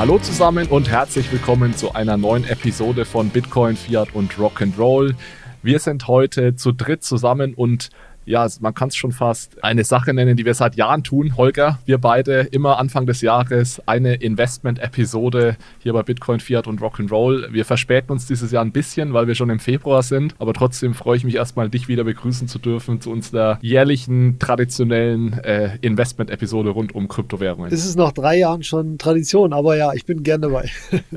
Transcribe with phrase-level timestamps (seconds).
[0.00, 5.14] Hallo zusammen und herzlich willkommen zu einer neuen Episode von Bitcoin, Fiat und Rock'n'Roll.
[5.62, 7.90] Wir sind heute zu dritt zusammen und
[8.30, 11.36] ja, man kann es schon fast eine Sache nennen, die wir seit Jahren tun.
[11.36, 17.52] Holger, wir beide immer Anfang des Jahres eine Investment-Episode hier bei Bitcoin, Fiat und Rock'n'Roll.
[17.52, 20.94] Wir verspäten uns dieses Jahr ein bisschen, weil wir schon im Februar sind, aber trotzdem
[20.94, 26.70] freue ich mich erstmal, dich wieder begrüßen zu dürfen zu unserer jährlichen, traditionellen äh, Investment-Episode
[26.70, 27.72] rund um Kryptowährungen.
[27.72, 30.70] Es ist nach drei Jahren schon Tradition, aber ja, ich bin gern dabei.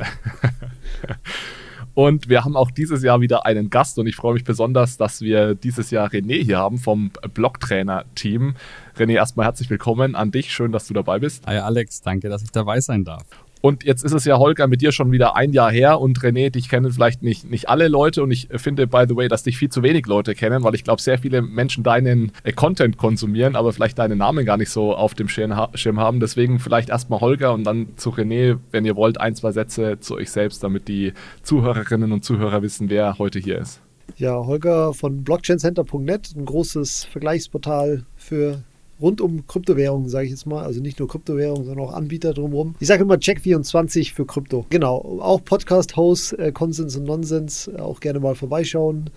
[1.95, 5.21] Und wir haben auch dieses Jahr wieder einen Gast und ich freue mich besonders, dass
[5.21, 8.55] wir dieses Jahr René hier haben vom Blocktrainer-Team.
[8.97, 10.51] René, erstmal herzlich willkommen an dich.
[10.51, 11.45] Schön, dass du dabei bist.
[11.45, 13.25] Hi Alex, danke, dass ich dabei sein darf.
[13.65, 16.49] Und jetzt ist es ja, Holger, mit dir schon wieder ein Jahr her und René,
[16.49, 19.57] dich kennen vielleicht nicht, nicht alle Leute und ich finde, by the way, dass dich
[19.57, 23.55] viel zu wenig Leute kennen, weil ich glaube, sehr viele Menschen deinen äh, Content konsumieren,
[23.55, 26.19] aber vielleicht deinen Namen gar nicht so auf dem Schirm haben.
[26.19, 30.15] Deswegen vielleicht erstmal Holger und dann zu René, wenn ihr wollt, ein, zwei Sätze zu
[30.15, 33.79] euch selbst, damit die Zuhörerinnen und Zuhörer wissen, wer heute hier ist.
[34.17, 38.61] Ja, Holger von blockchaincenter.net, ein großes Vergleichsportal für
[39.01, 40.63] rund um Kryptowährungen, sage ich jetzt mal.
[40.63, 42.75] Also nicht nur Kryptowährungen, sondern auch Anbieter drumherum.
[42.79, 44.65] Ich sage immer Check24 für Krypto.
[44.69, 45.19] Genau.
[45.21, 49.09] Auch Podcast-Host, äh, Konsens und Nonsens, äh, auch gerne mal vorbeischauen.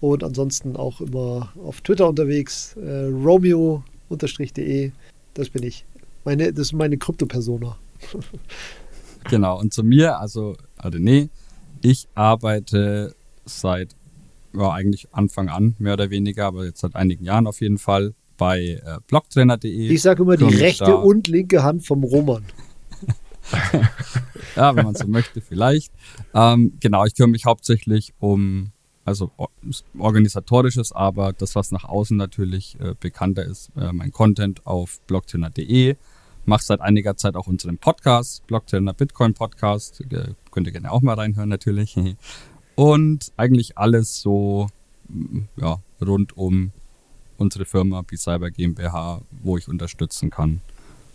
[0.00, 2.76] Und ansonsten auch immer auf Twitter unterwegs.
[2.76, 4.92] Äh, Romeo-de,
[5.34, 5.84] das bin ich.
[6.24, 7.76] Meine, das ist meine Krypto-Persona.
[9.30, 9.60] genau.
[9.60, 11.28] Und zu mir, also, also nee,
[11.82, 13.94] ich arbeite seit
[14.54, 18.14] ja, eigentlich Anfang an, mehr oder weniger, aber jetzt seit einigen Jahren auf jeden Fall
[18.42, 19.88] bei äh, blogtrainer.de.
[19.88, 22.42] Ich sage immer die rechte und linke Hand vom Roman.
[24.56, 25.92] ja, wenn man so möchte, vielleicht.
[26.34, 28.72] Ähm, genau, ich kümmere mich hauptsächlich um,
[29.04, 29.30] also
[29.96, 35.94] organisatorisches, aber das, was nach außen natürlich äh, bekannter ist, äh, mein Content auf blogtrainer.de.
[36.44, 40.00] Mache seit einiger Zeit auch unseren Podcast, Blogtrainer Bitcoin Podcast.
[40.10, 41.96] Äh, könnt ihr gerne auch mal reinhören, natürlich.
[42.74, 44.66] Und eigentlich alles so,
[45.56, 46.72] ja, rund um
[47.42, 50.60] unsere Firma B-Cyber GmbH, wo ich unterstützen kann.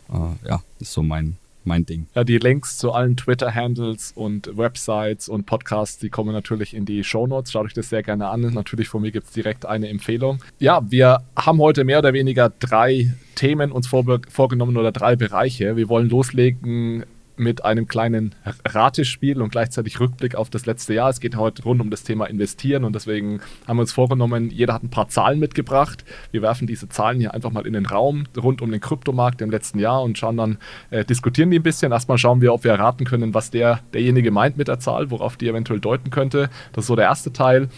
[0.09, 2.07] Äh, ja, ist so mein, mein Ding.
[2.13, 7.03] Ja, die Links zu allen Twitter-Handles und Websites und Podcasts, die kommen natürlich in die
[7.03, 7.51] Shownotes.
[7.51, 8.41] Schaut euch das sehr gerne an.
[8.41, 10.43] Natürlich von mir gibt es direkt eine Empfehlung.
[10.59, 15.75] Ja, wir haben heute mehr oder weniger drei Themen uns vor, vorgenommen oder drei Bereiche.
[15.75, 17.05] Wir wollen loslegen
[17.37, 21.09] mit einem kleinen Ratespiel und gleichzeitig Rückblick auf das letzte Jahr.
[21.09, 24.73] Es geht heute rund um das Thema Investieren und deswegen haben wir uns vorgenommen, jeder
[24.73, 26.03] hat ein paar Zahlen mitgebracht.
[26.31, 29.49] Wir werfen diese Zahlen hier einfach mal in den Raum rund um den Kryptomarkt im
[29.49, 30.57] letzten Jahr und schauen dann,
[30.89, 31.91] äh, diskutieren die ein bisschen.
[31.91, 35.37] Erstmal schauen wir, ob wir erraten können, was der, derjenige meint mit der Zahl, worauf
[35.37, 36.49] die eventuell deuten könnte.
[36.73, 37.69] Das ist so der erste Teil.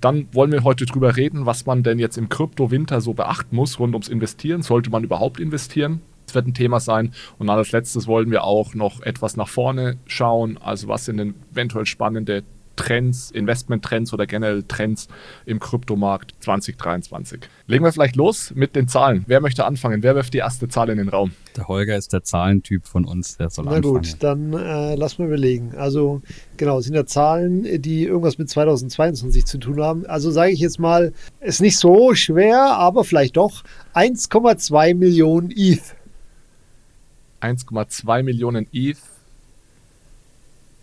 [0.00, 3.78] Dann wollen wir heute drüber reden, was man denn jetzt im Kryptowinter so beachten muss
[3.78, 4.62] rund ums Investieren.
[4.62, 6.00] Sollte man überhaupt investieren?
[6.28, 7.12] Das wird ein Thema sein.
[7.38, 10.58] Und als letztes wollen wir auch noch etwas nach vorne schauen.
[10.58, 12.44] Also was sind denn eventuell spannende
[12.78, 15.08] Trends, Investmenttrends oder generell Trends
[15.46, 17.40] im Kryptomarkt 2023.
[17.66, 19.24] Legen wir vielleicht los mit den Zahlen.
[19.26, 20.02] Wer möchte anfangen?
[20.04, 21.32] Wer wirft die erste Zahl in den Raum?
[21.56, 23.94] Der Holger ist der Zahlentyp von uns, der soll Na anfangen.
[23.94, 25.74] Na gut, dann äh, lass mal überlegen.
[25.76, 26.22] Also
[26.56, 30.06] genau, es sind ja Zahlen, die irgendwas mit 2022 zu tun haben.
[30.06, 33.64] Also sage ich jetzt mal, ist nicht so schwer, aber vielleicht doch
[33.94, 35.97] 1,2 Millionen ETH.
[37.40, 38.98] 1,2 Millionen ETH.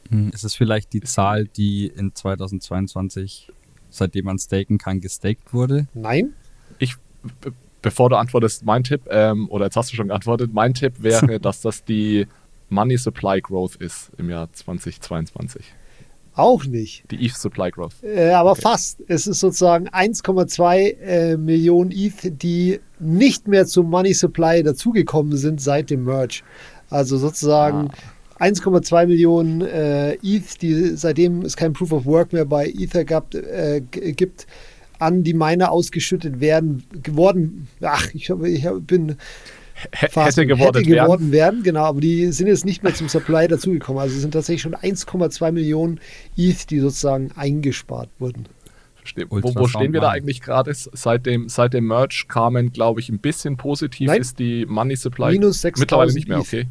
[0.10, 3.52] Hm, ist es vielleicht die Zahl, die in 2022,
[3.90, 5.88] seitdem man staken kann, gestaked wurde?
[5.94, 6.34] Nein.
[6.80, 6.96] Ich,
[7.82, 11.40] bevor du antwortest, mein Tipp, ähm, oder jetzt hast du schon geantwortet, mein Tipp wäre,
[11.42, 12.28] dass das die
[12.70, 15.66] Money Supply Growth ist im Jahr 2022.
[16.36, 17.04] Auch nicht.
[17.12, 18.04] Die ETH Supply Growth.
[18.04, 18.62] Äh, aber okay.
[18.62, 19.00] fast.
[19.08, 25.62] Es ist sozusagen 1,2 äh, Millionen ETH, die nicht mehr zum Money Supply dazugekommen sind
[25.62, 26.42] seit dem Merge.
[26.90, 27.90] Also sozusagen
[28.40, 28.44] ah.
[28.44, 33.34] 1,2 Millionen äh, ETH, die seitdem es kein Proof of Work mehr bei Ether gab,
[33.34, 34.46] äh, gibt,
[35.00, 37.68] an die Miner ausgeschüttet werden geworden.
[37.82, 39.16] Ach, ich, ich bin
[39.92, 41.64] hätte geworden, hätte geworden werden.
[41.64, 44.02] Genau, aber die sind jetzt nicht mehr zum Supply dazugekommen.
[44.02, 46.00] Also es sind tatsächlich schon 1,2 Millionen
[46.38, 48.48] ETH, die sozusagen eingespart wurden.
[48.96, 49.26] Verstehe.
[49.30, 50.74] Wo, wo stehen wir da eigentlich gerade?
[50.74, 54.22] Seit dem, seit dem Merch kamen, glaube ich, ein bisschen positiv Nein.
[54.22, 55.32] ist die Money Supply.
[55.34, 56.68] Minus 6 Mittlerweile nicht mehr, okay.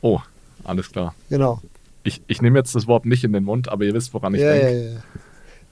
[0.00, 0.20] Oh,
[0.64, 1.14] alles klar.
[1.28, 1.60] Genau.
[2.04, 4.40] Ich, ich nehme jetzt das Wort nicht in den Mund, aber ihr wisst, woran ich
[4.40, 4.72] ja, denke.
[4.72, 5.00] Ja, ja.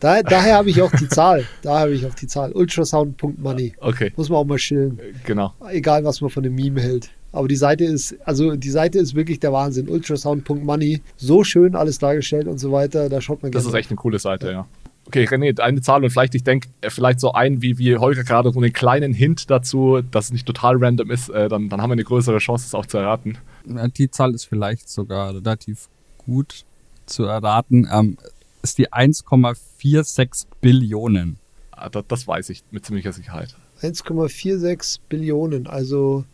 [0.01, 1.45] Da, daher habe ich auch die Zahl.
[1.63, 2.53] Da habe ich auch die Zahl.
[2.53, 3.75] Ultrasound.money.
[3.79, 4.13] Okay.
[4.17, 4.99] Muss man auch mal chillen.
[5.27, 5.53] Genau.
[5.71, 7.11] Egal, was man von dem Meme hält.
[7.33, 9.89] Aber die Seite ist, also die Seite ist wirklich der Wahnsinn.
[9.89, 11.03] Ultrasound.money.
[11.17, 13.09] So schön alles dargestellt und so weiter.
[13.09, 13.63] Da schaut man gerne.
[13.63, 14.53] Das ist echt eine coole Seite, ja.
[14.53, 14.67] ja.
[15.07, 18.53] Okay, René, eine Zahl und vielleicht, ich denke, vielleicht so ein, wie, wie Holger gerade,
[18.53, 21.91] so einen kleinen Hint dazu, dass es nicht total random ist, äh, dann, dann haben
[21.91, 23.37] wir eine größere Chance, es auch zu erraten.
[23.65, 25.89] Die Zahl ist vielleicht sogar relativ
[26.19, 26.65] gut
[27.07, 27.89] zu erraten.
[27.93, 28.19] Ähm,
[28.63, 31.39] ist die 1,46 Billionen.
[31.73, 33.55] Ah, Das, das weiß ich mit ziemlicher Sicherheit.
[33.83, 36.25] 1,46 Billionen, also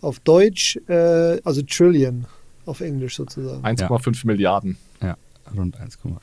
[0.00, 2.26] auf Deutsch, äh, also Trillion,
[2.66, 3.64] auf Englisch sozusagen.
[3.64, 4.76] 1,5 Milliarden.
[5.00, 5.16] Ja,
[5.56, 6.18] rund 1,5.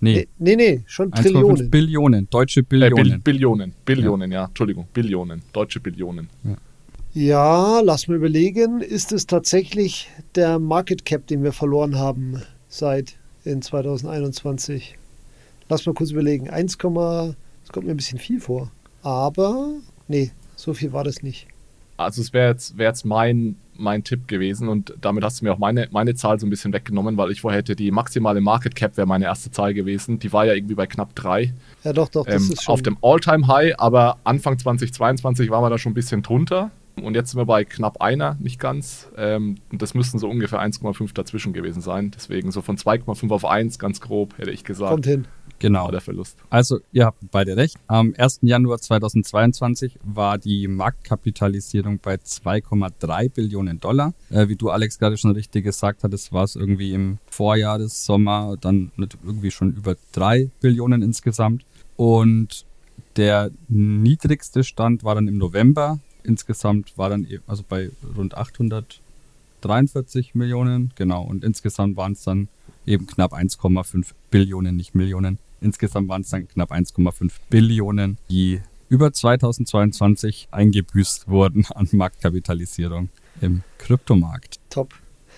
[0.00, 1.70] Nee, Nee, nee, nee, schon 1,5 Trillionen.
[1.70, 3.22] Billionen, deutsche Äh, Bill, Billionen.
[3.22, 3.74] Billionen.
[3.84, 4.44] Billionen, ja.
[4.46, 4.86] Entschuldigung.
[4.92, 5.42] Billionen.
[5.52, 6.28] Deutsche Billionen.
[7.14, 13.15] Ja, lass mal überlegen, ist es tatsächlich der Market Cap, den wir verloren haben seit
[13.46, 14.98] in 2021?
[15.68, 16.50] Lass mal kurz überlegen.
[16.50, 18.70] 1, das kommt mir ein bisschen viel vor.
[19.02, 19.70] Aber,
[20.08, 21.46] nee, so viel war das nicht.
[21.96, 25.52] Also es wäre jetzt, wär jetzt mein, mein Tipp gewesen und damit hast du mir
[25.52, 28.74] auch meine, meine Zahl so ein bisschen weggenommen, weil ich vorher hätte die maximale Market
[28.74, 30.18] Cap wäre meine erste Zahl gewesen.
[30.18, 31.54] Die war ja irgendwie bei knapp drei
[31.84, 32.72] Ja, doch, doch, das ähm, ist schon.
[32.74, 36.70] auf dem All-Time-High, aber Anfang 2022 waren wir da schon ein bisschen drunter.
[37.02, 39.08] Und jetzt sind wir bei knapp einer, nicht ganz.
[39.16, 42.10] Ähm, und das müssten so ungefähr 1,5 dazwischen gewesen sein.
[42.14, 45.26] Deswegen so von 2,5 auf 1, ganz grob, hätte ich gesagt, kommt hin.
[45.58, 45.84] Genau.
[45.84, 46.38] war der Verlust.
[46.50, 47.76] Also, ihr habt beide recht.
[47.86, 48.40] Am 1.
[48.42, 54.14] Januar 2022 war die Marktkapitalisierung bei 2,3 Billionen Dollar.
[54.30, 58.04] Äh, wie du, Alex, gerade schon richtig gesagt hattest, war es irgendwie im Vorjahr des
[58.04, 61.64] Sommer dann irgendwie schon über 3 Billionen insgesamt.
[61.96, 62.66] Und
[63.16, 65.98] der niedrigste Stand war dann im November.
[66.26, 71.22] Insgesamt war dann eben, also bei rund 843 Millionen, genau.
[71.22, 72.48] Und insgesamt waren es dann
[72.84, 75.38] eben knapp 1,5 Billionen, nicht Millionen.
[75.60, 83.08] Insgesamt waren es dann knapp 1,5 Billionen, die über 2022 eingebüßt wurden an Marktkapitalisierung
[83.40, 84.58] im Kryptomarkt.
[84.70, 84.94] Top.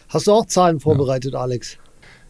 [0.08, 1.79] Hast du auch Zahlen vorbereitet, Alex?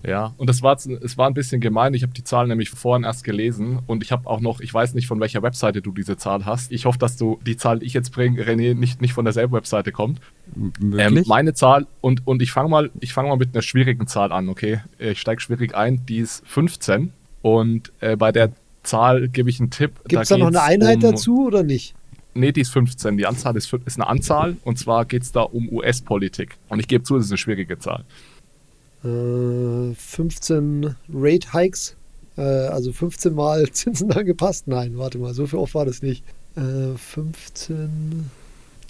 [0.03, 1.93] Ja, und das war, es war ein bisschen gemein.
[1.95, 4.95] Ich habe die Zahl nämlich vorhin erst gelesen und ich habe auch noch, ich weiß
[4.95, 6.71] nicht, von welcher Webseite du diese Zahl hast.
[6.71, 9.55] Ich hoffe, dass du die Zahl, die ich jetzt bringe, René, nicht, nicht von derselben
[9.55, 10.21] Webseite kommt.
[10.57, 14.31] Ähm, meine Zahl, und, und ich fange mal, ich fange mal mit einer schwierigen Zahl
[14.31, 14.81] an, okay?
[14.99, 17.13] Ich steige schwierig ein, die ist 15
[17.43, 18.53] und äh, bei der
[18.85, 19.93] Zahl gebe ich einen Tipp.
[20.07, 21.95] Gibt es da noch eine Einheit um, dazu oder nicht?
[22.35, 23.17] Nee, die ist 15.
[23.17, 26.57] Die Anzahl ist, ist eine Anzahl und zwar geht es da um US-Politik.
[26.69, 28.05] Und ich gebe zu, es ist eine schwierige Zahl.
[29.05, 31.97] Äh, 15 Rate Hikes,
[32.37, 34.67] äh, also 15 Mal Zinsen angepasst.
[34.69, 36.25] Nein, warte mal, so viel oft war das nicht.
[36.57, 38.31] Äh, 15,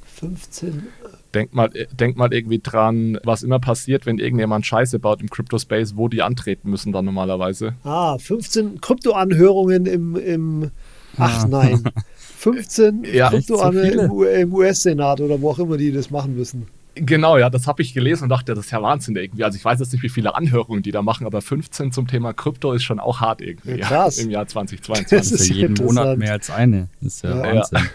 [0.07, 0.87] 15.
[1.35, 5.29] Denk mal, äh, denk mal irgendwie dran, was immer passiert, wenn irgendjemand Scheiße baut im
[5.29, 7.75] Crypto-Space, wo die antreten müssen dann normalerweise.
[7.85, 10.71] Ah, 15 Kryptoanhörungen im, im
[11.19, 11.49] ach Ah.
[11.49, 11.85] nein,
[12.17, 13.33] 15 Ja.
[13.33, 16.67] Echt so im US-Senat oder wo auch immer die das machen müssen.
[17.01, 19.45] Genau, ja, das habe ich gelesen und dachte, das ist ja Wahnsinn irgendwie.
[19.45, 22.33] Also ich weiß jetzt nicht, wie viele Anhörungen die da machen, aber 15 zum Thema
[22.33, 23.79] Krypto ist schon auch hart irgendwie.
[23.79, 24.19] Ja, krass.
[24.19, 25.13] Im Jahr Das 2022.
[25.13, 26.89] ist Also ja jeden Monat mehr als eine.
[27.01, 27.55] ist ja, Ja.
[27.57, 27.89] Wahnsinn.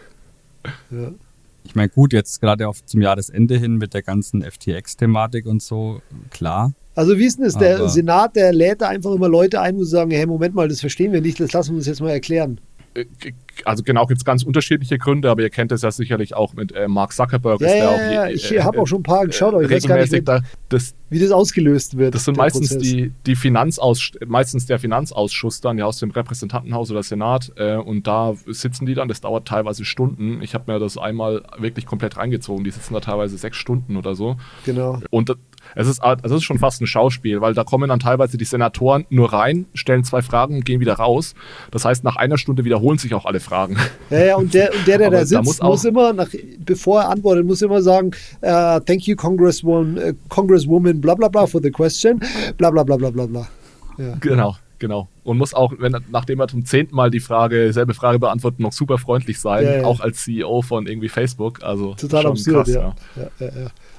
[0.92, 1.12] Ja.
[1.66, 6.02] Ich meine, gut, jetzt gerade auf zum Jahresende hin mit der ganzen FTX-Thematik und so,
[6.30, 6.74] klar.
[6.96, 7.58] Also wie ist denn das?
[7.58, 10.68] Der Senat, der lädt da einfach immer Leute ein, wo sie sagen, hey, Moment mal,
[10.68, 12.60] das verstehen wir nicht, das lassen wir uns jetzt mal erklären.
[12.96, 13.06] Äh,
[13.66, 16.72] Also genau, gibt es ganz unterschiedliche Gründe, aber ihr kennt es ja sicherlich auch mit
[16.74, 17.62] äh, Mark Zuckerberg.
[17.62, 19.70] Ja, ja, auch ja, je- ich äh, habe auch schon ein paar geschaut, aber ich
[19.70, 22.16] weiß gar nicht, regelmäßig mehr, da, das, wie das ausgelöst wird.
[22.16, 22.82] Das sind meistens Prozess.
[22.92, 28.08] die, die Finanzaus meistens der Finanzausschuss dann, ja aus dem Repräsentantenhaus oder Senat äh, und
[28.08, 30.42] da sitzen die dann, das dauert teilweise Stunden.
[30.42, 34.16] Ich habe mir das einmal wirklich komplett reingezogen, die sitzen da teilweise sechs Stunden oder
[34.16, 34.38] so.
[34.66, 35.00] Genau.
[35.12, 35.38] Und das-
[35.76, 38.46] es ist, also es ist schon fast ein Schauspiel, weil da kommen dann teilweise die
[38.46, 41.34] Senatoren nur rein, stellen zwei Fragen und gehen wieder raus.
[41.72, 43.78] Das heißt, nach einer Stunde wiederholen sich auch alle Fragen.
[44.10, 47.02] Ja, ja, und der, und der, der da sitzt, muss muss, auch- immer, nach, bevor
[47.02, 48.12] er antwortet, muss immer sagen,
[48.42, 52.20] äh, thank you, Congresswoman, äh, Congresswoman, bla bla bla, for the question,
[52.58, 53.48] bla bla bla bla bla bla.
[53.98, 54.16] Ja.
[54.20, 55.08] Genau, genau.
[55.24, 58.74] Und muss auch, wenn nachdem er zum zehnten Mal die Frage, selbe Frage beantwortet, noch
[58.74, 59.86] super freundlich sein, Ja, ja.
[59.86, 61.64] auch als CEO von irgendwie Facebook.
[61.64, 62.96] Also Total absurd, krass, ja,
[63.40, 63.48] ja.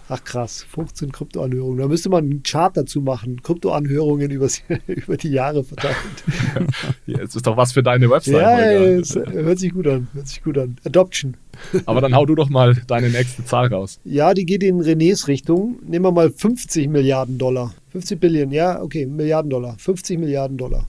[0.08, 1.78] Ach krass, 15 Kryptoanhörungen.
[1.78, 3.42] Da müsste man einen Chart dazu machen.
[3.42, 5.96] Kryptoanhörungen übers, über die Jahre verteilt.
[7.06, 8.34] Ja, es ist doch was für deine Website.
[8.34, 10.08] ja, ja, es hört sich gut an.
[10.12, 10.76] Hört sich gut an.
[10.84, 11.36] Adoption.
[11.86, 13.98] Aber dann hau du doch mal deine nächste Zahl raus.
[14.04, 15.76] Ja, die geht in Renés Richtung.
[15.86, 17.74] Nehmen wir mal 50 Milliarden Dollar.
[17.90, 19.76] 50 Billion, ja, okay, Milliarden Dollar.
[19.78, 20.86] 50 Milliarden Dollar.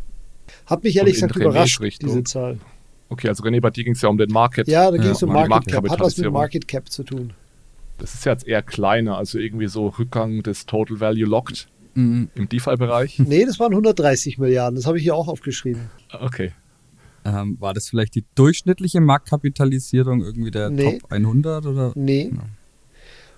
[0.65, 2.09] Hat mich ehrlich gesagt Renés überrascht, Richtung?
[2.09, 2.57] diese Zahl.
[3.09, 4.67] Okay, also René, bei dir ging es ja um den Market.
[4.67, 5.89] Ja, da ging Ja, es um um die Market Cap.
[5.89, 6.31] Hat was mit.
[6.31, 7.33] Market Cap zu tun.
[7.97, 12.29] Das ist ja jetzt eher kleiner, also irgendwie so Rückgang des Total Value Locked Mhm.
[12.35, 13.19] im DeFi-Bereich.
[13.25, 14.75] Nee, das waren 130 Milliarden.
[14.75, 15.83] Das habe ich hier auch aufgeschrieben.
[16.11, 16.51] Okay.
[17.23, 20.99] Ähm, war das vielleicht die durchschnittliche Marktkapitalisierung irgendwie der Nee.
[20.99, 21.91] Top 100 oder?
[21.95, 22.31] Nee.
[22.35, 22.41] Ja.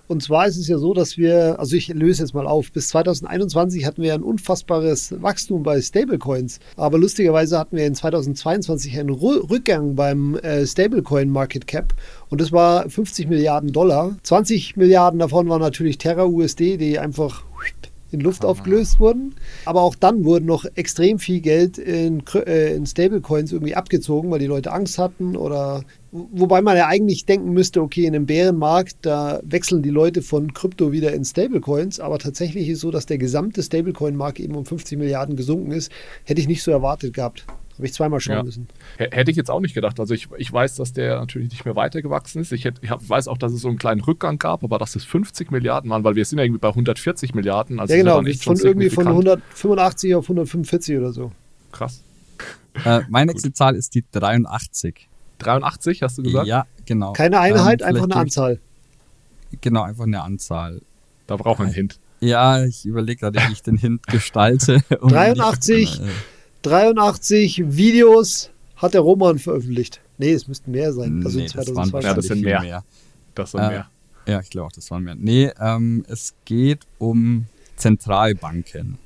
[0.08, 2.88] Und zwar ist es ja so, dass wir, also ich löse jetzt mal auf, bis
[2.88, 6.60] 2021 hatten wir ein unfassbares Wachstum bei Stablecoins.
[6.76, 11.94] Aber lustigerweise hatten wir in 2022 einen Rückgang beim äh, Stablecoin Market Cap.
[12.30, 14.16] Und das war 50 Milliarden Dollar.
[14.22, 17.44] 20 Milliarden davon waren natürlich Terra USD, die einfach
[18.10, 18.50] in Luft Aha.
[18.50, 19.34] aufgelöst wurden.
[19.64, 24.38] Aber auch dann wurden noch extrem viel Geld in, äh, in Stablecoins irgendwie abgezogen, weil
[24.38, 28.96] die Leute Angst hatten oder wobei man ja eigentlich denken müsste, okay, in einem Bärenmarkt,
[29.02, 33.06] da wechseln die Leute von Krypto wieder in Stablecoins, aber tatsächlich ist es so, dass
[33.06, 35.92] der gesamte Stablecoin-Markt eben um 50 Milliarden gesunken ist.
[36.24, 37.44] Hätte ich nicht so erwartet gehabt.
[37.78, 38.42] Habe ich zweimal schauen ja.
[38.42, 38.68] müssen.
[38.96, 40.00] Hätte ich jetzt auch nicht gedacht.
[40.00, 42.50] Also ich, ich weiß, dass der natürlich nicht mehr weitergewachsen ist.
[42.50, 45.04] Ich, hätte, ich weiß auch, dass es so einen kleinen Rückgang gab, aber dass es
[45.04, 47.78] 50 Milliarden waren, weil wir sind ja irgendwie bei 140 Milliarden.
[47.78, 48.16] Also ja, genau.
[48.16, 51.30] Von irgendwie von 185 auf 145 oder so.
[51.70, 52.02] Krass.
[52.84, 55.08] Äh, meine nächste Zahl ist die 83.
[55.38, 56.48] 83, hast du gesagt?
[56.48, 57.12] Ja, genau.
[57.12, 58.60] Keine Einheit, ähm, einfach eine Anzahl.
[59.60, 60.82] Genau, einfach eine Anzahl.
[61.28, 62.00] Da braucht man einen Hint.
[62.20, 64.82] Ja, ich überlege gerade, wie ich den Hint gestalte.
[65.00, 66.00] Um 83.
[66.62, 70.00] 83 Videos hat der Roman veröffentlicht.
[70.18, 71.22] Nee, es müssten mehr sein.
[71.24, 71.92] Also nee, 2020.
[71.92, 72.60] Das ja, das sind mehr.
[72.60, 72.84] mehr.
[73.34, 73.90] Das sind äh, mehr.
[74.26, 75.14] Ja, ich glaube auch, das waren mehr.
[75.14, 77.46] Nee, ähm, es geht um
[77.76, 78.98] Zentralbanken.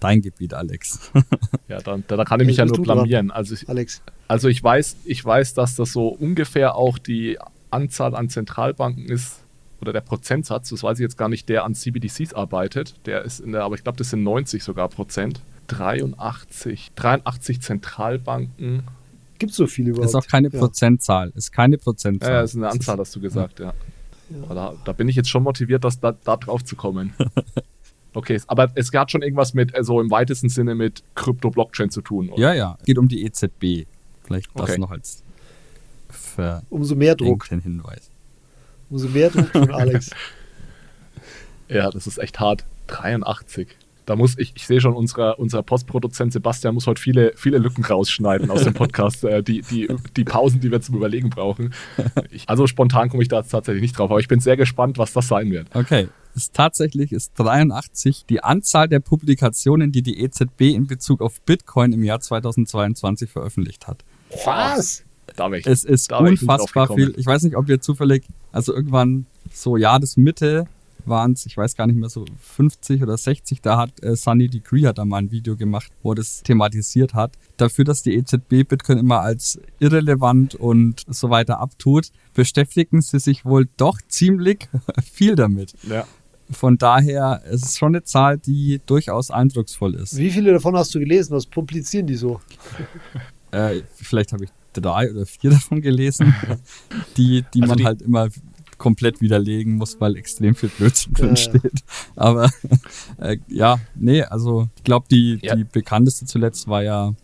[0.00, 1.10] Dein Gebiet, Alex.
[1.68, 3.30] ja, dann, da, kann ich mich ja nur blamieren.
[3.30, 4.02] Also ich, Alex.
[4.28, 7.38] Also ich weiß, ich weiß, dass das so ungefähr auch die
[7.70, 9.44] Anzahl an Zentralbanken ist,
[9.84, 12.94] oder der Prozentsatz, das weiß ich jetzt gar nicht, der an CBDCs arbeitet.
[13.06, 15.42] Der ist in der, aber ich glaube, das sind 90 sogar Prozent.
[15.66, 18.82] 83, 83 Zentralbanken.
[19.38, 20.08] Gibt es so viele überhaupt?
[20.08, 20.58] Ist auch keine ja.
[20.58, 21.32] Prozentzahl.
[21.34, 22.30] Ist keine Prozentzahl.
[22.30, 23.74] Ja, ist eine Anzahl, hast du gesagt, ja.
[24.30, 24.54] ja.
[24.54, 27.14] Da, da, bin ich jetzt schon motiviert, das, da, da drauf zu kommen.
[28.16, 32.28] Okay, aber es hat schon irgendwas mit, also im weitesten Sinne mit Krypto-Blockchain zu tun,
[32.28, 32.40] oder?
[32.40, 32.78] Ja, ja.
[32.84, 33.88] Geht um die EZB.
[34.22, 34.78] Vielleicht das okay.
[34.78, 35.24] noch als
[36.70, 37.46] Umso mehr Druck.
[37.48, 38.10] Hinweis.
[38.88, 40.10] Umso mehr Druck von Alex.
[41.68, 42.64] ja, das ist echt hart.
[42.86, 47.58] 83 da muss ich, ich sehe schon, unser, unser Postproduzent Sebastian muss heute viele, viele
[47.58, 51.74] Lücken rausschneiden aus dem Podcast, äh, die, die, die Pausen, die wir zum Überlegen brauchen.
[52.30, 55.12] Ich, also spontan komme ich da tatsächlich nicht drauf, aber ich bin sehr gespannt, was
[55.12, 55.68] das sein wird.
[55.74, 56.08] Okay.
[56.34, 61.92] Ist tatsächlich ist 83 die Anzahl der Publikationen, die die EZB in Bezug auf Bitcoin
[61.92, 64.04] im Jahr 2022 veröffentlicht hat.
[64.44, 65.04] Was?
[65.36, 67.14] Da ich, es ist unfassbar ich viel.
[67.16, 70.66] Ich weiß nicht, ob wir zufällig, also irgendwann so Jahresmitte
[71.08, 74.48] waren es, ich weiß gar nicht mehr so 50 oder 60, da hat äh, Sunny
[74.48, 77.32] Degree hat da mal ein Video gemacht, wo er das thematisiert hat.
[77.56, 83.44] Dafür, dass die EZB Bitcoin immer als irrelevant und so weiter abtut, beschäftigen sie sich
[83.44, 84.68] wohl doch ziemlich
[85.12, 85.74] viel damit.
[85.82, 86.06] Ja.
[86.50, 90.16] Von daher es ist es schon eine Zahl, die durchaus eindrucksvoll ist.
[90.16, 91.34] Wie viele davon hast du gelesen?
[91.34, 92.40] Was publizieren die so?
[93.50, 96.34] äh, vielleicht habe ich drei oder vier davon gelesen,
[97.16, 98.28] die, die also man die, halt immer
[98.84, 101.82] komplett widerlegen muss, weil extrem viel Blödsinn drin steht.
[102.16, 102.50] Aber
[103.18, 105.56] äh, ja, nee, also ich glaube, die, ja.
[105.56, 107.14] die bekannteste zuletzt war ja,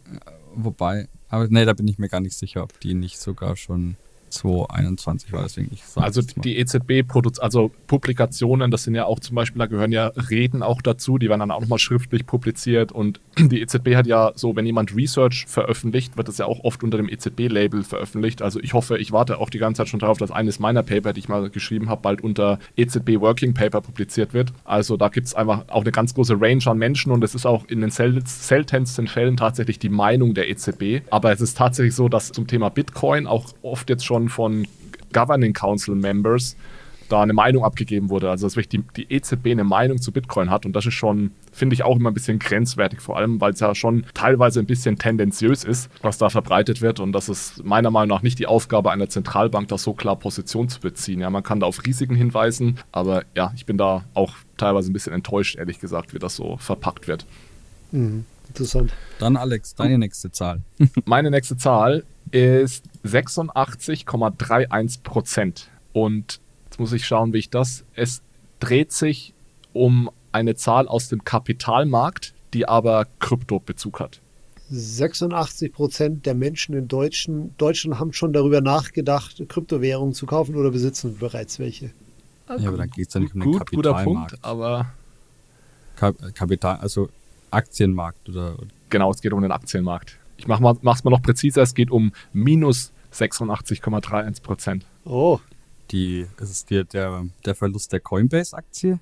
[0.55, 3.97] wobei, aber nee, da bin ich mir gar nicht sicher, ob die nicht sogar schon
[4.30, 9.20] 2021 war, deswegen ich sage Also die EZB produziert, also Publikationen, das sind ja auch
[9.20, 12.92] zum Beispiel, da gehören ja Reden auch dazu, die werden dann auch nochmal schriftlich publiziert
[12.92, 16.82] und die EZB hat ja so, wenn jemand Research veröffentlicht, wird das ja auch oft
[16.82, 18.42] unter dem EZB-Label veröffentlicht.
[18.42, 21.12] Also ich hoffe, ich warte auch die ganze Zeit schon darauf, dass eines meiner Paper,
[21.12, 24.52] die ich mal geschrieben habe, bald unter EZB Working Paper publiziert wird.
[24.64, 27.46] Also da gibt es einfach auch eine ganz große Range an Menschen und es ist
[27.46, 31.02] auch in den sel seltensten Fällen tatsächlich die Meinung der EZB.
[31.10, 34.67] Aber es ist tatsächlich so, dass zum Thema Bitcoin auch oft jetzt schon von, von
[35.12, 36.57] Governing Council Members
[37.09, 38.31] da eine Meinung abgegeben wurde.
[38.31, 41.33] Also dass wirklich die, die EZB eine Meinung zu Bitcoin hat und das ist schon,
[41.53, 44.67] finde ich auch immer ein bisschen grenzwertig, vor allem weil es ja schon teilweise ein
[44.67, 48.47] bisschen tendenziös ist, was da verbreitet wird und das ist meiner Meinung nach nicht die
[48.47, 51.21] Aufgabe einer Zentralbank, da so klar Position zu beziehen.
[51.21, 54.93] Ja, man kann da auf Risiken hinweisen, aber ja, ich bin da auch teilweise ein
[54.93, 57.27] bisschen enttäuscht, ehrlich gesagt, wie das so verpackt wird.
[57.91, 58.25] Mhm.
[58.49, 58.93] Interessant.
[59.21, 60.62] Dann Alex, deine nächste Zahl.
[61.05, 65.68] Meine nächste Zahl ist 86,31 Prozent.
[65.92, 67.84] Und jetzt muss ich schauen, wie ich das.
[67.94, 68.22] Es
[68.60, 69.34] dreht sich
[69.72, 74.20] um eine Zahl aus dem Kapitalmarkt, die aber Kryptobezug hat.
[74.70, 80.70] 86 Prozent der Menschen in Deutschen, Deutschland haben schon darüber nachgedacht, Kryptowährungen zu kaufen oder
[80.70, 81.90] besitzen bereits welche.
[82.49, 84.06] Ja, aber dann geht es ja nicht um den Gut, Kapitalmarkt.
[84.06, 84.87] Guter Punkt, aber
[86.34, 87.08] Kapital, also
[87.50, 88.56] Aktienmarkt oder?
[88.88, 90.18] Genau, es geht um den Aktienmarkt.
[90.40, 94.87] Ich mache mal, mach's mal noch präziser, es geht um minus 86,31 Prozent.
[95.04, 95.38] Oh.
[95.90, 99.00] Die, ist es der, der, der Verlust der Coinbase-Aktie?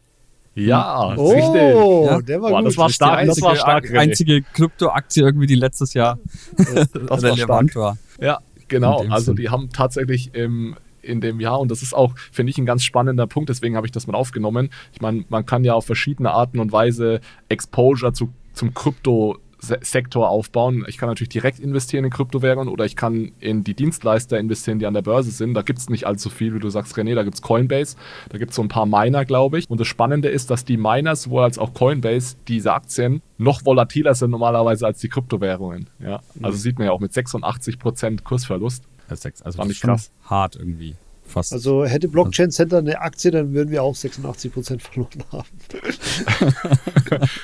[0.57, 1.55] Ja, oh, richtig.
[1.55, 2.21] Ja.
[2.21, 2.67] Der war Boah, gut.
[2.67, 3.25] Das war stark.
[3.25, 3.85] Das war stark.
[3.85, 6.19] Die einzige Kryptoaktie irgendwie, die letztes Jahr
[6.57, 7.99] das relevant war, war.
[8.21, 9.05] Ja, genau.
[9.09, 11.61] Also die haben tatsächlich im in dem Jahr.
[11.61, 13.49] Und das ist auch, finde ich, ein ganz spannender Punkt.
[13.49, 14.71] Deswegen habe ich das mal aufgenommen.
[14.93, 20.29] Ich meine, man kann ja auf verschiedene Arten und Weise Exposure zu, zum Krypto Sektor
[20.29, 20.85] aufbauen.
[20.87, 24.87] Ich kann natürlich direkt investieren in Kryptowährungen oder ich kann in die Dienstleister investieren, die
[24.87, 25.55] an der Börse sind.
[25.55, 27.15] Da gibt es nicht allzu viel, wie du sagst, René.
[27.15, 27.97] Da gibt es Coinbase,
[28.29, 29.69] da gibt es so ein paar Miner, glaube ich.
[29.69, 34.15] Und das Spannende ist, dass die Miners, sowohl als auch Coinbase, diese Aktien noch volatiler
[34.15, 35.91] sind normalerweise als die Kryptowährungen.
[35.99, 36.21] Ja?
[36.43, 36.63] Also mhm.
[36.63, 38.85] sieht man ja auch mit 86% Kursverlust.
[39.09, 40.13] Also, also das ist krass.
[40.25, 40.95] hart irgendwie.
[41.25, 41.53] Fast.
[41.53, 45.47] Also hätte Blockchain Center eine Aktie, dann würden wir auch 86% verloren haben.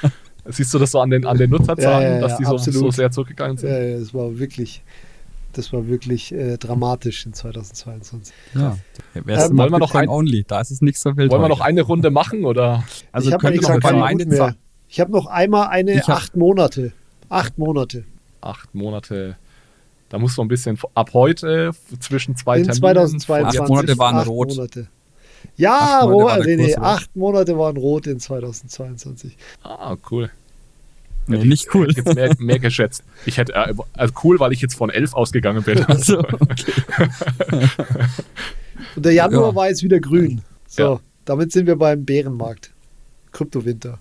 [0.47, 2.91] Siehst du das so an den, an den Nutzerzahlen, ja, ja, dass die so, so,
[2.91, 3.71] sehr zurückgegangen sind?
[3.71, 4.83] Ja, ja, das war wirklich,
[5.53, 8.35] das war wirklich äh, dramatisch in 2022.
[8.55, 8.77] Ja.
[9.15, 11.31] Wär's ähm, wollen wir noch ein Only, da ist es nicht so wild.
[11.31, 11.51] Wollen heute.
[11.53, 12.85] wir noch eine Runde machen oder?
[13.11, 14.55] Also ich habe noch bei meinen mehr.
[14.89, 16.93] Ich habe noch einmal eine ich acht Monate.
[17.29, 18.05] Acht Monate.
[18.41, 19.37] Acht Monate.
[20.11, 23.09] Da muss man ein bisschen ab heute zwischen zwei in Terminen.
[23.09, 23.61] 2022.
[23.61, 24.49] Acht Monate waren acht rot.
[24.51, 24.89] Monate.
[25.57, 29.37] Ja, acht Monate René, acht Monate waren rot in 2022.
[29.63, 30.31] Ah, cool.
[31.27, 31.91] Nee, ja, nicht cool.
[31.91, 33.03] Ich hätte mehr, mehr geschätzt.
[33.25, 35.85] Ich hätte, äh, also cool, weil ich jetzt von elf ausgegangen bin.
[35.89, 36.73] Also, okay.
[38.97, 39.55] Und der Januar ja.
[39.55, 40.43] war jetzt wieder grün.
[40.67, 41.01] So, ja.
[41.25, 42.73] damit sind wir beim Bärenmarkt.
[43.33, 43.99] Kryptowinter.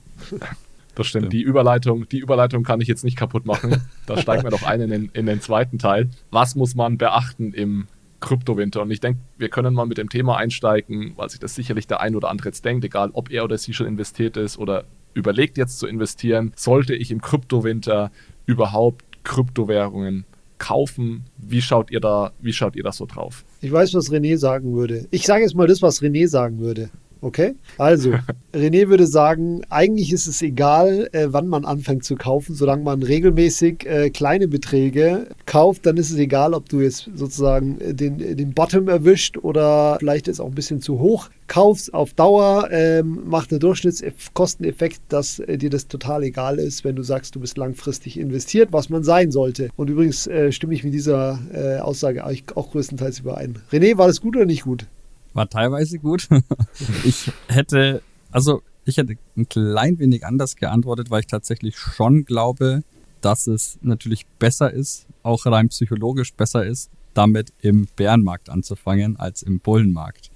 [0.95, 1.33] Das stimmt.
[1.33, 3.81] Die Überleitung, die Überleitung kann ich jetzt nicht kaputt machen.
[4.05, 6.09] Da steigen wir doch ein in den, in den zweiten Teil.
[6.29, 7.87] Was muss man beachten im
[8.23, 8.81] Kryptowinter.
[8.81, 11.99] Und ich denke, wir können mal mit dem Thema einsteigen, weil sich das sicherlich der
[11.99, 15.57] ein oder andere jetzt denkt, egal ob er oder sie schon investiert ist oder überlegt
[15.57, 16.53] jetzt zu investieren.
[16.55, 18.11] Sollte ich im Kryptowinter
[18.45, 20.23] überhaupt Kryptowährungen
[20.57, 21.25] kaufen?
[21.37, 23.43] Wie schaut ihr da, wie schaut ihr das so drauf?
[23.59, 25.05] Ich weiß, was René sagen würde.
[25.11, 26.89] Ich sage jetzt mal das, was René sagen würde.
[27.23, 27.55] Okay?
[27.77, 28.11] Also,
[28.53, 33.01] René würde sagen, eigentlich ist es egal, äh, wann man anfängt zu kaufen, solange man
[33.01, 38.17] regelmäßig äh, kleine Beträge kauft, dann ist es egal, ob du jetzt sozusagen äh, den,
[38.17, 41.93] den Bottom erwischt oder vielleicht ist auch ein bisschen zu hoch kaufst.
[41.93, 47.03] Auf Dauer ähm, macht der Durchschnittskosteneffekt, dass äh, dir das total egal ist, wenn du
[47.03, 49.69] sagst, du bist langfristig investiert, was man sein sollte.
[49.77, 53.59] Und übrigens äh, stimme ich mit dieser äh, Aussage auch größtenteils überein.
[53.71, 54.87] René, war das gut oder nicht gut?
[55.33, 56.27] War teilweise gut.
[57.03, 62.83] ich hätte, also ich hätte ein klein wenig anders geantwortet, weil ich tatsächlich schon glaube,
[63.21, 69.43] dass es natürlich besser ist, auch rein psychologisch besser ist, damit im Bärenmarkt anzufangen als
[69.43, 70.29] im Bullenmarkt.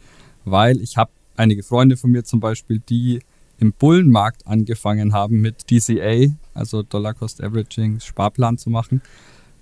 [0.46, 3.20] Weil ich habe einige Freunde von mir zum Beispiel, die
[3.60, 9.02] im Bullenmarkt angefangen haben mit DCA, also Dollar Cost Averaging, Sparplan zu machen.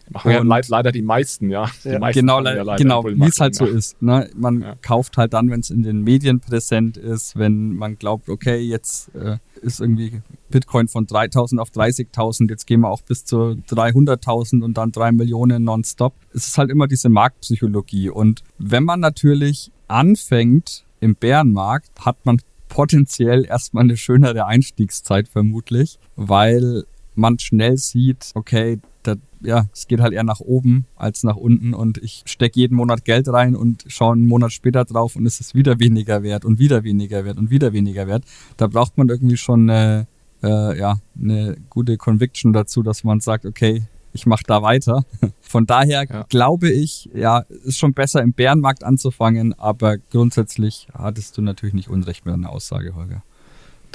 [0.09, 1.69] Machen ja leid, leider die meisten, ja.
[1.83, 1.99] Die ja.
[1.99, 4.01] Meisten genau, ja genau wie es halt so ist.
[4.01, 4.29] Ne?
[4.35, 4.75] Man ja.
[4.81, 9.13] kauft halt dann, wenn es in den Medien präsent ist, wenn man glaubt, okay, jetzt
[9.15, 14.63] äh, ist irgendwie Bitcoin von 3000 auf 30.000, jetzt gehen wir auch bis zu 300.000
[14.63, 16.13] und dann 3 Millionen nonstop.
[16.33, 18.09] Es ist halt immer diese Marktpsychologie.
[18.09, 22.39] Und wenn man natürlich anfängt im Bärenmarkt, hat man
[22.69, 26.83] potenziell erstmal eine schönere Einstiegszeit vermutlich, weil
[27.15, 31.73] man schnell sieht, okay, da, ja, es geht halt eher nach oben als nach unten
[31.73, 35.39] und ich stecke jeden Monat Geld rein und schaue einen Monat später drauf und es
[35.39, 38.23] ist wieder weniger wert und wieder weniger wert und wieder weniger wert.
[38.57, 40.07] Da braucht man irgendwie schon eine,
[40.43, 45.05] äh, ja, eine gute Conviction dazu, dass man sagt, okay, ich mache da weiter.
[45.41, 46.23] Von daher ja.
[46.29, 51.89] glaube ich, ja, ist schon besser im Bärenmarkt anzufangen, aber grundsätzlich hattest du natürlich nicht
[51.89, 53.23] Unrecht mit einer Aussage, Holger.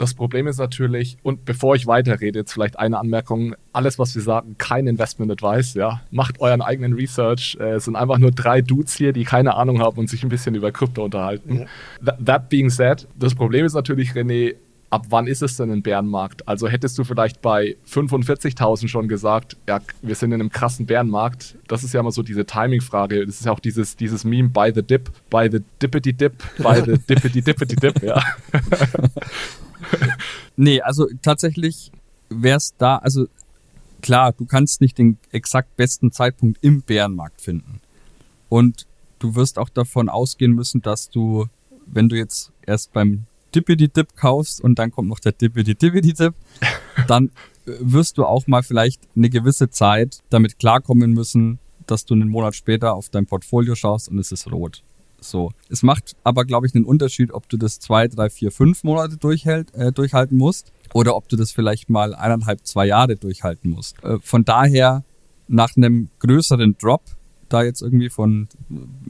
[0.01, 4.23] Das Problem ist natürlich, und bevor ich weiterrede, jetzt vielleicht eine Anmerkung, alles, was wir
[4.23, 6.01] sagen, kein Investment Advice, ja.
[6.11, 7.59] Macht euren eigenen Research.
[7.61, 10.31] Äh, es sind einfach nur drei Dudes hier, die keine Ahnung haben und sich ein
[10.31, 11.55] bisschen über Krypto unterhalten.
[11.55, 11.67] Ja.
[12.03, 14.55] That, that being said, das Problem ist natürlich, René,
[14.89, 16.49] ab wann ist es denn ein Bärenmarkt?
[16.49, 21.57] Also hättest du vielleicht bei 45.000 schon gesagt, ja, wir sind in einem krassen Bärenmarkt.
[21.69, 23.27] Das ist ja immer so diese Timing-Frage.
[23.27, 26.81] Das ist ja auch dieses, dieses Meme, by the dip, by the dippity dip, by
[26.87, 28.19] the dippity dippity dip, ja.
[30.57, 31.93] nee, also tatsächlich
[32.29, 33.27] wäre es da, also
[34.01, 37.81] klar, du kannst nicht den exakt besten Zeitpunkt im Bärenmarkt finden.
[38.49, 38.87] Und
[39.19, 41.47] du wirst auch davon ausgehen müssen, dass du,
[41.87, 46.35] wenn du jetzt erst beim Dippity-Dip kaufst und dann kommt noch der Dippity-Dippity-Dip,
[47.07, 47.31] dann
[47.65, 52.55] wirst du auch mal vielleicht eine gewisse Zeit damit klarkommen müssen, dass du einen Monat
[52.55, 54.83] später auf dein Portfolio schaust und es ist rot.
[55.21, 55.53] So.
[55.69, 59.17] Es macht aber, glaube ich, einen Unterschied, ob du das zwei, drei, vier, fünf Monate
[59.17, 64.03] durchhält, äh, durchhalten musst oder ob du das vielleicht mal eineinhalb, zwei Jahre durchhalten musst.
[64.03, 65.05] Äh, von daher,
[65.49, 67.03] nach einem größeren Drop,
[67.49, 68.49] da jetzt irgendwie von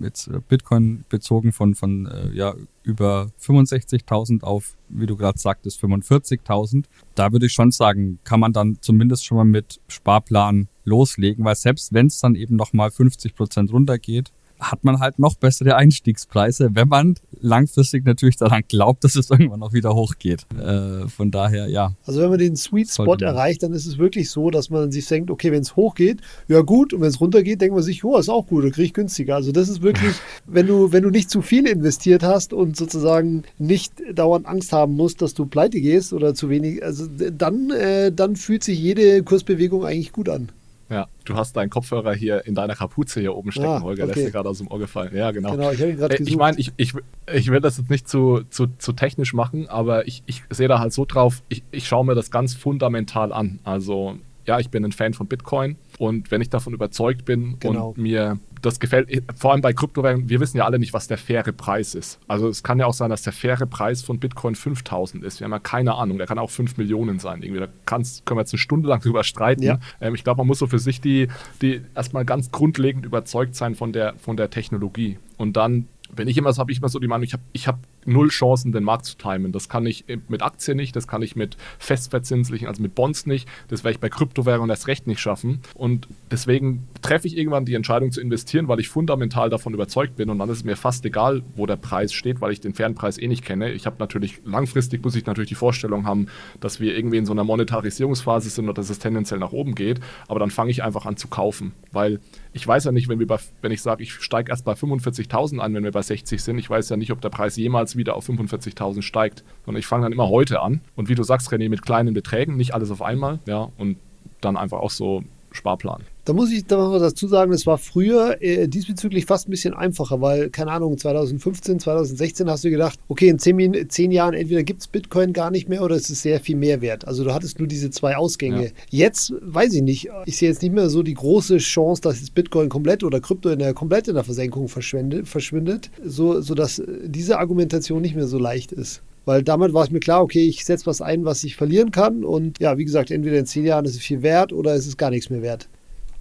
[0.00, 5.82] jetzt äh, Bitcoin bezogen von, von äh, ja, über 65.000 auf, wie du gerade sagtest,
[5.82, 11.44] 45.000, da würde ich schon sagen, kann man dann zumindest schon mal mit Sparplan loslegen,
[11.44, 15.76] weil selbst wenn es dann eben nochmal 50 Prozent runtergeht, hat man halt noch bessere
[15.76, 20.46] Einstiegspreise, wenn man langfristig natürlich daran glaubt, dass es irgendwann auch wieder hochgeht.
[20.54, 21.94] Äh, von daher, ja.
[22.06, 25.06] Also wenn man den Sweet Spot erreicht, dann ist es wirklich so, dass man sich
[25.06, 28.18] denkt, okay, wenn es hochgeht, ja gut, und wenn es runtergeht, denkt man sich, oh,
[28.18, 29.36] ist auch gut, dann kriege ich günstiger.
[29.36, 30.14] Also das ist wirklich,
[30.46, 34.94] wenn du, wenn du nicht zu viel investiert hast und sozusagen nicht dauernd Angst haben
[34.94, 39.22] musst, dass du pleite gehst oder zu wenig, also dann, äh, dann fühlt sich jede
[39.22, 40.50] Kursbewegung eigentlich gut an.
[40.90, 44.05] Ja, du hast deinen Kopfhörer hier in deiner Kapuze hier oben stecken, ah, Holger.
[44.05, 44.12] Okay.
[44.12, 45.14] Der ist dir gerade aus dem Ohr gefallen.
[45.14, 45.53] Ja, genau.
[45.53, 46.94] Genau, ich habe ihn gerade äh, Ich meine, ich, ich,
[47.33, 50.81] ich will das jetzt nicht zu, zu, zu technisch machen, aber ich, ich sehe da
[50.81, 53.61] halt so drauf, ich, ich schaue mir das ganz fundamental an.
[53.62, 57.90] Also, ja, ich bin ein Fan von Bitcoin und wenn ich davon überzeugt bin genau.
[57.90, 61.18] und mir das gefällt, vor allem bei Kryptowährungen, wir wissen ja alle nicht, was der
[61.18, 62.18] faire Preis ist.
[62.26, 65.40] Also es kann ja auch sein, dass der faire Preis von Bitcoin 5000 ist.
[65.40, 67.42] Wir haben ja keine Ahnung, der kann auch 5 Millionen sein.
[67.42, 67.60] Irgendwie.
[67.60, 69.62] Da können wir jetzt eine Stunde lang drüber streiten.
[69.62, 69.78] Ja.
[70.00, 71.28] Ähm, ich glaube, man muss so für sich die,
[71.60, 75.18] die erstmal ganz grundlegend überzeugt sein von der, von der Technologie.
[75.36, 77.68] Und dann wenn ich immer so habe ich immer so die Meinung, ich habe ich
[77.68, 79.52] hab null Chancen, den Markt zu timen.
[79.52, 83.48] Das kann ich mit Aktien nicht, das kann ich mit festverzinslichen, also mit Bonds nicht.
[83.68, 85.60] Das werde ich bei Kryptowährungen erst recht nicht schaffen.
[85.74, 90.30] Und deswegen treffe ich irgendwann die Entscheidung zu investieren, weil ich fundamental davon überzeugt bin.
[90.30, 92.94] Und dann ist es mir fast egal, wo der Preis steht, weil ich den fairen
[92.94, 93.72] Preis eh nicht kenne.
[93.72, 96.26] Ich habe natürlich, langfristig muss ich natürlich die Vorstellung haben,
[96.60, 100.00] dass wir irgendwie in so einer Monetarisierungsphase sind oder dass es tendenziell nach oben geht.
[100.28, 102.20] Aber dann fange ich einfach an zu kaufen, weil
[102.52, 105.58] ich weiß ja nicht, wenn, wir bei, wenn ich sage, ich steige erst bei 45.000
[105.58, 108.16] an, wenn wir bei 60 sind, ich weiß ja nicht, ob der Preis jemals wieder
[108.16, 110.81] auf 45.000 steigt, sondern ich fange dann immer heute an.
[110.96, 113.96] Und wie du sagst, René, mit kleinen Beträgen, nicht alles auf einmal, ja, und
[114.40, 116.02] dann einfach auch so Sparplan.
[116.24, 119.74] Da muss ich da mal dazu sagen, es war früher äh, diesbezüglich fast ein bisschen
[119.74, 124.62] einfacher, weil, keine Ahnung, 2015, 2016 hast du gedacht, okay, in zehn, zehn Jahren entweder
[124.62, 127.08] gibt es Bitcoin gar nicht mehr oder es ist sehr viel mehr wert.
[127.08, 128.66] Also du hattest nur diese zwei Ausgänge.
[128.66, 128.70] Ja.
[128.90, 132.34] Jetzt weiß ich nicht, ich sehe jetzt nicht mehr so die große Chance, dass jetzt
[132.34, 138.02] Bitcoin komplett oder Krypto in der, komplett in der Versenkung verschwindet, so, sodass diese Argumentation
[138.02, 139.02] nicht mehr so leicht ist.
[139.24, 142.24] Weil damit war es mir klar, okay, ich setze was ein, was ich verlieren kann.
[142.24, 144.96] Und ja, wie gesagt, entweder in zehn Jahren ist es viel wert oder ist es
[144.96, 145.68] gar nichts mehr wert.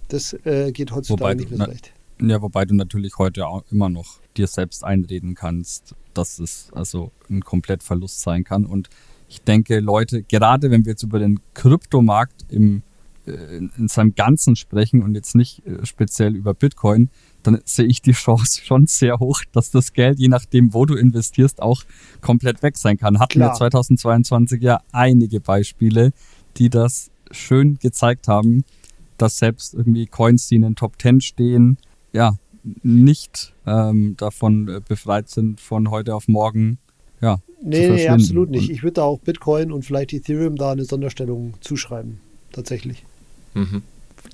[0.08, 1.92] Das äh, geht heutzutage wobei nicht mehr so leicht.
[2.20, 7.12] Ja, wobei du natürlich heute auch immer noch dir selbst einreden kannst, dass es also
[7.30, 8.66] ein Komplettverlust sein kann.
[8.66, 8.90] Und
[9.28, 12.82] ich denke, Leute, gerade wenn wir jetzt über den Kryptomarkt im,
[13.26, 17.08] äh, in seinem Ganzen sprechen und jetzt nicht äh, speziell über Bitcoin,
[17.42, 20.94] dann sehe ich die Chance schon sehr hoch, dass das Geld, je nachdem, wo du
[20.94, 21.82] investierst, auch
[22.20, 23.18] komplett weg sein kann.
[23.18, 23.52] Hatten Klar.
[23.52, 26.12] wir 2022 ja einige Beispiele,
[26.56, 28.64] die das schön gezeigt haben,
[29.16, 31.78] dass selbst irgendwie Coins, die in den Top 10 stehen,
[32.12, 32.36] ja,
[32.82, 36.78] nicht ähm, davon äh, befreit sind, von heute auf morgen
[37.22, 38.70] ja, nee, nee, absolut nicht.
[38.70, 42.18] Ich würde da auch Bitcoin und vielleicht Ethereum da eine Sonderstellung zuschreiben,
[42.50, 43.04] tatsächlich.
[43.52, 43.82] Mhm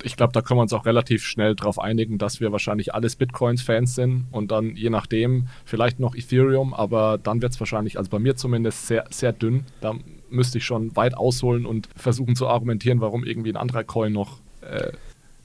[0.03, 3.17] ich glaube, da können wir uns auch relativ schnell darauf einigen, dass wir wahrscheinlich alles
[3.17, 8.11] Bitcoins-Fans sind und dann je nachdem vielleicht noch Ethereum, aber dann wird es wahrscheinlich, also
[8.11, 9.65] bei mir zumindest, sehr, sehr dünn.
[9.81, 9.95] Da
[10.29, 14.41] müsste ich schon weit ausholen und versuchen zu argumentieren, warum irgendwie ein anderer Coin noch
[14.61, 14.93] äh,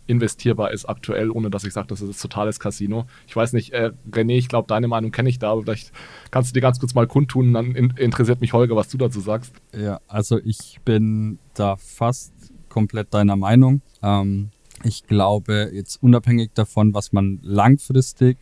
[0.08, 3.06] investierbar ist aktuell, ohne dass ich sage, das ist ein totales Casino.
[3.28, 5.92] Ich weiß nicht, äh, René, ich glaube, deine Meinung kenne ich da, aber vielleicht
[6.32, 9.22] kannst du dir ganz kurz mal kundtun, dann in, interessiert mich Holger, was du dazu
[9.22, 9.54] sagst.
[9.74, 12.34] Ja, also ich bin da fast
[12.72, 13.82] komplett deiner Meinung.
[14.02, 14.50] Ähm,
[14.84, 18.38] ich glaube, jetzt unabhängig davon, was man langfristig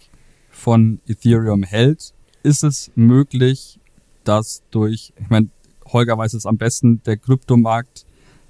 [0.49, 2.13] von Ethereum hält,
[2.43, 3.79] ist es möglich,
[4.23, 5.49] dass durch, ich meine,
[5.85, 8.05] Holger weiß es am besten, der Kryptomarkt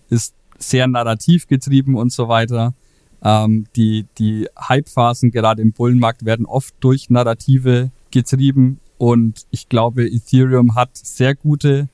[0.10, 2.74] ist sehr narrativ getrieben und so weiter.
[3.22, 10.06] Ähm, die die Hype-Phasen gerade im Bullenmarkt werden oft durch Narrative getrieben und ich glaube,
[10.06, 11.90] Ethereum hat sehr gute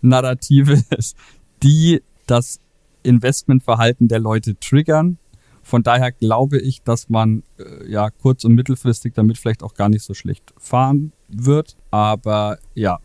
[0.00, 0.82] Narrative,
[1.62, 2.60] die das
[3.02, 5.18] Investmentverhalten der Leute triggern.
[5.62, 9.88] Von daher glaube ich, dass man äh, ja kurz- und mittelfristig damit vielleicht auch gar
[9.88, 11.76] nicht so schlecht fahren wird.
[11.90, 12.98] Aber ja,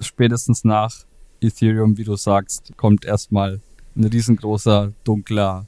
[0.00, 1.04] spätestens nach
[1.40, 3.60] Ethereum, wie du sagst, kommt erstmal
[3.96, 5.66] ein riesengroßer, dunkler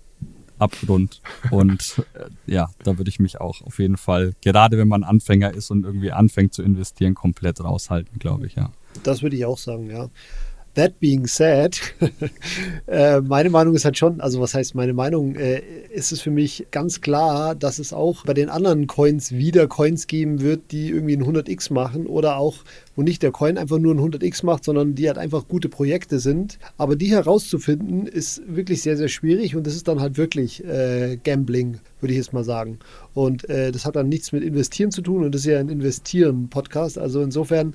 [0.58, 1.20] Abgrund.
[1.50, 5.52] Und äh, ja, da würde ich mich auch auf jeden Fall, gerade wenn man Anfänger
[5.52, 8.70] ist und irgendwie anfängt zu investieren, komplett raushalten, glaube ich, ja.
[9.02, 10.08] Das würde ich auch sagen, ja.
[10.74, 11.78] That being said,
[12.86, 15.60] äh, meine Meinung ist halt schon, also was heißt meine Meinung, äh,
[15.92, 20.06] ist es für mich ganz klar, dass es auch bei den anderen Coins wieder Coins
[20.06, 22.56] geben wird, die irgendwie ein 100x machen oder auch,
[22.96, 26.18] wo nicht der Coin einfach nur ein 100x macht, sondern die halt einfach gute Projekte
[26.18, 26.58] sind.
[26.78, 31.18] Aber die herauszufinden, ist wirklich sehr, sehr schwierig und das ist dann halt wirklich äh,
[31.22, 32.78] Gambling, würde ich jetzt mal sagen.
[33.12, 35.68] Und äh, das hat dann nichts mit Investieren zu tun und das ist ja ein
[35.68, 36.98] Investieren-Podcast.
[36.98, 37.74] Also insofern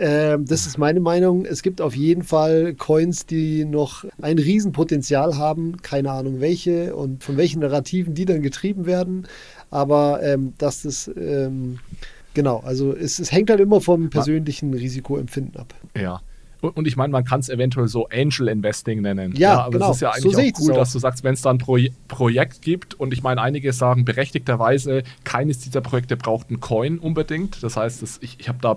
[0.00, 1.44] Ähm, das ist meine Meinung.
[1.44, 5.76] Es gibt auf jeden Fall Coins, die noch ein Riesenpotenzial haben.
[5.82, 9.28] Keine Ahnung welche und von welchen Narrativen die dann getrieben werden.
[9.70, 11.80] Aber ähm, dass das ähm,
[12.32, 15.74] genau, also es, es hängt halt immer vom persönlichen Risikoempfinden ab.
[15.94, 16.22] Ja.
[16.62, 19.34] Und ich meine, man kann es eventuell so Angel Investing nennen.
[19.34, 19.90] Ja, aber genau.
[19.90, 20.76] es ist ja So eigentlich ich auch cool, auch.
[20.76, 24.04] dass du sagst, wenn es dann ein Pro Projekt gibt und ich meine, einige sagen
[24.04, 27.62] berechtigterweise, keines dieser Projekte braucht einen Coin unbedingt.
[27.62, 28.76] Das heißt, das, ich, ich habe da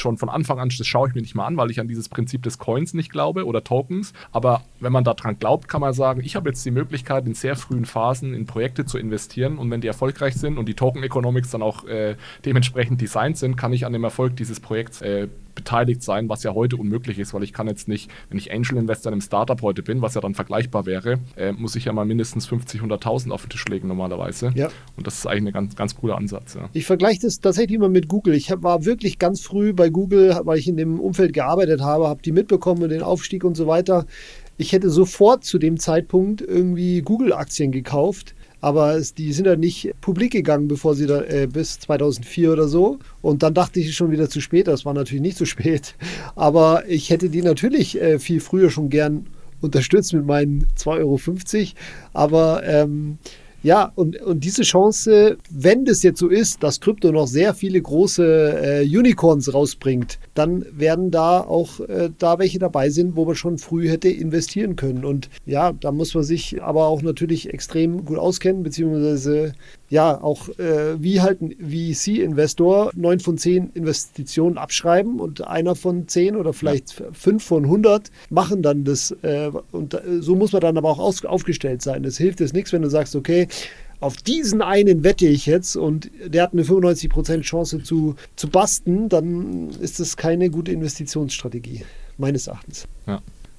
[0.00, 2.08] schon von Anfang an, das schaue ich mir nicht mal an, weil ich an dieses
[2.08, 4.12] Prinzip des Coins nicht glaube oder Tokens.
[4.32, 7.56] Aber wenn man daran glaubt, kann man sagen, ich habe jetzt die Möglichkeit, in sehr
[7.56, 11.50] frühen Phasen in Projekte zu investieren und wenn die erfolgreich sind und die Token Economics
[11.50, 16.02] dann auch äh, dementsprechend designt sind, kann ich an dem Erfolg dieses Projekts äh, beteiligt
[16.02, 19.10] sein, was ja heute unmöglich ist, weil ich kann jetzt nicht, wenn ich Angel Investor
[19.10, 22.04] in einem Startup heute bin, was ja dann vergleichbar wäre, äh, muss ich ja mal
[22.04, 24.52] mindestens 50, 100.000 auf den Tisch legen normalerweise.
[24.54, 24.68] Ja.
[24.96, 26.54] Und das ist eigentlich ein ganz, ganz cooler Ansatz.
[26.54, 26.68] Ja.
[26.72, 28.34] Ich vergleiche das tatsächlich immer mit Google.
[28.34, 32.08] Ich hab, war wirklich ganz früh bei Google, weil ich in dem Umfeld gearbeitet habe,
[32.08, 34.06] habe die mitbekommen und den Aufstieg und so weiter.
[34.56, 38.34] Ich hätte sofort zu dem Zeitpunkt irgendwie Google-Aktien gekauft.
[38.64, 42.66] Aber es, die sind ja nicht publik gegangen, bevor sie da äh, bis 2004 oder
[42.66, 42.98] so.
[43.20, 44.68] Und dann dachte ich schon wieder zu spät.
[44.68, 45.94] Das war natürlich nicht zu spät.
[46.34, 49.26] Aber ich hätte die natürlich äh, viel früher schon gern
[49.60, 51.20] unterstützt mit meinen 2,50 Euro.
[52.14, 53.18] Aber ähm,
[53.64, 57.80] ja, und, und diese Chance, wenn das jetzt so ist, dass Krypto noch sehr viele
[57.80, 63.36] große äh, Unicorns rausbringt, dann werden da auch äh, da welche dabei sind, wo man
[63.36, 65.06] schon früh hätte investieren können.
[65.06, 69.54] Und ja, da muss man sich aber auch natürlich extrem gut auskennen, beziehungsweise
[69.94, 76.08] ja, auch äh, wie halt ein VC-Investor neun von zehn Investitionen abschreiben und einer von
[76.08, 79.12] zehn oder vielleicht fünf von 100 machen dann das.
[79.22, 82.04] Äh, und äh, so muss man dann aber auch aus, aufgestellt sein.
[82.04, 83.46] Es hilft es nichts, wenn du sagst, okay,
[84.00, 89.08] auf diesen einen wette ich jetzt und der hat eine 95% Chance zu, zu basten,
[89.08, 91.84] dann ist das keine gute Investitionsstrategie,
[92.18, 92.86] meines Erachtens.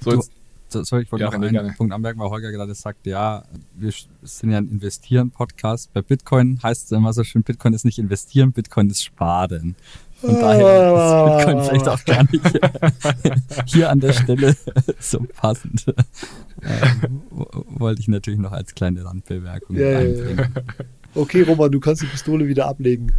[0.01, 0.44] So, Du- jetzt, So,
[0.83, 1.73] sorry, ich wollte Ja, noch einen gerne.
[1.77, 3.43] Punkt anmerken, weil Holger gerade sagt, ja,
[3.75, 3.91] wir
[4.23, 5.93] sind ja ein Investieren-Podcast.
[5.93, 9.75] Bei Bitcoin heißt es immer so schön, Bitcoin ist nicht investieren, Bitcoin ist sparen.
[10.21, 14.55] Von daher ist Bitcoin vielleicht auch gar nicht hier an der Stelle
[14.99, 15.85] so passend.
[16.63, 19.99] Ähm, wo- wollte ich natürlich noch als kleine Randbemerkung ja.
[19.99, 20.47] einbringen.
[21.13, 23.11] Okay, Roman, du kannst die Pistole wieder ablegen.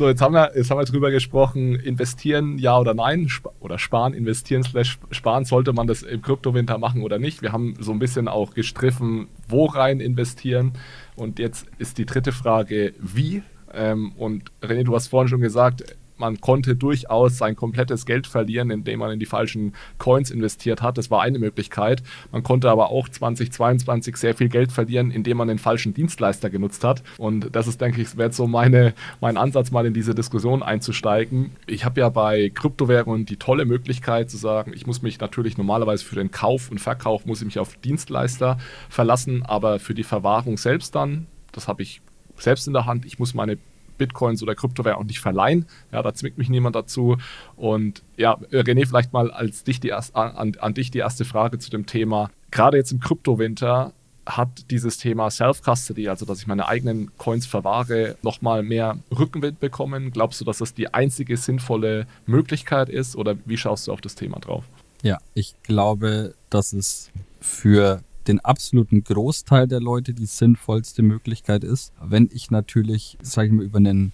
[0.00, 3.78] So, jetzt haben wir, jetzt haben wir drüber gesprochen, investieren, ja oder nein, Sp oder
[3.78, 7.42] sparen, investieren slash sparen, sollte man das im Kryptowinter machen oder nicht.
[7.42, 10.72] Wir haben so ein bisschen auch gestriffen, wo rein investieren.
[11.16, 13.42] Und jetzt ist die dritte Frage, wie?
[13.74, 15.84] Ähm, und René, du hast vorhin schon gesagt,
[16.20, 20.98] man konnte durchaus sein komplettes Geld verlieren, indem man in die falschen Coins investiert hat.
[20.98, 22.02] Das war eine Möglichkeit.
[22.30, 26.84] Man konnte aber auch 2022 sehr viel Geld verlieren, indem man den falschen Dienstleister genutzt
[26.84, 27.02] hat.
[27.18, 31.50] Und das ist, denke ich, jetzt so meine, mein Ansatz, mal in diese Diskussion einzusteigen.
[31.66, 36.04] Ich habe ja bei Kryptowährungen die tolle Möglichkeit zu sagen, ich muss mich natürlich normalerweise
[36.04, 40.58] für den Kauf und Verkauf muss ich mich auf Dienstleister verlassen, aber für die Verwahrung
[40.58, 42.02] selbst dann, das habe ich
[42.36, 43.06] selbst in der Hand.
[43.06, 43.58] Ich muss meine
[44.00, 45.66] Bitcoins oder Kryptowährungen auch nicht verleihen.
[45.92, 47.18] Ja, da zwingt mich niemand dazu.
[47.56, 51.70] Und ja, René, vielleicht mal als dich die an, an dich die erste Frage zu
[51.70, 52.30] dem Thema.
[52.50, 53.92] Gerade jetzt im Kryptowinter
[54.26, 60.12] hat dieses Thema Self-Custody, also dass ich meine eigenen Coins verwahre, nochmal mehr Rückenwind bekommen?
[60.12, 64.14] Glaubst du, dass das die einzige sinnvolle Möglichkeit ist oder wie schaust du auf das
[64.14, 64.64] Thema drauf?
[65.02, 67.10] Ja, ich glaube, dass es
[67.40, 71.92] für den absoluten Großteil der Leute die sinnvollste Möglichkeit ist.
[72.02, 74.12] Wenn ich natürlich, sage ich mal, über einen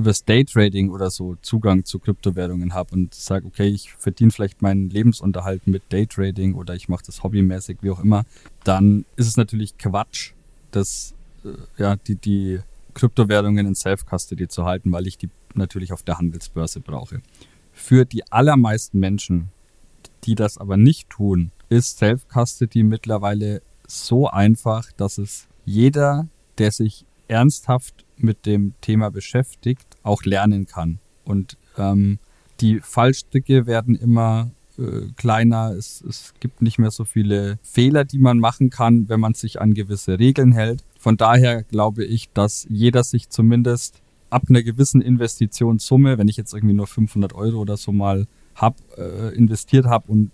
[0.00, 4.62] über das Daytrading oder so Zugang zu Kryptowährungen habe und sage, okay, ich verdiene vielleicht
[4.62, 8.24] meinen Lebensunterhalt mit Daytrading oder ich mache das hobbymäßig, wie auch immer,
[8.64, 10.32] dann ist es natürlich Quatsch,
[10.70, 11.14] das,
[11.44, 12.60] äh, ja, die, die
[12.94, 17.20] Kryptowährungen in Self-Custody zu halten, weil ich die natürlich auf der Handelsbörse brauche.
[17.72, 19.50] Für die allermeisten Menschen,
[20.24, 26.28] die das aber nicht tun, ist Self-Custody mittlerweile so einfach, dass es jeder,
[26.58, 30.98] der sich ernsthaft mit dem Thema beschäftigt, auch lernen kann.
[31.24, 32.18] Und ähm,
[32.60, 35.72] die Fallstricke werden immer äh, kleiner.
[35.72, 39.60] Es, es gibt nicht mehr so viele Fehler, die man machen kann, wenn man sich
[39.60, 40.84] an gewisse Regeln hält.
[40.98, 46.52] Von daher glaube ich, dass jeder sich zumindest ab einer gewissen Investitionssumme, wenn ich jetzt
[46.52, 50.30] irgendwie nur 500 Euro oder so mal hab, äh, investiert habe und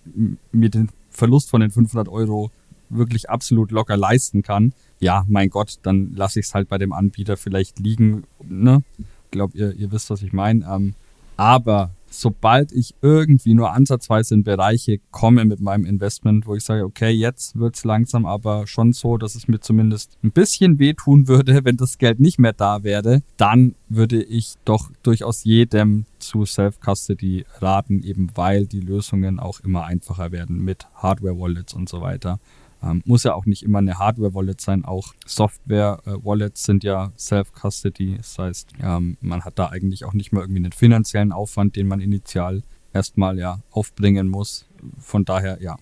[0.52, 2.50] mir den Verlust von den 500 Euro
[2.88, 6.92] wirklich absolut locker leisten kann, ja, mein Gott, dann lasse ich es halt bei dem
[6.92, 8.24] Anbieter vielleicht liegen.
[8.42, 8.82] Ne?
[8.98, 10.64] Ich glaube, ihr, ihr wisst, was ich meine.
[10.64, 10.94] Ähm,
[11.36, 16.84] aber sobald ich irgendwie nur ansatzweise in Bereiche komme mit meinem Investment, wo ich sage,
[16.84, 21.60] okay, jetzt wird's langsam aber schon so, dass es mir zumindest ein bisschen wehtun würde,
[21.64, 27.44] wenn das Geld nicht mehr da wäre, dann würde ich doch durchaus jedem zu Self-Custody
[27.58, 32.40] raten, eben weil die Lösungen auch immer einfacher werden mit Hardware-Wallets und so weiter.
[32.82, 38.16] Ähm, muss ja auch nicht immer eine Hardware-Wallet sein, auch Software-Wallets sind ja Self-Custody.
[38.18, 41.88] Das heißt, ähm, man hat da eigentlich auch nicht mehr irgendwie einen finanziellen Aufwand, den
[41.88, 42.62] man initial
[42.92, 44.66] erstmal ja aufbringen muss.
[44.98, 45.76] Von daher, ja,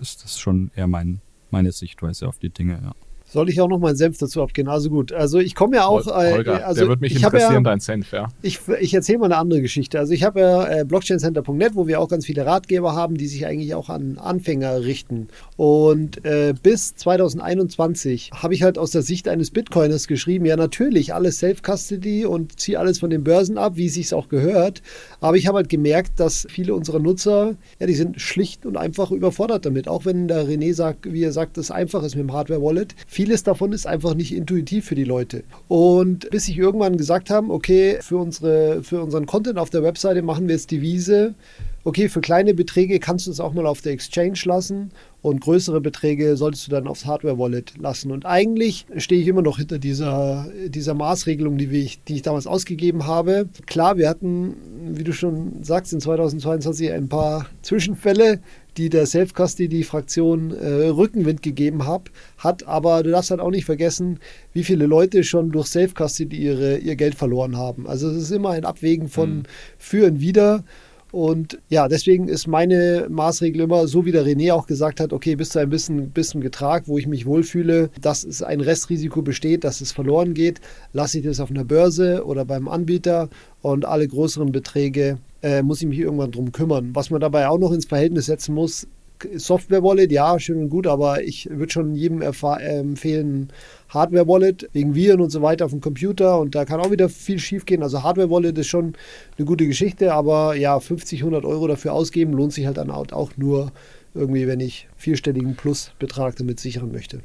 [0.00, 2.94] ist das schon eher mein, meine Sichtweise auf die Dinge, ja.
[3.30, 4.68] Soll ich auch noch meinen Senf dazu abgeben?
[4.68, 5.12] Also gut.
[5.12, 6.06] Also ich komme ja auch.
[6.06, 8.28] Äh, Holger, also der wird mich interessieren, ja, dein Senf, ja.
[8.40, 9.98] Ich, ich erzähle mal eine andere Geschichte.
[9.98, 13.44] Also ich habe ja äh, blockchaincenter.net, wo wir auch ganz viele Ratgeber haben, die sich
[13.44, 15.28] eigentlich auch an Anfänger richten.
[15.56, 21.12] Und äh, bis 2021 habe ich halt aus der Sicht eines Bitcoiners geschrieben, ja natürlich,
[21.12, 24.82] alles Self-Custody und ziehe alles von den Börsen ab, wie es sich auch gehört.
[25.20, 29.10] Aber ich habe halt gemerkt, dass viele unserer Nutzer, ja, die sind schlicht und einfach
[29.10, 29.86] überfordert damit.
[29.86, 33.42] Auch wenn der René sagt, wie er sagt, das einfach ist mit dem Hardware-Wallet vieles
[33.42, 35.42] davon ist einfach nicht intuitiv für die Leute.
[35.66, 40.22] Und bis ich irgendwann gesagt haben, okay, für, unsere, für unseren Content auf der Webseite
[40.22, 41.34] machen wir jetzt die Wiese,
[41.82, 45.80] okay, für kleine Beträge kannst du es auch mal auf der Exchange lassen und größere
[45.80, 48.12] Beträge solltest du dann aufs Hardware-Wallet lassen.
[48.12, 52.46] Und eigentlich stehe ich immer noch hinter dieser, dieser Maßregelung, die ich, die ich damals
[52.46, 53.48] ausgegeben habe.
[53.66, 54.54] Klar, wir hatten,
[54.92, 58.38] wie du schon sagst, in 2022 ein paar Zwischenfälle,
[58.78, 62.66] die der Self-Custody-Fraktion äh, Rückenwind gegeben hab, hat.
[62.66, 64.20] Aber du darfst halt auch nicht vergessen,
[64.52, 67.86] wie viele Leute schon durch Self-Custody ihre, ihr Geld verloren haben.
[67.86, 69.42] Also es ist immer ein Abwägen von mhm.
[69.76, 70.64] für und wider.
[71.10, 75.36] Und ja, deswegen ist meine Maßregel immer, so wie der René auch gesagt hat, okay,
[75.36, 79.64] bis zu einem bisschen, bisschen Getrag, wo ich mich wohlfühle, dass es ein Restrisiko besteht,
[79.64, 80.60] dass es verloren geht,
[80.92, 83.30] lasse ich das auf einer Börse oder beim Anbieter
[83.62, 86.90] und alle größeren Beträge äh, muss ich mich irgendwann drum kümmern.
[86.94, 88.86] Was man dabei auch noch ins Verhältnis setzen muss,
[89.34, 93.48] Software-Wallet, ja, schön und gut, aber ich würde schon jedem äh, empfehlen,
[93.88, 97.38] Hardware-Wallet wegen Viren und so weiter auf dem Computer und da kann auch wieder viel
[97.38, 97.82] schief gehen.
[97.82, 98.94] Also Hardware-Wallet ist schon
[99.36, 103.30] eine gute Geschichte, aber ja, 50, 100 Euro dafür ausgeben lohnt sich halt dann auch
[103.36, 103.72] nur
[104.14, 107.20] irgendwie, wenn ich vierstelligen Plusbetrag damit sichern möchte.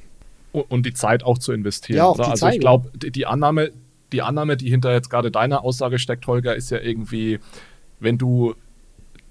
[0.52, 1.98] Und die Zeit auch zu investieren.
[1.98, 3.72] Ja, auch die also Zeit, ich glaube, die Annahme,
[4.12, 7.40] die Annahme, die hinter jetzt gerade deiner Aussage steckt, Holger, ist ja irgendwie,
[8.04, 8.54] wenn du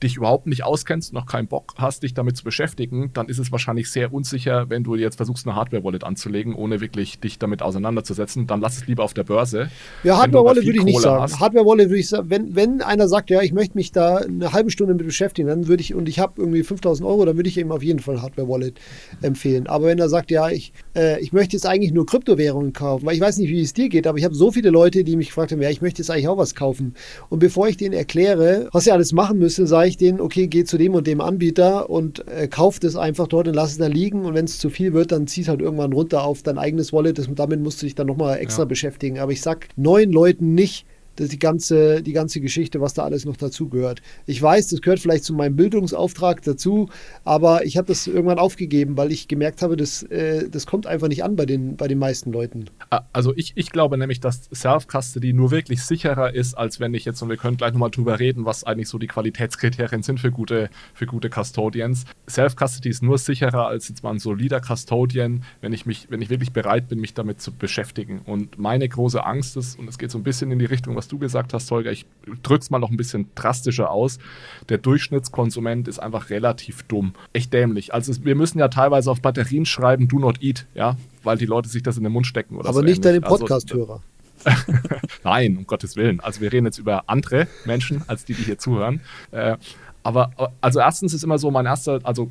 [0.02, 3.52] dich überhaupt nicht auskennst, noch keinen Bock hast, dich damit zu beschäftigen, dann ist es
[3.52, 8.46] wahrscheinlich sehr unsicher, wenn du jetzt versuchst, eine Hardware-Wallet anzulegen, ohne wirklich dich damit auseinanderzusetzen.
[8.46, 9.70] Dann lass es lieber auf der Börse.
[10.02, 11.32] Ja, Hardware-Wallet würde ich nicht sagen.
[11.38, 14.70] Hardware-Wallet würde ich sagen, wenn, wenn einer sagt, ja, ich möchte mich da eine halbe
[14.70, 17.58] Stunde mit beschäftigen, dann würde ich, und ich habe irgendwie 5000 Euro, dann würde ich
[17.58, 18.78] ihm auf jeden Fall Hardware-Wallet
[19.20, 19.66] empfehlen.
[19.66, 23.14] Aber wenn er sagt, ja, ich, äh, ich möchte jetzt eigentlich nur Kryptowährungen kaufen, weil
[23.14, 25.28] ich weiß nicht, wie es dir geht, aber ich habe so viele Leute, die mich
[25.28, 26.94] gefragt haben, ja, ich möchte jetzt eigentlich auch was kaufen.
[27.28, 30.64] Und bevor ich denen erkläre, was sie alles machen müssen, sage ich denen, okay, geh
[30.64, 33.86] zu dem und dem Anbieter und äh, kauf das einfach dort und lass es da
[33.86, 34.24] liegen.
[34.24, 36.92] Und wenn es zu viel wird, dann zieh es halt irgendwann runter auf dein eigenes
[36.92, 37.18] Wallet.
[37.18, 38.66] Das, damit musst du dich dann nochmal extra ja.
[38.66, 39.18] beschäftigen.
[39.18, 43.24] Aber ich sag neuen Leuten nicht, das die ganze, die ganze Geschichte, was da alles
[43.24, 44.02] noch dazu gehört.
[44.26, 46.88] Ich weiß, das gehört vielleicht zu meinem Bildungsauftrag dazu,
[47.24, 51.08] aber ich habe das irgendwann aufgegeben, weil ich gemerkt habe, das, äh, das kommt einfach
[51.08, 52.66] nicht an bei den, bei den meisten Leuten.
[53.12, 57.22] Also ich, ich glaube nämlich, dass Self-Custody nur wirklich sicherer ist, als wenn ich jetzt,
[57.22, 60.70] und wir können gleich nochmal drüber reden, was eigentlich so die Qualitätskriterien sind für gute,
[60.94, 62.04] für gute Custodians.
[62.28, 66.30] Self-Custody ist nur sicherer als jetzt mal ein solider Custodian, wenn ich mich, wenn ich
[66.30, 68.20] wirklich bereit bin, mich damit zu beschäftigen.
[68.24, 71.01] Und meine große Angst ist, und es geht so ein bisschen in die Richtung, was
[71.02, 71.90] was du gesagt hast, Holger.
[71.90, 72.06] Ich
[72.44, 74.20] drücke es mal noch ein bisschen drastischer aus.
[74.68, 77.14] Der Durchschnittskonsument ist einfach relativ dumm.
[77.32, 77.92] Echt dämlich.
[77.92, 81.68] Also wir müssen ja teilweise auf Batterien schreiben, do not eat, ja, weil die Leute
[81.68, 84.00] sich das in den Mund stecken oder Aber so nicht deine also, Podcast-Hörer.
[84.44, 84.62] Also,
[85.24, 86.20] Nein, um Gottes Willen.
[86.20, 89.00] Also wir reden jetzt über andere Menschen, als die, die hier zuhören.
[89.32, 89.56] Äh,
[90.04, 92.30] aber also erstens ist immer so mein erster, also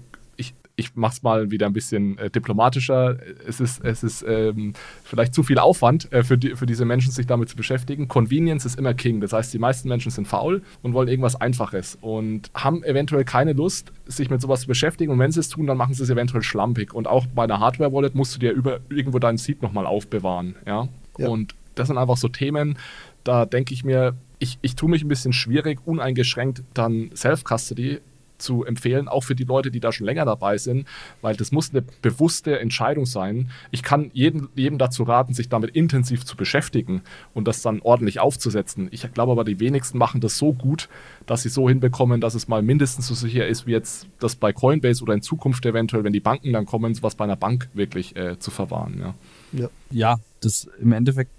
[0.75, 3.17] ich mache es mal wieder ein bisschen äh, diplomatischer.
[3.47, 7.11] Es ist, es ist ähm, vielleicht zu viel Aufwand äh, für, die, für diese Menschen,
[7.11, 8.07] sich damit zu beschäftigen.
[8.07, 9.21] Convenience ist immer King.
[9.21, 13.53] Das heißt, die meisten Menschen sind faul und wollen irgendwas Einfaches und haben eventuell keine
[13.53, 15.11] Lust, sich mit sowas zu beschäftigen.
[15.11, 16.93] Und wenn sie es tun, dann machen sie es eventuell schlampig.
[16.93, 20.55] Und auch bei einer Hardware-Wallet musst du dir über, irgendwo deinen Seed nochmal aufbewahren.
[20.65, 20.87] Ja?
[21.17, 21.27] ja?
[21.27, 22.77] Und das sind einfach so Themen,
[23.23, 27.99] da denke ich mir, ich, ich tue mich ein bisschen schwierig, uneingeschränkt dann Self-Custody
[28.41, 30.87] zu empfehlen, auch für die Leute, die da schon länger dabei sind,
[31.21, 33.49] weil das muss eine bewusste Entscheidung sein.
[33.71, 37.01] Ich kann jedem, jedem dazu raten, sich damit intensiv zu beschäftigen
[37.33, 38.89] und das dann ordentlich aufzusetzen.
[38.91, 40.89] Ich glaube aber, die wenigsten machen das so gut,
[41.25, 44.53] dass sie so hinbekommen, dass es mal mindestens so sicher ist, wie jetzt das bei
[44.53, 48.15] Coinbase oder in Zukunft eventuell, wenn die Banken dann kommen, sowas bei einer Bank wirklich
[48.15, 48.99] äh, zu verwahren.
[48.99, 49.13] Ja.
[49.53, 49.69] ja.
[49.91, 51.31] Ja, das im Endeffekt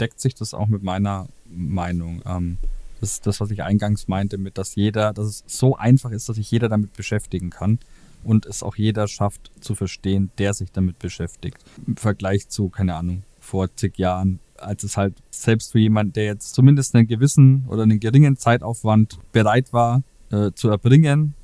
[0.00, 2.22] deckt sich das auch mit meiner Meinung.
[2.26, 2.58] Ähm,
[3.00, 6.28] Das ist das, was ich eingangs meinte, mit dass jeder, dass es so einfach ist,
[6.28, 7.78] dass sich jeder damit beschäftigen kann
[8.24, 11.58] und es auch jeder schafft zu verstehen, der sich damit beschäftigt.
[11.86, 16.24] Im Vergleich zu, keine Ahnung, vor zig Jahren, als es halt selbst für jemanden, der
[16.24, 21.34] jetzt zumindest einen gewissen oder einen geringen Zeitaufwand bereit war äh, zu erbringen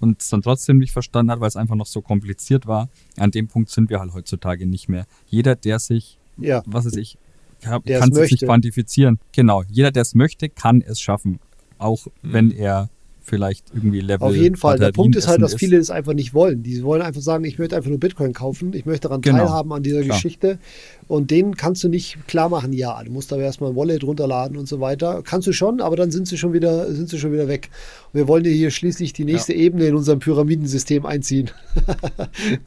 [0.00, 2.88] und es dann trotzdem nicht verstanden hat, weil es einfach noch so kompliziert war.
[3.18, 5.06] An dem Punkt sind wir halt heutzutage nicht mehr.
[5.26, 6.62] Jeder, der sich, Ja.
[6.66, 7.18] was weiß ich,
[7.62, 8.44] kann Der kann es möchte.
[8.46, 9.18] quantifizieren.
[9.32, 11.38] Genau, jeder, der es möchte, kann es schaffen.
[11.78, 12.32] Auch Mhm.
[12.32, 12.90] wenn er
[13.24, 14.80] vielleicht irgendwie Level Auf jeden Fall.
[14.80, 16.64] Der Punkt ist halt, dass viele es einfach nicht wollen.
[16.64, 19.38] Die wollen einfach sagen, ich möchte einfach nur Bitcoin kaufen, ich möchte daran Genau.
[19.38, 20.16] teilhaben an dieser Klar.
[20.16, 20.58] Geschichte.
[21.06, 24.56] Und denen kannst du nicht klar machen, ja, du musst aber erstmal ein Wallet runterladen
[24.56, 25.22] und so weiter.
[25.24, 27.70] Kannst du schon, aber dann sind sie schon wieder, sind sie schon wieder weg.
[28.12, 31.50] Und wir wollen dir hier schließlich die nächste Ebene in unserem Pyramidensystem einziehen.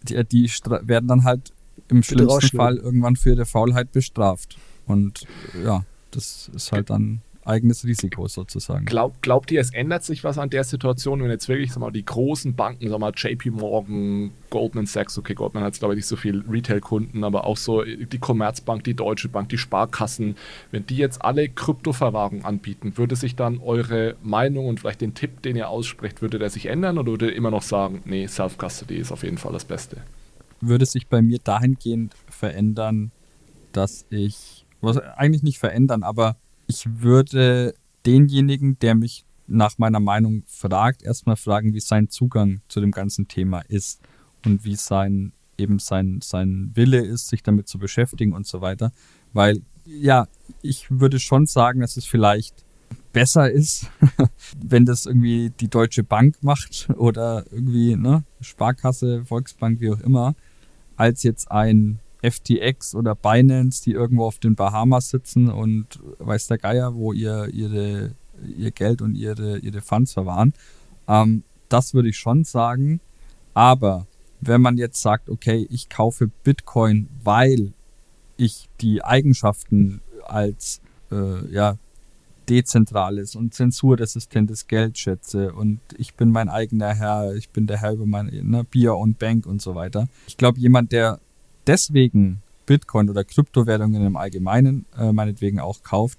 [0.07, 0.49] die, die
[0.83, 1.51] werden dann halt
[1.89, 2.55] im schlimmsten.
[2.57, 4.57] Fall irgendwann für ihre Faulheit bestraft.
[4.87, 5.25] Und
[5.63, 8.85] ja, das ist halt dann eigenes Risiko sozusagen.
[8.85, 11.91] Glaub, glaubt ihr, es ändert sich was an der Situation, wenn jetzt wirklich sag mal,
[11.91, 15.97] die großen Banken, sag mal, JP Morgan, Goldman Sachs, okay, Goldman hat jetzt glaube ich
[15.97, 20.35] nicht so viel Retail-Kunden, aber auch so die Commerzbank, die Deutsche Bank, die Sparkassen,
[20.71, 25.41] wenn die jetzt alle Kryptoverwahrung anbieten, würde sich dann eure Meinung und vielleicht den Tipp,
[25.43, 28.95] den ihr aussprecht, würde der sich ändern oder würde ihr immer noch sagen, nee, Self-Custody
[28.95, 29.97] ist auf jeden Fall das Beste?
[30.61, 33.11] Würde sich bei mir dahingehend verändern,
[33.71, 34.54] dass ich,
[34.85, 37.75] was eigentlich nicht verändern, aber ich würde
[38.05, 43.27] denjenigen, der mich nach meiner Meinung fragt, erstmal fragen, wie sein Zugang zu dem ganzen
[43.27, 44.01] Thema ist
[44.43, 48.91] und wie sein eben sein, sein Wille ist, sich damit zu beschäftigen und so weiter.
[49.33, 50.27] Weil, ja,
[50.61, 52.65] ich würde schon sagen, dass es vielleicht
[53.13, 53.89] besser ist,
[54.63, 60.35] wenn das irgendwie die Deutsche Bank macht oder irgendwie, ne, Sparkasse, Volksbank, wie auch immer,
[60.97, 66.57] als jetzt ein FTX oder Binance, die irgendwo auf den Bahamas sitzen und weiß der
[66.57, 68.15] Geier, wo ihr ihre,
[68.57, 70.53] ihr Geld und ihre, ihre Funds verwahren.
[71.07, 72.99] Ähm, das würde ich schon sagen.
[73.53, 74.07] Aber
[74.41, 77.73] wenn man jetzt sagt, okay, ich kaufe Bitcoin, weil
[78.37, 81.77] ich die Eigenschaften als äh, ja,
[82.49, 87.93] dezentrales und zensurresistentes Geld schätze und ich bin mein eigener Herr, ich bin der Herr
[87.93, 90.07] über mein ne, Bier und Bank und so weiter.
[90.27, 91.19] Ich glaube, jemand, der
[91.67, 96.17] deswegen Bitcoin oder Kryptowährungen im Allgemeinen äh, meinetwegen auch kauft,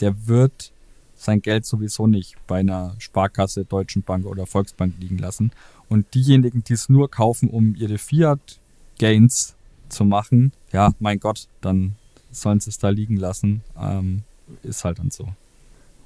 [0.00, 0.72] der wird
[1.14, 5.50] sein Geld sowieso nicht bei einer Sparkasse, Deutschen Bank oder Volksbank liegen lassen.
[5.88, 9.54] Und diejenigen, die es nur kaufen, um ihre Fiat-Gains
[9.88, 11.96] zu machen, ja, mein Gott, dann
[12.30, 13.62] sollen sie es da liegen lassen.
[13.80, 14.24] Ähm,
[14.62, 15.28] ist halt dann so.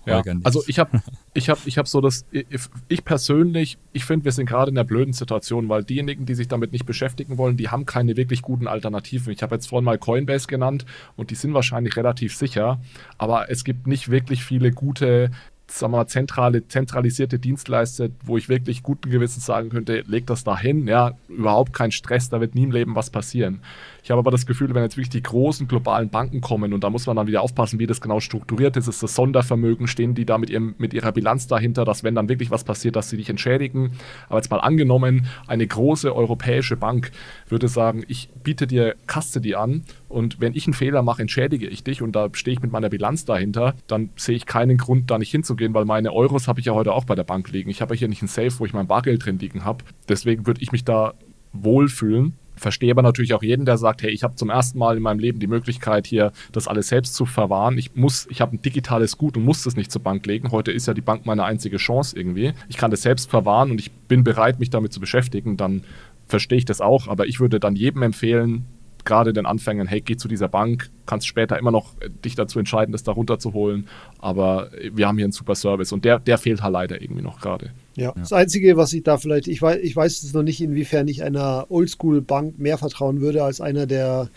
[0.06, 1.02] Ja, also ich habe
[1.34, 2.44] ich hab, ich hab so das, ich,
[2.88, 6.48] ich persönlich, ich finde, wir sind gerade in einer blöden Situation, weil diejenigen, die sich
[6.48, 9.32] damit nicht beschäftigen wollen, die haben keine wirklich guten Alternativen.
[9.32, 10.86] Ich habe jetzt vorhin mal Coinbase genannt
[11.16, 12.80] und die sind wahrscheinlich relativ sicher,
[13.18, 15.30] aber es gibt nicht wirklich viele gute,
[15.66, 20.44] sagen wir mal, zentrale, zentralisierte Dienstleister, wo ich wirklich guten Gewissens sagen könnte, leg das
[20.44, 23.60] da hin, ja, überhaupt kein Stress, da wird nie im Leben was passieren.
[24.02, 26.90] Ich habe aber das Gefühl, wenn jetzt wirklich die großen globalen Banken kommen und da
[26.90, 30.24] muss man dann wieder aufpassen, wie das genau strukturiert ist, ist das Sondervermögen, stehen die
[30.24, 33.16] da mit, ihrem, mit ihrer Bilanz dahinter, dass wenn dann wirklich was passiert, dass sie
[33.16, 33.92] dich entschädigen.
[34.28, 37.10] Aber jetzt mal angenommen, eine große europäische Bank
[37.48, 41.84] würde sagen, ich biete dir Custody an und wenn ich einen Fehler mache, entschädige ich
[41.84, 45.18] dich und da stehe ich mit meiner Bilanz dahinter, dann sehe ich keinen Grund, da
[45.18, 47.70] nicht hinzugehen, weil meine Euros habe ich ja heute auch bei der Bank liegen.
[47.70, 49.84] Ich habe ja hier nicht einen Safe, wo ich mein Bargeld drin liegen habe.
[50.08, 51.14] Deswegen würde ich mich da
[51.52, 52.34] wohlfühlen.
[52.60, 55.18] Verstehe aber natürlich auch jeden, der sagt, hey, ich habe zum ersten Mal in meinem
[55.18, 57.78] Leben die Möglichkeit, hier das alles selbst zu verwahren.
[57.78, 60.50] Ich muss, ich habe ein digitales Gut und muss das nicht zur Bank legen.
[60.50, 62.52] Heute ist ja die Bank meine einzige Chance irgendwie.
[62.68, 65.56] Ich kann das selbst verwahren und ich bin bereit, mich damit zu beschäftigen.
[65.56, 65.84] Dann
[66.26, 67.08] verstehe ich das auch.
[67.08, 68.66] Aber ich würde dann jedem empfehlen,
[69.04, 72.58] gerade den Anfängern, hey, geh zu dieser Bank, kannst später immer noch äh, dich dazu
[72.58, 73.88] entscheiden, das da runterzuholen.
[74.18, 77.22] Aber äh, wir haben hier einen super Service und der, der fehlt halt leider irgendwie
[77.22, 77.70] noch gerade.
[78.00, 78.12] Ja.
[78.16, 81.22] Das Einzige, was ich da vielleicht, ich weiß, ich weiß es noch nicht, inwiefern ich
[81.22, 84.28] einer Oldschool-Bank mehr vertrauen würde als einer der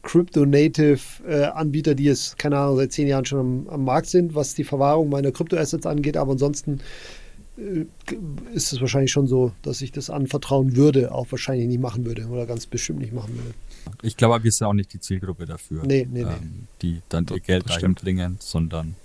[0.84, 4.64] Crypto-Native-Anbieter, die es, keine Ahnung, seit zehn Jahren schon am, am Markt sind, was die
[4.64, 6.18] Verwahrung meiner Kryptoassets angeht.
[6.18, 6.80] Aber ansonsten
[7.57, 7.86] äh,
[8.53, 12.26] ist es wahrscheinlich schon so, dass ich das anvertrauen würde, auch wahrscheinlich nicht machen würde
[12.28, 13.53] oder ganz bestimmt nicht machen würde.
[14.01, 16.30] Ich glaube, wir sind auch nicht die Zielgruppe dafür, Nee, nee, nee.
[16.30, 18.01] ähm, die dann ihr Das- Geld dahin stimmt.
[18.01, 18.95] bringen, sondern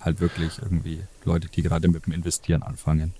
[0.00, 3.12] halt wirklich irgendwie Leute, die gerade mit dem Investieren anfangen.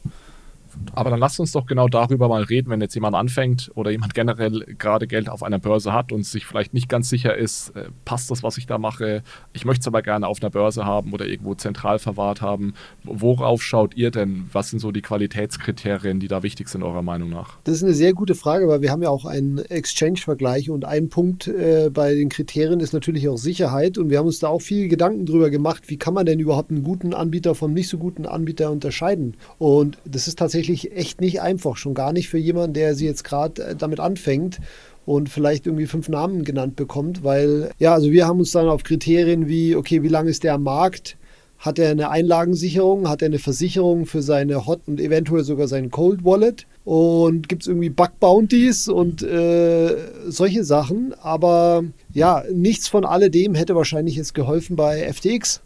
[0.92, 4.14] Aber dann lasst uns doch genau darüber mal reden, wenn jetzt jemand anfängt oder jemand
[4.14, 7.88] generell gerade Geld auf einer Börse hat und sich vielleicht nicht ganz sicher ist, äh,
[8.04, 9.22] passt das, was ich da mache?
[9.52, 12.74] Ich möchte es aber gerne auf einer Börse haben oder irgendwo zentral verwahrt haben.
[13.04, 14.48] Worauf schaut ihr denn?
[14.52, 17.58] Was sind so die Qualitätskriterien, die da wichtig sind, eurer Meinung nach?
[17.64, 21.08] Das ist eine sehr gute Frage, weil wir haben ja auch einen Exchange-Vergleich und ein
[21.08, 24.62] Punkt äh, bei den Kriterien ist natürlich auch Sicherheit und wir haben uns da auch
[24.62, 27.98] viele Gedanken drüber gemacht, wie kann man denn überhaupt einen guten Anbieter vom nicht so
[27.98, 29.36] guten Anbieter unterscheiden?
[29.58, 33.24] Und das ist tatsächlich echt nicht einfach, schon gar nicht für jemanden, der sie jetzt
[33.24, 34.60] gerade äh, damit anfängt
[35.06, 38.82] und vielleicht irgendwie fünf Namen genannt bekommt, weil ja, also wir haben uns dann auf
[38.82, 41.16] Kriterien wie, okay, wie lange ist der am Markt?
[41.58, 43.06] Hat er eine Einlagensicherung?
[43.08, 46.66] Hat er eine Versicherung für seine Hot und eventuell sogar sein Cold Wallet?
[46.84, 49.94] Und gibt es irgendwie Bug Bounties und äh,
[50.26, 51.14] solche Sachen?
[51.20, 51.84] Aber
[52.14, 55.60] ja, nichts von alledem hätte wahrscheinlich jetzt geholfen bei FTX.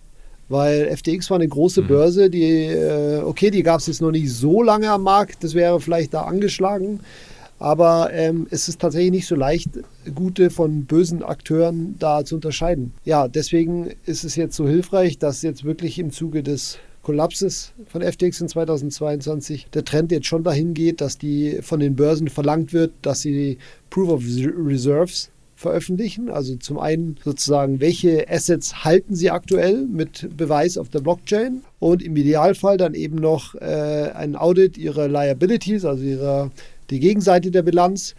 [0.48, 1.86] Weil FTX war eine große mhm.
[1.86, 5.54] Börse, die, äh, okay, die gab es jetzt noch nicht so lange am Markt, das
[5.54, 7.00] wäre vielleicht da angeschlagen.
[7.58, 9.70] Aber ähm, es ist tatsächlich nicht so leicht,
[10.14, 12.92] gute von bösen Akteuren da zu unterscheiden.
[13.04, 18.02] Ja, deswegen ist es jetzt so hilfreich, dass jetzt wirklich im Zuge des Kollapses von
[18.02, 22.72] FTX in 2022 der Trend jetzt schon dahin geht, dass die von den Börsen verlangt
[22.72, 23.58] wird, dass sie
[23.90, 25.30] Proof of Reserves
[25.64, 26.28] veröffentlichen.
[26.28, 32.02] Also zum einen sozusagen, welche Assets halten sie aktuell mit Beweis auf der Blockchain und
[32.02, 36.50] im Idealfall dann eben noch äh, ein Audit ihrer Liabilities, also ihrer,
[36.90, 38.14] die Gegenseite der Bilanz,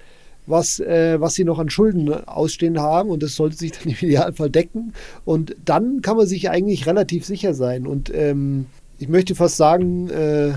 [0.48, 3.98] was, äh, was sie noch an Schulden ausstehen haben und das sollte sich dann im
[4.02, 4.94] Idealfall decken.
[5.24, 7.86] Und dann kann man sich eigentlich relativ sicher sein.
[7.86, 8.66] Und ähm,
[8.98, 10.54] ich möchte fast sagen, äh,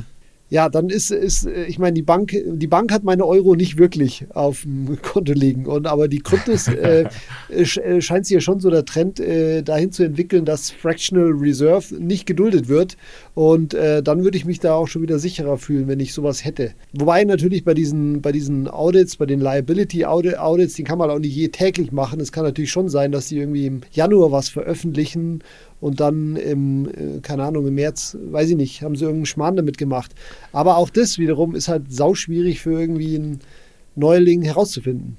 [0.51, 4.27] ja, dann ist, ist ich meine, die Bank, die Bank hat meine Euro nicht wirklich
[4.33, 5.67] auf dem Konto liegen.
[5.67, 7.07] Und, aber die Kryptos äh,
[7.51, 11.95] äh scheint sich ja schon so der Trend äh, dahin zu entwickeln, dass Fractional Reserve
[11.97, 12.97] nicht geduldet wird.
[13.35, 16.45] Und äh, dann würde ich mich da auch schon wieder sicherer fühlen, wenn ich sowas
[16.45, 16.73] hätte.
[16.93, 21.19] Wobei natürlich bei diesen, bei diesen Audits, bei den Liability Audits, die kann man auch
[21.19, 22.21] nicht je täglich machen.
[22.21, 25.43] Es kann natürlich schon sein, dass sie irgendwie im Januar was veröffentlichen
[25.81, 29.57] und dann im, äh, keine Ahnung, im März, weiß ich nicht, haben sie irgendeinen Schmarrn
[29.57, 30.15] damit gemacht.
[30.53, 33.41] Aber auch das wiederum ist halt sauschwierig für irgendwie einen
[33.95, 35.17] Neuling herauszufinden.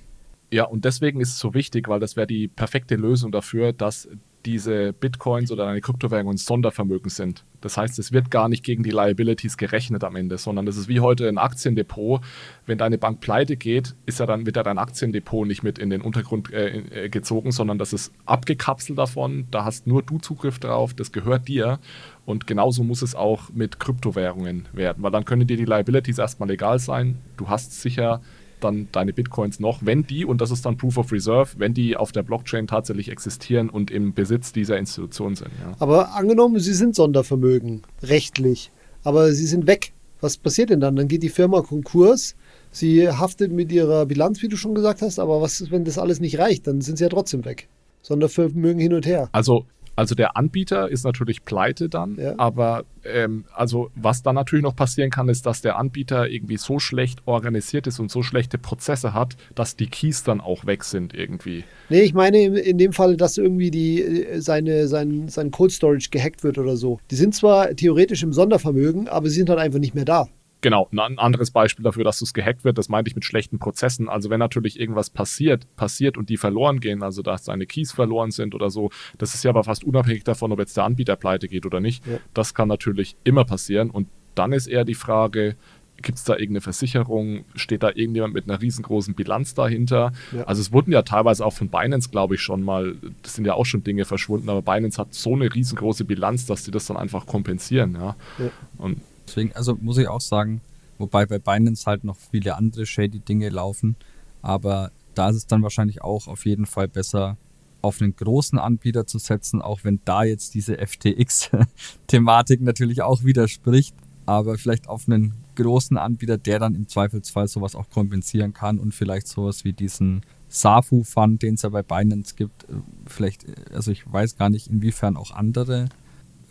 [0.52, 4.10] Ja, und deswegen ist es so wichtig, weil das wäre die perfekte Lösung dafür, dass
[4.46, 7.44] diese Bitcoins oder eine Kryptowährung Sondervermögen sind.
[7.62, 10.88] Das heißt, es wird gar nicht gegen die Liabilities gerechnet am Ende, sondern das ist
[10.88, 12.22] wie heute ein Aktiendepot.
[12.66, 15.90] Wenn deine Bank pleite geht, ist ja dann, wird ja dein Aktiendepot nicht mit in
[15.90, 19.48] den Untergrund äh, äh, gezogen, sondern das ist abgekapselt davon.
[19.52, 21.80] Da hast nur du Zugriff drauf, das gehört dir.
[22.26, 26.50] Und genauso muss es auch mit Kryptowährungen werden, weil dann können dir die Liabilities erstmal
[26.52, 27.18] egal sein.
[27.38, 28.22] Du hast sicher
[28.60, 31.96] dann deine Bitcoins noch, wenn die, und das ist dann Proof of Reserve, wenn die
[31.96, 35.52] auf der Blockchain tatsächlich existieren und im Besitz dieser Institution sind.
[35.62, 35.74] Ja.
[35.80, 38.72] Aber angenommen, sie sind Sondervermögen, rechtlich,
[39.04, 39.94] aber sie sind weg.
[40.22, 40.96] Was passiert denn dann?
[40.96, 42.36] Dann geht die Firma Konkurs.
[42.72, 45.98] Sie haftet mit ihrer Bilanz, wie du schon gesagt hast, aber was ist, wenn das
[45.98, 46.68] alles nicht reicht?
[46.68, 47.68] Dann sind sie ja trotzdem weg.
[48.02, 49.30] Sondervermögen hin und her.
[49.32, 49.66] Also
[50.00, 52.34] also der Anbieter ist natürlich pleite dann, ja.
[52.38, 56.80] aber ähm, also was dann natürlich noch passieren kann, ist, dass der Anbieter irgendwie so
[56.80, 61.14] schlecht organisiert ist und so schlechte Prozesse hat, dass die Keys dann auch weg sind
[61.14, 61.66] irgendwie.
[61.90, 66.08] Nee, ich meine in, dem Fall, dass irgendwie die, äh, seine, sein, sein Cold Storage
[66.12, 67.00] gehackt wird oder so.
[67.12, 70.30] Die sind zwar theoretisch im Sondervermögen, aber sie sind halt einfach nicht mehr da.
[70.62, 74.10] Genau, ein anderes Beispiel dafür, dass es gehackt wird, das meinte ich mit schlechten Prozessen.
[74.10, 78.32] Also wenn natürlich irgendwas passiert, passiert und die verloren gehen, also dass seine Keys verloren
[78.32, 81.48] sind oder so, das ist ja aber fast unabhängig davon, ob jetzt der Anbieter pleite
[81.48, 82.06] geht oder nicht.
[82.06, 82.18] Ja.
[82.34, 85.56] Das kann natürlich immer passieren und dann ist eher die Frage,
[86.02, 87.46] gibt es da irgendeine Versicherung?
[87.56, 90.12] Steht da irgendjemand mit einer riesengroßen Bilanz dahinter?
[90.32, 90.44] Ja.
[90.44, 93.54] Also es wurden ja teilweise auch von Binance, glaube ich, schon mal, das sind ja
[93.54, 96.98] auch schon Dinge verschwunden, aber Binance hat so eine riesengroße Bilanz, dass sie das dann
[96.98, 97.96] einfach kompensieren.
[97.96, 98.16] Ja.
[98.38, 98.50] ja.
[98.78, 100.62] Und Deswegen, also muss ich auch sagen,
[100.98, 103.96] wobei bei Binance halt noch viele andere shady Dinge laufen,
[104.42, 107.38] aber da ist es dann wahrscheinlich auch auf jeden Fall besser,
[107.82, 113.96] auf einen großen Anbieter zu setzen, auch wenn da jetzt diese FTX-Thematik natürlich auch widerspricht,
[114.26, 118.94] aber vielleicht auf einen großen Anbieter, der dann im Zweifelsfall sowas auch kompensieren kann und
[118.94, 122.74] vielleicht sowas wie diesen SAFU-Fund, den es ja bei Binance gibt, äh,
[123.06, 125.88] vielleicht, also ich weiß gar nicht, inwiefern auch andere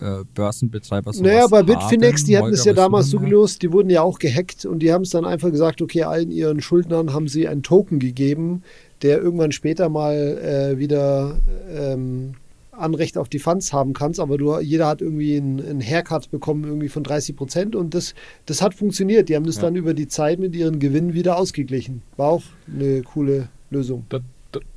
[0.01, 3.90] äh, Börsenbetreiber so Naja, bei Bitfinex, die hatten es ja damals so gelöst, die wurden
[3.90, 7.28] ja auch gehackt und die haben es dann einfach gesagt, okay, allen ihren Schuldnern haben
[7.28, 8.62] sie einen Token gegeben,
[9.03, 11.38] der irgendwann später mal äh, wieder
[11.74, 12.34] ähm,
[12.72, 16.88] Anrecht auf die Funds haben kannst, aber du, jeder hat irgendwie einen, Haircut bekommen, irgendwie
[16.88, 18.14] von 30 Prozent und das,
[18.46, 19.28] das hat funktioniert.
[19.28, 19.62] Die haben das ja.
[19.62, 22.03] dann über die Zeit mit ihren Gewinnen wieder ausgeglichen.
[22.16, 22.42] War auch
[22.72, 24.07] eine coole Lösung.
[24.09, 24.22] Das,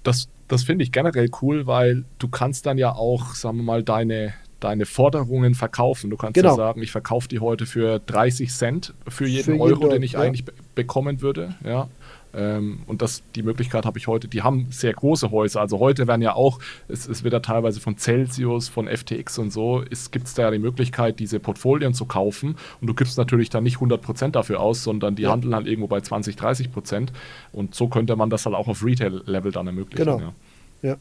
[0.04, 3.84] das, das finde ich generell cool, weil du kannst dann ja auch, sagen wir mal,
[3.84, 6.10] deine, deine Forderungen verkaufen.
[6.10, 6.50] Du kannst Genau.
[6.52, 10.02] ja sagen, ich verkaufe die heute für 30 Cent für jeden Für jeden Euro, den
[10.04, 10.22] ich ja.
[10.22, 11.54] eigentlich be bekommen würde.
[11.66, 11.90] Ja.
[12.34, 14.30] Ähm, und das, die Möglichkeit habe ich heute.
[14.30, 15.60] Die haben sehr große Häuser.
[15.60, 19.52] Also heute werden ja auch, es, es wird ja teilweise von Celsius, von FTX und
[19.52, 22.56] so, gibt es da ja die Möglichkeit, diese Portfolien zu kaufen.
[22.80, 25.32] Und du gibst natürlich dann nicht 100% dafür aus, sondern die Ja.
[25.32, 27.10] handeln halt irgendwo bei 20, 30%.
[27.52, 30.06] Und so könnte man das halt auch auf Retail-Level dann ermöglichen.
[30.06, 30.34] Genau.
[30.82, 30.96] Ja.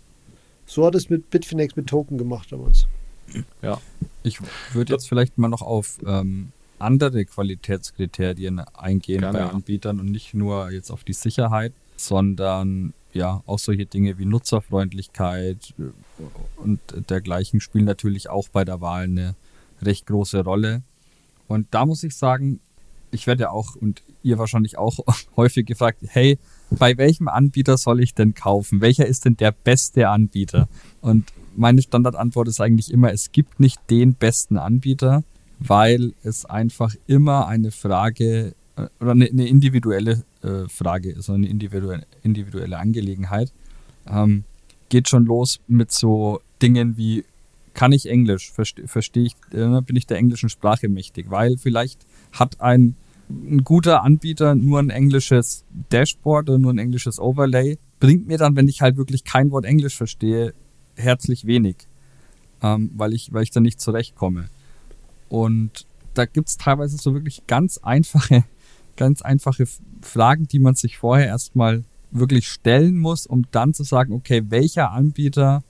[0.66, 2.86] So hat es mit Bitfinex mit Token gemacht damals.
[3.62, 3.80] Ja.
[4.22, 4.38] Ich
[4.72, 9.50] würde jetzt vielleicht mal noch auf ähm, andere Qualitätskriterien eingehen Gerne, bei.
[9.50, 15.74] Anbietern und nicht nur jetzt auf die Sicherheit, sondern ja auch solche Dinge wie Nutzerfreundlichkeit
[15.78, 15.82] äh,
[16.56, 19.34] und dergleichen spielen natürlich auch bei der Wahl eine
[19.82, 20.82] recht große Rolle.
[21.48, 22.60] Und da muss ich sagen,
[23.10, 24.98] ich werde ja auch und ihr wahrscheinlich auch
[25.36, 26.38] häufig gefragt, hey,
[26.70, 28.80] bei welchem Anbieter soll ich denn kaufen?
[28.80, 30.68] Welcher ist denn der beste Anbieter?
[31.00, 35.22] Und meine Standardantwort ist eigentlich immer, es gibt nicht den besten Anbieter,
[35.58, 41.46] weil es einfach immer eine Frage äh, oder eine, eine individuelle äh, Frage ist, eine
[41.46, 43.52] individuelle, individuelle Angelegenheit.
[44.08, 44.44] Ähm,
[44.88, 47.24] geht schon los mit so Dingen wie,
[47.74, 48.50] kann ich Englisch?
[48.50, 51.30] Verstehe versteh ich, äh, bin ich der englischen Sprache mächtig?
[51.30, 52.96] Weil vielleicht hat ein,
[53.28, 58.56] ein guter Anbieter nur ein englisches Dashboard oder nur ein englisches Overlay, bringt mir dann,
[58.56, 60.54] wenn ich halt wirklich kein Wort Englisch verstehe,
[61.00, 61.76] herzlich wenig,
[62.62, 64.48] ähm, weil, ich, weil ich dann nicht zurechtkomme.
[65.28, 68.44] Und da gibt's teilweise so wirklich ganz einfache,
[68.96, 69.64] ganz einfache
[70.02, 74.90] Fragen, die man sich vorher erstmal wirklich stellen muss, um dann zu sagen, okay, welcher
[74.90, 75.62] Anbieter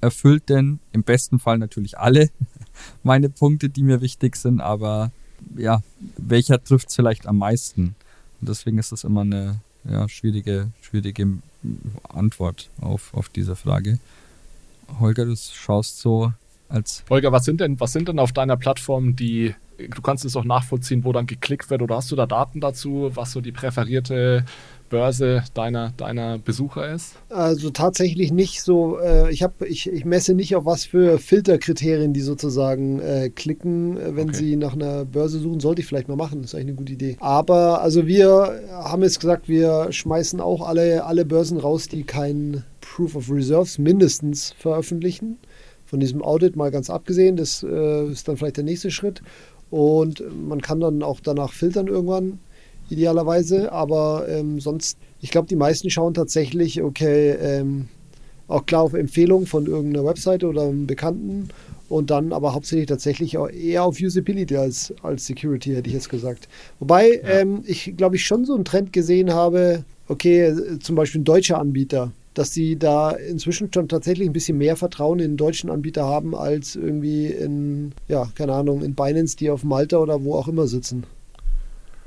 [0.00, 2.30] erfüllt denn im besten Fall natürlich alle
[3.02, 5.10] meine Punkte, die mir wichtig sind, aber
[5.56, 5.82] ja,
[6.16, 7.94] welcher trifft es vielleicht am meisten?
[8.40, 11.38] Und deswegen ist das immer eine ja, schwierige, schwierige
[12.08, 13.98] Antwort auf, auf diese Frage.
[15.00, 16.32] Holger, du schaust so
[16.68, 20.36] als Holger, was sind denn, was sind denn auf deiner Plattform die, du kannst es
[20.36, 23.52] auch nachvollziehen, wo dann geklickt wird oder hast du da Daten dazu, was so die
[23.52, 24.44] präferierte
[24.90, 27.14] Börse deiner, deiner Besucher ist?
[27.30, 32.12] Also tatsächlich nicht so, äh, ich, hab, ich, ich messe nicht auf was für Filterkriterien
[32.14, 34.36] die sozusagen äh, klicken, äh, wenn Okay.
[34.36, 35.60] sie nach einer Börse suchen.
[35.60, 37.16] Sollte ich vielleicht mal machen, das ist eigentlich eine gute Idee.
[37.20, 42.64] Aber also wir haben jetzt gesagt, wir schmeißen auch alle, alle Börsen raus, die kein
[42.98, 45.38] Proof of Reserves mindestens veröffentlichen.
[45.86, 49.22] Von diesem Audit mal ganz abgesehen, das äh, ist dann vielleicht der nächste Schritt.
[49.70, 52.40] Und man kann dann auch danach filtern irgendwann,
[52.90, 53.70] idealerweise.
[53.70, 57.86] Aber ähm, sonst, ich glaube, die meisten schauen tatsächlich, okay, ähm,
[58.48, 61.50] auch klar auf Empfehlung von irgendeiner Webseite oder einem Bekannten
[61.88, 66.08] und dann aber hauptsächlich tatsächlich auch eher auf Usability als, als Security, hätte ich jetzt
[66.08, 66.48] gesagt.
[66.80, 71.20] Wobei ähm, ich, glaube ich, schon so einen Trend gesehen habe, okay, äh, zum Beispiel
[71.20, 75.36] ein deutscher Anbieter, dass sie da inzwischen schon tatsächlich ein bisschen mehr Vertrauen in den
[75.36, 80.22] deutschen Anbieter haben, als irgendwie in, ja, keine Ahnung, in Binance, die auf Malta oder
[80.24, 81.04] wo auch immer sitzen.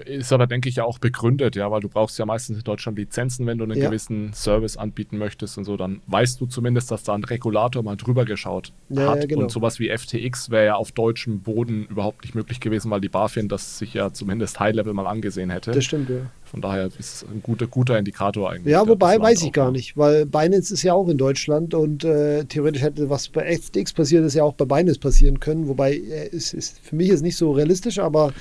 [0.05, 2.97] Ist aber, denke ich, ja auch begründet, ja, weil du brauchst ja meistens in Deutschland
[2.97, 3.87] Lizenzen, wenn du einen Ja.
[3.89, 7.95] gewissen Service anbieten möchtest und so, dann weißt du zumindest, dass da ein Regulator mal
[7.95, 9.19] drüber geschaut Ja, hat.
[9.21, 9.41] ja, genau.
[9.41, 13.09] Und sowas wie FTX wäre ja auf deutschem Boden überhaupt nicht möglich gewesen, weil die
[13.09, 15.71] BaFin das sich ja zumindest High-Level mal angesehen hätte.
[15.71, 16.17] Das stimmt, ja.
[16.43, 18.73] Von daher ist es ein guter, guter Indikator eigentlich.
[18.73, 22.43] Ja, wobei weiß ich gar nicht, weil Binance ist ja auch in Deutschland und äh,
[22.43, 25.69] theoretisch hätte was bei FTX passiert ist, ja auch bei Binance passieren können.
[25.69, 28.33] Wobei äh, es ist für mich ist nicht so realistisch, aber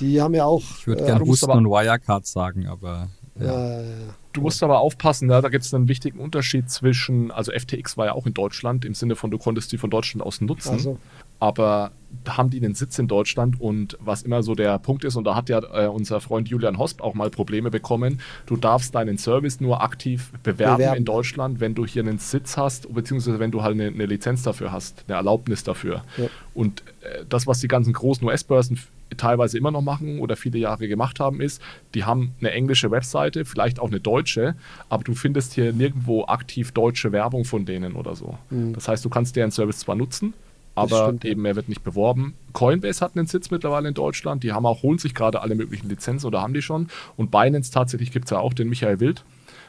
[0.00, 0.62] die haben ja auch.
[0.78, 3.80] Ich würde äh, gerne du musst Husten aber- und Wirecard sagen, aber ja.
[3.80, 3.84] äh,
[4.32, 5.42] Du musst aber aufpassen, ne?
[5.42, 8.94] da gibt es einen wichtigen Unterschied zwischen, also FTX war ja auch in Deutschland, im
[8.94, 10.72] Sinne von, du konntest die von Deutschland aus nutzen.
[10.72, 10.98] also
[11.40, 11.92] aber
[12.28, 15.34] haben die einen Sitz in Deutschland und was immer so der Punkt ist, und da
[15.34, 19.60] hat ja äh, unser Freund Julian Hosp auch mal Probleme bekommen, du darfst deinen Service
[19.60, 20.98] nur aktiv bewerben, Bewerben.
[20.98, 24.42] in Deutschland, wenn du hier einen Sitz hast, beziehungsweise wenn du halt eine, eine Lizenz
[24.42, 26.04] dafür hast, eine Erlaubnis dafür.
[26.16, 26.26] Ja.
[26.54, 28.78] Und äh, das, was die ganzen großen US-Börsen
[29.16, 31.60] teilweise immer noch machen oder viele Jahre gemacht haben, ist,
[31.94, 34.54] die haben eine englische Webseite, vielleicht auch eine deutsche,
[34.88, 38.38] aber du findest hier nirgendwo aktiv deutsche Werbung von denen oder so.
[38.50, 38.72] Mhm.
[38.74, 40.34] Das heißt, du kannst deren Service zwar nutzen,
[40.80, 42.34] aber eben er wird nicht beworben.
[42.52, 44.42] Coinbase hat einen Sitz mittlerweile in Deutschland.
[44.42, 46.88] Die haben auch, holen sich gerade alle möglichen Lizenzen oder haben die schon.
[47.16, 49.24] Und Binance tatsächlich gibt es ja auch den Michael Wild,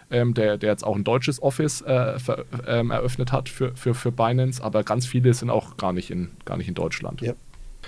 [0.10, 3.94] ähm, der, der jetzt auch ein deutsches Office äh, ver, ähm, eröffnet hat für, für,
[3.94, 7.22] für Binance, aber ganz viele sind auch gar nicht in, gar nicht in Deutschland.
[7.22, 7.34] Ja.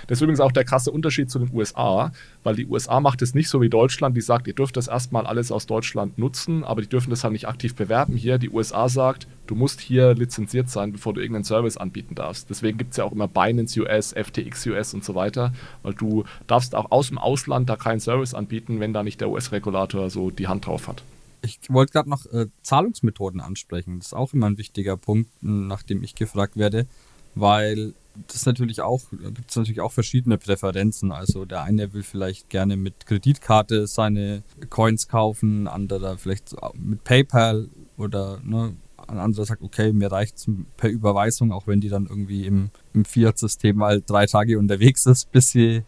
[0.06, 3.34] Das ist übrigens auch der krasse Unterschied zu den USA, weil die USA macht es
[3.34, 6.82] nicht so wie Deutschland, die sagt, ihr dürft das erstmal alles aus Deutschland nutzen, aber
[6.82, 8.38] die dürfen das halt nicht aktiv bewerben hier.
[8.38, 12.50] Die USA sagt, du musst hier lizenziert sein, bevor du irgendeinen Service anbieten darfst.
[12.50, 15.52] Deswegen gibt es ja auch immer Binance US, FTX US und so weiter,
[15.82, 19.30] weil du darfst auch aus dem Ausland da keinen Service anbieten, wenn da nicht der
[19.30, 21.02] US-Regulator so die Hand drauf hat.
[21.42, 23.98] Ich wollte gerade noch äh, Zahlungsmethoden ansprechen.
[23.98, 26.86] Das ist auch immer ein wichtiger Punkt, nach dem ich gefragt werde,
[27.34, 27.92] weil
[28.28, 31.12] das natürlich auch, gibt es natürlich auch verschiedene Präferenzen.
[31.12, 37.68] Also der eine will vielleicht gerne mit Kreditkarte seine Coins kaufen, anderer vielleicht mit PayPal
[37.96, 38.76] oder ne,
[39.08, 40.46] ein anderer sagt, okay, mir reicht es
[40.76, 45.30] per Überweisung, auch wenn die dann irgendwie im, im Fiat-System mal drei Tage unterwegs ist,
[45.32, 45.82] bis, sie,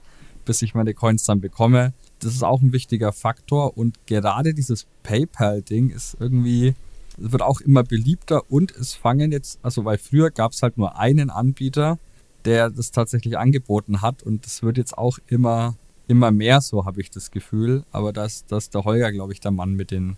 [0.44, 1.92] bis ich meine Coins dann bekomme.
[2.18, 6.74] Das ist auch ein wichtiger Faktor und gerade dieses PayPal-Ding ist irgendwie,
[7.16, 10.98] wird auch immer beliebter und es fangen jetzt, also weil früher gab es halt nur
[10.98, 11.98] einen Anbieter,
[12.46, 15.74] der das tatsächlich angeboten hat und das wird jetzt auch immer,
[16.08, 17.84] immer mehr so, habe ich das Gefühl.
[17.92, 20.16] Aber das, ist der Holger, glaube ich, der Mann mit den,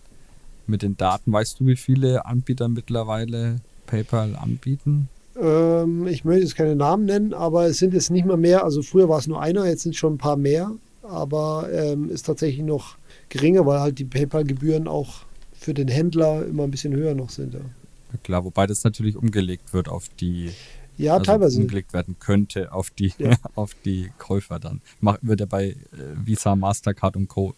[0.67, 1.33] mit den Daten.
[1.33, 3.57] Weißt du, wie viele Anbieter mittlerweile
[3.87, 5.09] PayPal anbieten?
[5.41, 8.63] Ähm, ich möchte jetzt keine Namen nennen, aber es sind jetzt nicht mehr mehr.
[8.63, 10.71] Also früher war es nur einer, jetzt sind schon ein paar mehr.
[11.01, 12.97] Aber ähm, ist tatsächlich noch
[13.29, 15.21] geringer, weil halt die PayPal-Gebühren auch
[15.53, 17.55] für den Händler immer ein bisschen höher noch sind.
[17.55, 17.61] Ja.
[18.23, 20.51] Klar, wobei das natürlich umgelegt wird auf die
[20.99, 21.61] ja, also teilweise.
[21.61, 23.35] umgelegt werden könnte auf die, ja.
[23.55, 24.81] auf die Käufer dann.
[25.21, 25.75] wird ja bei äh,
[26.15, 27.55] Visa, Mastercard und Co.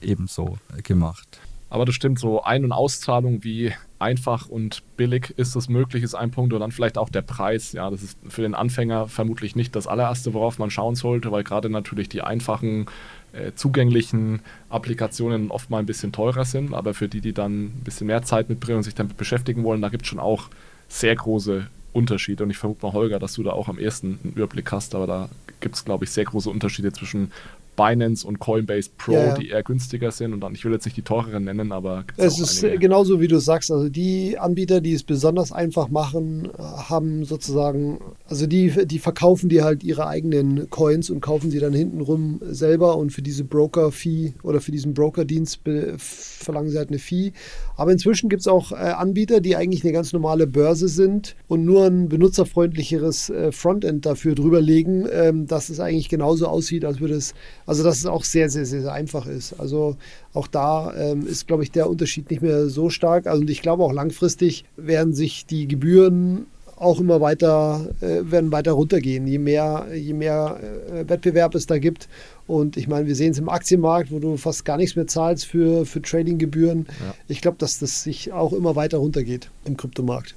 [0.00, 1.40] ebenso äh, gemacht.
[1.72, 6.14] Aber das stimmt, so Ein- und Auszahlung, wie einfach und billig ist es möglich, ist
[6.14, 6.52] ein Punkt.
[6.52, 7.72] Und dann vielleicht auch der Preis.
[7.72, 11.44] Ja, das ist für den Anfänger vermutlich nicht das allererste, worauf man schauen sollte, weil
[11.44, 12.86] gerade natürlich die einfachen,
[13.32, 16.74] äh, zugänglichen Applikationen oft mal ein bisschen teurer sind.
[16.74, 19.80] Aber für die, die dann ein bisschen mehr Zeit mitbringen und sich damit beschäftigen wollen,
[19.80, 20.50] da gibt es schon auch
[20.88, 22.44] sehr große Unterschiede.
[22.44, 25.06] Und ich vermute mal, Holger, dass du da auch am ersten einen Überblick hast, aber
[25.06, 25.28] da
[25.60, 27.30] gibt es, glaube ich, sehr große Unterschiede zwischen
[27.76, 29.34] Binance und Coinbase Pro, ja, ja.
[29.34, 30.32] die eher günstiger sind.
[30.32, 32.80] Und dann, ich will jetzt nicht die teureren nennen, aber es ist einige.
[32.80, 33.70] genauso wie du sagst.
[33.70, 39.64] Also die Anbieter, die es besonders einfach machen, haben sozusagen, also die, die verkaufen dir
[39.64, 44.60] halt ihre eigenen Coins und kaufen sie dann hintenrum selber und für diese Broker-Fee oder
[44.60, 45.60] für diesen Broker-Dienst
[45.96, 47.32] verlangen sie halt eine Fee.
[47.76, 51.64] Aber inzwischen gibt es auch äh, Anbieter, die eigentlich eine ganz normale Börse sind und
[51.64, 57.14] nur ein benutzerfreundlicheres äh, Frontend dafür drüberlegen, ähm, dass es eigentlich genauso aussieht, als würde
[57.14, 57.34] es
[57.66, 59.58] also dass es auch sehr, sehr, sehr, sehr einfach ist.
[59.58, 59.96] Also
[60.34, 63.26] auch da ähm, ist, glaube ich, der Unterschied nicht mehr so stark.
[63.26, 66.46] Also und ich glaube auch langfristig werden sich die Gebühren
[66.76, 70.58] auch immer weiter, äh, werden weiter runtergehen, je mehr, je mehr
[70.92, 72.08] äh, Wettbewerb es da gibt.
[72.52, 75.46] Und ich meine, wir sehen es im Aktienmarkt, wo du fast gar nichts mehr zahlst
[75.46, 76.86] für, für Tradinggebühren.
[77.00, 77.14] Ja.
[77.26, 80.34] Ich glaube, dass das sich auch immer weiter runtergeht im Kryptomarkt.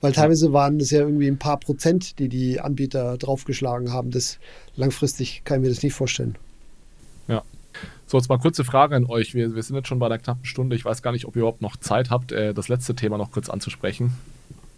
[0.00, 4.12] Weil teilweise waren es ja irgendwie ein paar Prozent, die die Anbieter draufgeschlagen haben.
[4.12, 4.38] Das
[4.76, 6.36] langfristig kann ich mir das nicht vorstellen.
[7.26, 7.42] Ja.
[8.06, 9.34] So, jetzt mal kurze Frage an euch.
[9.34, 10.76] Wir, wir sind jetzt schon bei einer knappen Stunde.
[10.76, 13.32] Ich weiß gar nicht, ob ihr überhaupt noch Zeit habt, äh, das letzte Thema noch
[13.32, 14.12] kurz anzusprechen.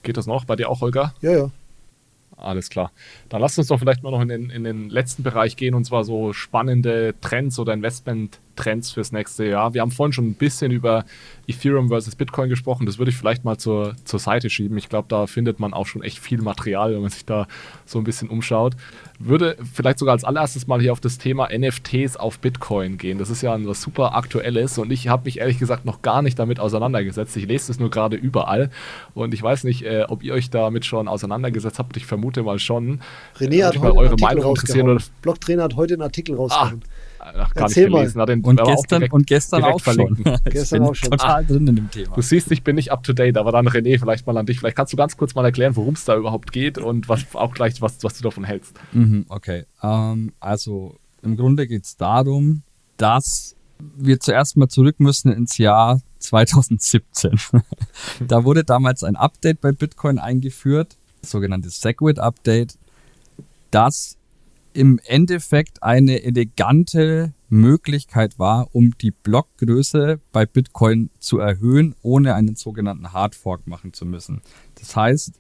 [0.02, 0.46] Geht das noch?
[0.46, 1.12] Bei dir auch, Holger?
[1.20, 1.50] Ja, ja.
[2.36, 2.92] Alles klar.
[3.28, 5.84] Dann lasst uns doch vielleicht mal noch in den, in den letzten Bereich gehen und
[5.84, 7.72] zwar so spannende Trends oder
[8.54, 9.74] Investment-Trends fürs nächste Jahr.
[9.74, 11.04] Wir haben vorhin schon ein bisschen über
[11.46, 12.86] Ethereum versus Bitcoin gesprochen.
[12.86, 14.78] Das würde ich vielleicht mal zur, zur Seite schieben.
[14.78, 17.46] Ich glaube, da findet man auch schon echt viel Material, wenn man sich da
[17.84, 18.74] so ein bisschen umschaut.
[19.18, 23.18] Würde vielleicht sogar als allererstes mal hier auf das Thema NFTs auf Bitcoin gehen.
[23.18, 26.38] Das ist ja was super aktuelles und ich habe mich ehrlich gesagt noch gar nicht
[26.38, 27.36] damit auseinandergesetzt.
[27.36, 28.70] Ich lese es nur gerade überall
[29.14, 31.96] und ich weiß nicht, äh, ob ihr euch damit schon auseinandergesetzt habt.
[31.96, 33.00] Ich vermute mal schon.
[33.38, 34.98] René hat heute eure Meinung interessieren.
[35.22, 36.82] Blocktrainer hat heute einen Artikel rausgehauen.
[36.84, 37.03] Ah.
[37.26, 38.18] Ach, gar Erzähl nicht gelesen.
[38.18, 38.26] Mal.
[38.26, 40.24] Den, und, gestern, direkt, und gestern auch schon.
[40.44, 41.10] gestern auch schon.
[41.10, 42.14] total ah, drin in dem Thema.
[42.14, 44.58] Du siehst, ich bin nicht up to date, aber dann René, vielleicht mal an dich.
[44.58, 47.54] Vielleicht kannst du ganz kurz mal erklären, worum es da überhaupt geht und was auch
[47.54, 48.78] gleich, was, was du davon hältst.
[48.92, 49.64] Mhm, okay.
[49.82, 52.62] Ähm, also im Grunde geht es darum,
[52.98, 53.56] dass
[53.96, 57.38] wir zuerst mal zurück müssen ins Jahr 2017.
[58.28, 62.76] da wurde damals ein Update bei Bitcoin eingeführt, das sogenannte Segwit Update,
[63.70, 64.18] das
[64.74, 72.56] im Endeffekt eine elegante Möglichkeit war, um die Blockgröße bei Bitcoin zu erhöhen, ohne einen
[72.56, 74.42] sogenannten Hardfork machen zu müssen.
[74.74, 75.38] Das heißt,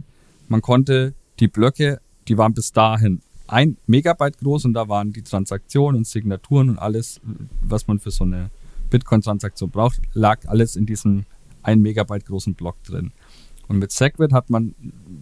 [0.48, 5.22] man konnte die Blöcke, die waren bis dahin ein Megabyte groß und da waren die
[5.22, 7.20] Transaktionen und Signaturen und alles,
[7.60, 8.50] was man für so eine
[8.90, 11.26] Bitcoin-Transaktion braucht, lag alles in diesem
[11.62, 13.12] ein Megabyte großen Block drin.
[13.66, 14.74] Und mit Segwit hat man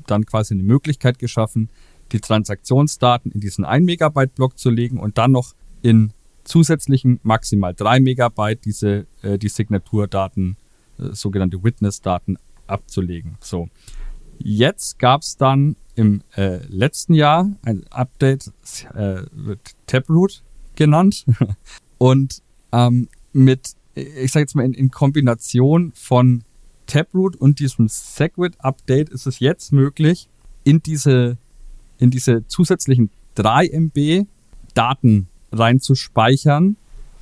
[0.06, 1.70] dann quasi eine Möglichkeit geschaffen,
[2.12, 6.12] die Transaktionsdaten in diesen 1 Megabyte Block zu legen und dann noch in
[6.44, 10.56] zusätzlichen maximal 3 Megabyte diese äh, die Signaturdaten,
[10.98, 12.36] äh, sogenannte Witness-Daten
[12.66, 13.36] abzulegen.
[13.40, 13.68] So.
[14.38, 18.50] Jetzt gab es dann im äh, letzten Jahr ein Update,
[18.94, 20.42] äh, wird Taproot
[20.74, 21.26] genannt.
[21.98, 22.42] und
[22.72, 26.44] ähm, mit, ich sage jetzt mal, in, in Kombination von
[26.86, 30.28] Taproot und diesem Segwit-Update ist es jetzt möglich,
[30.64, 31.38] in diese
[32.02, 34.26] in diese zusätzlichen 3 MB
[34.74, 36.76] Daten reinzuspeichern.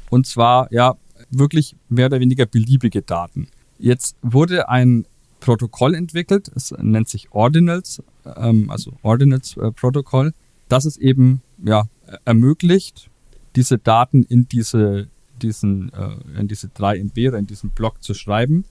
[0.08, 0.96] Und zwar ja
[1.30, 3.48] wirklich mehr oder weniger beliebige Daten.
[3.78, 5.06] Jetzt wurde ein
[5.40, 8.02] Protokoll entwickelt, es nennt sich Ordinals
[8.36, 10.32] ähm, also Ordinance äh, Protocol,
[10.68, 11.84] das es eben ja,
[12.24, 13.10] ermöglicht,
[13.56, 15.08] diese Daten in diese,
[15.40, 18.64] diesen, äh, in diese 3 MB oder in diesen Block zu schreiben.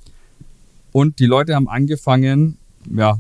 [0.91, 2.57] Und die Leute haben angefangen,
[2.89, 3.20] ja,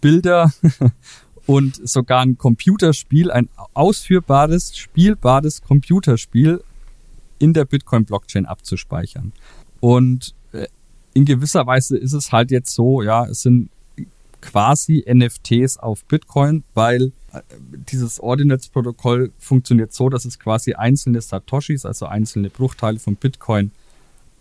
[0.00, 0.52] Bilder
[1.48, 6.62] und sogar ein Computerspiel, ein ausführbares, spielbares Computerspiel
[7.38, 9.32] in der Bitcoin-Blockchain abzuspeichern.
[9.80, 10.66] Und äh,
[11.14, 13.70] in gewisser Weise ist es halt jetzt so, ja, es sind
[14.42, 17.40] quasi NFTs auf Bitcoin, weil äh,
[17.72, 23.70] dieses Ordinance-Protokoll funktioniert so, dass es quasi einzelne Satoshis, also einzelne Bruchteile von Bitcoin,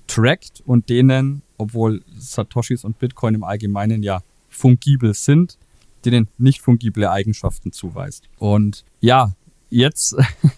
[0.07, 5.57] trackt und denen, obwohl Satoshis und Bitcoin im Allgemeinen ja fungibel sind,
[6.05, 8.23] denen nicht fungible Eigenschaften zuweist.
[8.37, 9.33] Und ja,
[9.69, 10.15] jetzt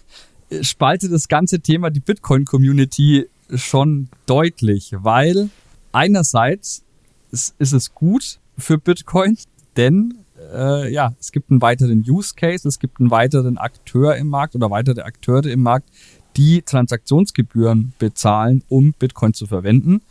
[0.62, 5.50] spaltet das ganze Thema die Bitcoin-Community schon deutlich, weil
[5.92, 6.84] einerseits
[7.30, 9.36] ist, es gut für Bitcoin,
[9.76, 10.14] denn
[10.52, 14.54] äh, ja, es gibt einen weiteren Use Case, es gibt einen weiteren Akteur im Markt
[14.54, 15.90] oder weitere Akteure im Markt,
[16.36, 20.02] die Transaktionsgebühren bezahlen, um Bitcoin zu verwenden.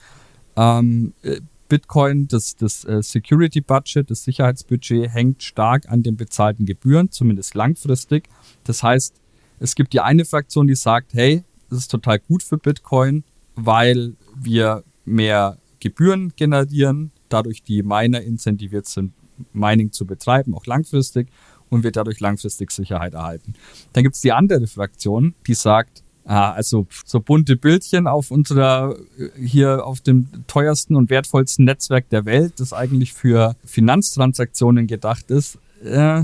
[0.55, 1.39] Ähm, äh,
[1.69, 7.55] Bitcoin, das, das äh, Security Budget, das Sicherheitsbudget hängt stark an den bezahlten Gebühren, zumindest
[7.55, 8.27] langfristig.
[8.65, 9.15] Das heißt,
[9.59, 13.23] es gibt die eine Fraktion, die sagt, hey, das ist total gut für Bitcoin,
[13.55, 19.13] weil wir mehr Gebühren generieren, dadurch die Miner incentiviert sind,
[19.53, 21.29] Mining zu betreiben, auch langfristig,
[21.69, 23.53] und wir dadurch langfristig Sicherheit erhalten.
[23.93, 28.95] Dann gibt es die andere Fraktion, die sagt, ah, also so bunte Bildchen auf unserer,
[29.35, 35.57] hier auf dem teuersten und wertvollsten Netzwerk der Welt, das eigentlich für Finanztransaktionen gedacht ist,
[35.83, 36.23] äh,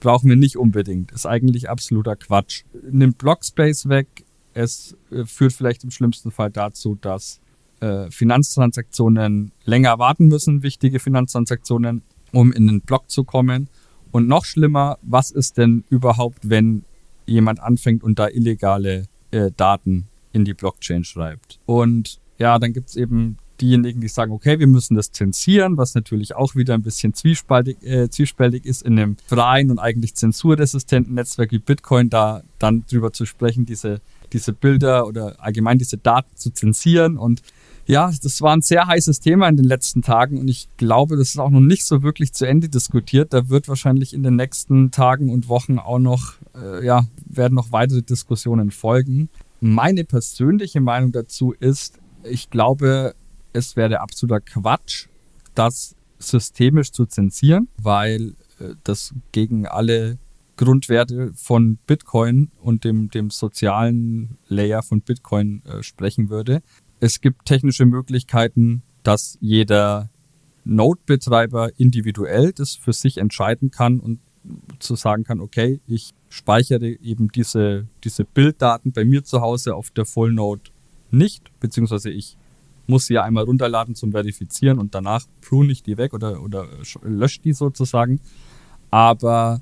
[0.00, 1.12] brauchen wir nicht unbedingt.
[1.12, 2.64] Ist eigentlich absoluter Quatsch.
[2.90, 4.06] Nimmt Blockspace weg.
[4.54, 7.38] Es äh, führt vielleicht im schlimmsten Fall dazu, dass
[7.80, 13.68] äh, Finanztransaktionen länger warten müssen, wichtige Finanztransaktionen, um in den Block zu kommen.
[14.12, 16.84] Und noch schlimmer, was ist denn überhaupt, wenn
[17.26, 21.58] jemand anfängt und da illegale äh, Daten in die Blockchain schreibt?
[21.66, 25.94] Und ja, dann gibt es eben diejenigen, die sagen, okay, wir müssen das zensieren, was
[25.94, 31.14] natürlich auch wieder ein bisschen zwiespältig, äh, zwiespältig ist in einem freien und eigentlich zensurresistenten
[31.14, 34.00] Netzwerk wie Bitcoin, da dann drüber zu sprechen, diese,
[34.32, 37.16] diese Bilder oder allgemein diese Daten zu zensieren.
[37.16, 37.42] Und
[37.86, 41.30] ja, das war ein sehr heißes Thema in den letzten Tagen und ich glaube, das
[41.30, 43.32] ist auch noch nicht so wirklich zu Ende diskutiert.
[43.32, 47.72] Da wird wahrscheinlich in den nächsten Tagen und Wochen auch noch, äh, ja, werden noch
[47.72, 49.28] weitere Diskussionen folgen.
[49.60, 53.14] Meine persönliche Meinung dazu ist, ich glaube,
[53.52, 55.06] es wäre absoluter Quatsch,
[55.54, 60.18] das systemisch zu zensieren, weil äh, das gegen alle
[60.56, 66.62] Grundwerte von Bitcoin und dem, dem sozialen Layer von Bitcoin äh, sprechen würde.
[67.02, 70.08] Es gibt technische Möglichkeiten, dass jeder
[70.62, 74.20] Node-Betreiber individuell das für sich entscheiden kann und
[74.78, 79.90] zu sagen kann, okay, ich speichere eben diese, diese Bilddaten bei mir zu Hause auf
[79.90, 80.32] der Full
[81.10, 82.36] nicht, beziehungsweise ich
[82.86, 86.68] muss sie ja einmal runterladen zum Verifizieren und danach prune ich die weg oder, oder
[87.02, 88.20] lösche die sozusagen.
[88.92, 89.60] Aber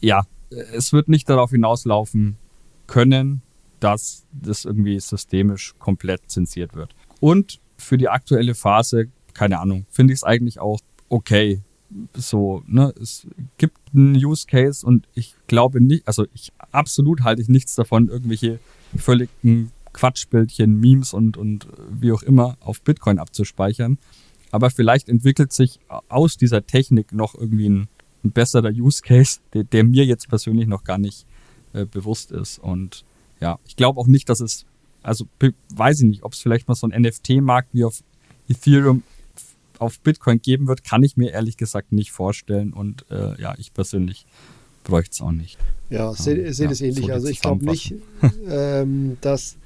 [0.00, 2.36] ja, es wird nicht darauf hinauslaufen
[2.88, 3.42] können,
[3.80, 6.94] dass das irgendwie systemisch komplett zensiert wird.
[7.20, 11.60] Und für die aktuelle Phase, keine Ahnung, finde ich es eigentlich auch okay.
[12.14, 13.26] So, ne, es
[13.58, 18.08] gibt einen Use Case und ich glaube nicht, also ich absolut halte ich nichts davon,
[18.08, 18.60] irgendwelche
[18.96, 23.98] völligen Quatschbildchen, Memes und, und wie auch immer auf Bitcoin abzuspeichern.
[24.52, 27.88] Aber vielleicht entwickelt sich aus dieser Technik noch irgendwie ein,
[28.24, 31.26] ein besserer Use Case, der, der, mir jetzt persönlich noch gar nicht
[31.72, 32.58] äh, bewusst ist.
[32.58, 33.04] Und
[33.40, 34.66] ja, ich glaube auch nicht, dass es,
[35.02, 35.26] also
[35.74, 38.02] weiß ich nicht, ob es vielleicht mal so ein NFT-Markt wie auf
[38.48, 39.02] Ethereum
[39.78, 42.72] auf Bitcoin geben wird, kann ich mir ehrlich gesagt nicht vorstellen.
[42.72, 44.26] Und äh, ja, ich persönlich
[44.84, 45.58] bräuchte es auch nicht.
[45.88, 47.06] Ja, sehe seh ja, das ähnlich.
[47.06, 47.94] So also ich glaube nicht,
[48.48, 49.56] ähm, dass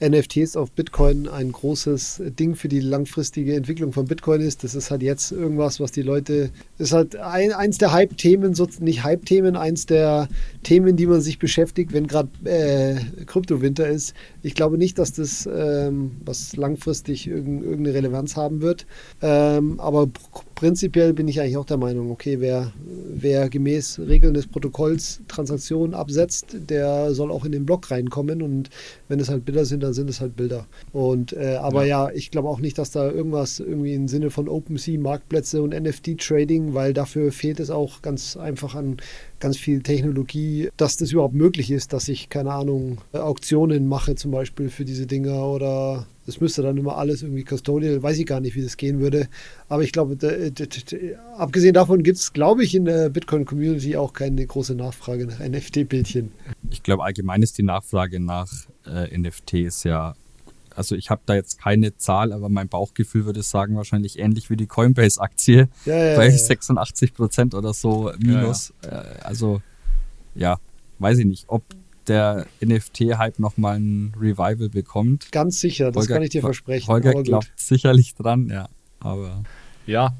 [0.00, 4.62] NFTs auf Bitcoin ein großes Ding für die langfristige Entwicklung von Bitcoin ist.
[4.62, 9.04] Das ist halt jetzt irgendwas, was die Leute, ist halt ein, eins der Hype-Themen, nicht
[9.04, 10.28] Hype-Themen, eins der
[10.62, 14.14] Themen, die man sich beschäftigt, wenn gerade äh, Kryptowinter ist.
[14.46, 18.86] Ich glaube nicht, dass das ähm, was langfristig irgendeine Relevanz haben wird.
[19.20, 20.08] Ähm, aber
[20.54, 25.94] prinzipiell bin ich eigentlich auch der Meinung, okay, wer, wer gemäß Regeln des Protokolls Transaktionen
[25.94, 28.70] absetzt, der soll auch in den Block reinkommen und
[29.08, 30.68] wenn es halt Bilder sind, dann sind es halt Bilder.
[30.92, 32.06] Und äh, aber ja.
[32.06, 35.74] ja ich glaube auch nicht, dass da irgendwas irgendwie im Sinne von OpenSea, Marktplätze und
[35.74, 38.98] NFT-Trading, weil dafür fehlt es auch ganz einfach an
[39.40, 44.30] ganz viel Technologie, dass das überhaupt möglich ist, dass ich, keine Ahnung, Auktionen mache zum
[44.30, 48.40] Beispiel für diese Dinger oder Das müsste dann immer alles irgendwie custodial, weiß ich gar
[48.40, 49.28] nicht, wie das gehen würde.
[49.68, 50.16] Aber ich glaube,
[51.36, 56.32] abgesehen davon gibt es, glaube ich, in der Bitcoin-Community auch keine große Nachfrage nach NFT-Bildchen.
[56.70, 58.50] Ich glaube, allgemein ist die Nachfrage nach
[58.86, 60.14] äh, NFTs ja
[60.76, 64.56] also ich habe da jetzt keine Zahl, aber mein Bauchgefühl würde sagen, wahrscheinlich ähnlich wie
[64.56, 68.72] die Coinbase-Aktie ja, ja, bei ja, 86 Prozent oder so minus.
[68.82, 69.62] Äh, also
[70.34, 70.58] ja,
[70.98, 71.64] weiß ich nicht, ob
[72.06, 75.32] der NFT-Hype nochmal ein Revival bekommt.
[75.32, 76.88] Ganz sicher, das Holger, kann ich dir versprechen.
[76.88, 78.68] Holger glaubt sicherlich dran, ja.
[79.00, 79.42] Aber.
[79.86, 80.14] Ja,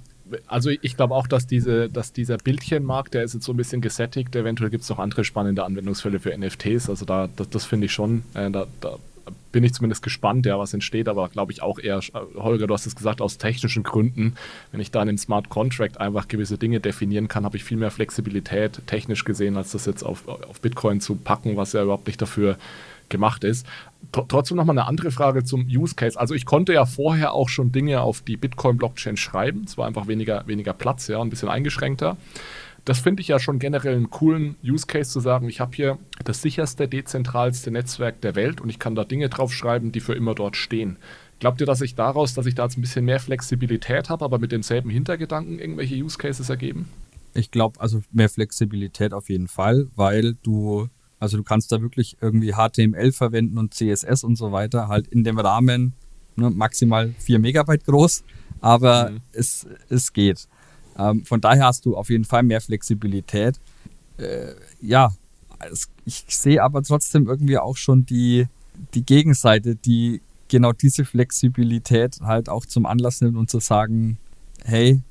[0.46, 3.80] also ich glaube auch, dass, diese, dass dieser Bildchenmarkt, der ist jetzt so ein bisschen
[3.80, 4.34] gesättigt.
[4.34, 6.90] Eventuell gibt es noch andere spannende Anwendungsfälle für NFTs.
[6.90, 8.98] Also da, das, das finde ich schon, äh, da, da
[9.53, 12.01] bin ich zumindest gespannt, ja, was entsteht, aber glaube ich auch eher,
[12.37, 14.35] Holger, du hast es gesagt, aus technischen Gründen.
[14.72, 17.77] Wenn ich da in einem Smart Contract einfach gewisse Dinge definieren kann, habe ich viel
[17.77, 22.07] mehr Flexibilität technisch gesehen, als das jetzt auf, auf Bitcoin zu packen, was ja überhaupt
[22.07, 22.57] nicht dafür
[23.09, 23.66] gemacht ist.
[24.12, 26.18] Trotzdem nochmal eine andere Frage zum Use Case.
[26.18, 29.64] Also ich konnte ja vorher auch schon Dinge auf die Bitcoin-Blockchain schreiben.
[29.66, 32.16] Es war einfach weniger, weniger Platz, ja, ein bisschen eingeschränkter
[32.87, 35.99] das finde ich ja schon generell einen coolen Use Case zu sagen, ich habe hier
[36.24, 40.37] das sicherste, dezentralste Netzwerk der Welt und ich kann da Dinge draufschreiben, die für immer
[40.37, 40.97] dort stehen.
[41.41, 44.39] Glaubt ihr, dass ich daraus, dass ich da jetzt ein bisschen mehr Flexibilität habe, aber
[44.39, 46.89] mit demselben Hintergedanken irgendwelche Use Cases ergeben?
[47.34, 52.16] Ich glaube, also mehr Flexibilität auf jeden Fall, weil du, also du kannst da wirklich
[52.20, 55.93] irgendwie HTML verwenden und CSS und so weiter, halt in dem Rahmen
[56.37, 58.22] ne, maximal 4 Megabyte groß,
[58.61, 59.20] aber mhm.
[59.32, 60.47] es, es geht.
[60.99, 63.61] Ähm, von daher hast du auf jeden Fall mehr Flexibilität.
[64.18, 65.12] Äh, ja,
[65.70, 68.47] es, ich sehe aber trotzdem irgendwie auch schon die,
[68.94, 74.18] die Gegenseite, die genau diese Flexibilität halt auch zum Anlass nimmt und zu sagen,
[74.64, 75.03] hey,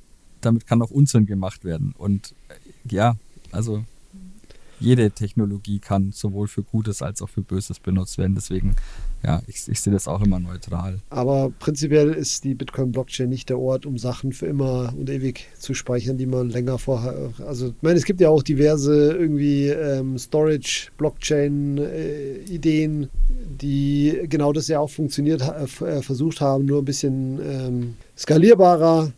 [0.41, 1.93] damit kann auch Unsinn gemacht werden.
[1.97, 3.15] Und äh, ja,
[3.51, 3.83] also
[4.80, 8.36] jede Technologie kann sowohl für Gutes als auch für Böses benutzt werden.
[8.36, 8.76] Deswegen,
[9.23, 10.99] ja, ich, ich sehe das auch immer neutral.
[11.09, 15.73] Aber prinzipiell ist die Bitcoin-Blockchain nicht der Ort, um Sachen für immer und ewig zu
[15.73, 17.32] speichern, die man länger vorher.
[17.45, 23.09] Also, ich meine, es gibt ja auch diverse irgendwie ähm, Storage-Blockchain-Ideen,
[23.61, 25.67] die genau das ja auch funktioniert, äh,
[26.01, 29.13] versucht haben, nur ein bisschen ähm, skalierbarer.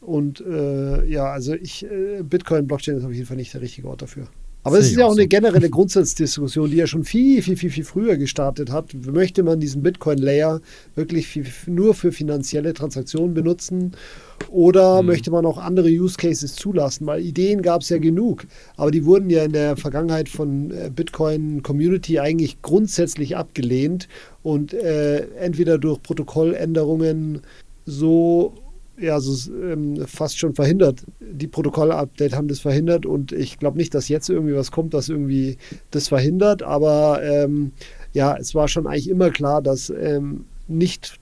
[0.00, 4.00] Und äh, ja, also ich, äh, Bitcoin-Blockchain ist auf jeden Fall nicht der richtige Ort
[4.02, 4.28] dafür.
[4.62, 7.84] Aber es ist ja auch eine generelle Grundsatzdiskussion, die ja schon viel, viel, viel, viel
[7.84, 8.92] früher gestartet hat.
[9.06, 10.60] Möchte man diesen Bitcoin-Layer
[10.94, 13.92] wirklich nur für finanzielle Transaktionen benutzen
[14.50, 15.08] oder mhm.
[15.08, 17.06] möchte man auch andere Use Cases zulassen?
[17.06, 18.46] Weil Ideen gab es ja genug,
[18.76, 24.08] aber die wurden ja in der Vergangenheit von äh, Bitcoin-Community eigentlich grundsätzlich abgelehnt
[24.42, 27.40] und äh, entweder durch Protokolländerungen
[27.86, 28.52] so
[29.00, 31.04] ja, so, ähm, fast schon verhindert.
[31.20, 35.08] Die Protokoll-Update haben das verhindert und ich glaube nicht, dass jetzt irgendwie was kommt, was
[35.08, 35.56] irgendwie
[35.90, 37.72] das verhindert, aber ähm,
[38.12, 41.18] ja, es war schon eigentlich immer klar, dass ähm, nicht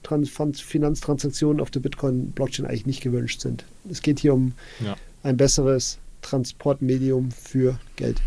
[0.55, 3.65] Finanztransaktionen auf der Bitcoin-Blockchain eigentlich nicht gewünscht sind.
[3.89, 4.53] Es geht hier um
[4.83, 4.95] ja.
[5.23, 8.21] ein besseres Transportmedium für Geld.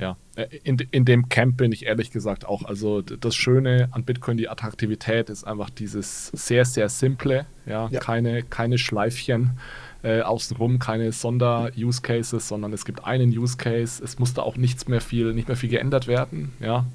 [0.00, 2.64] Ja, äh, in, in dem Camp bin ich ehrlich gesagt auch.
[2.64, 8.00] Also das Schöne an Bitcoin, die Attraktivität ist einfach dieses sehr, sehr simple, ja, ja.
[8.00, 9.58] Keine, keine Schleifchen
[10.02, 15.34] äh, außenrum, keine Sonder-Use-Cases, sondern es gibt einen Use-Case, es musste auch nichts mehr viel,
[15.34, 16.86] nicht mehr viel geändert werden, ja.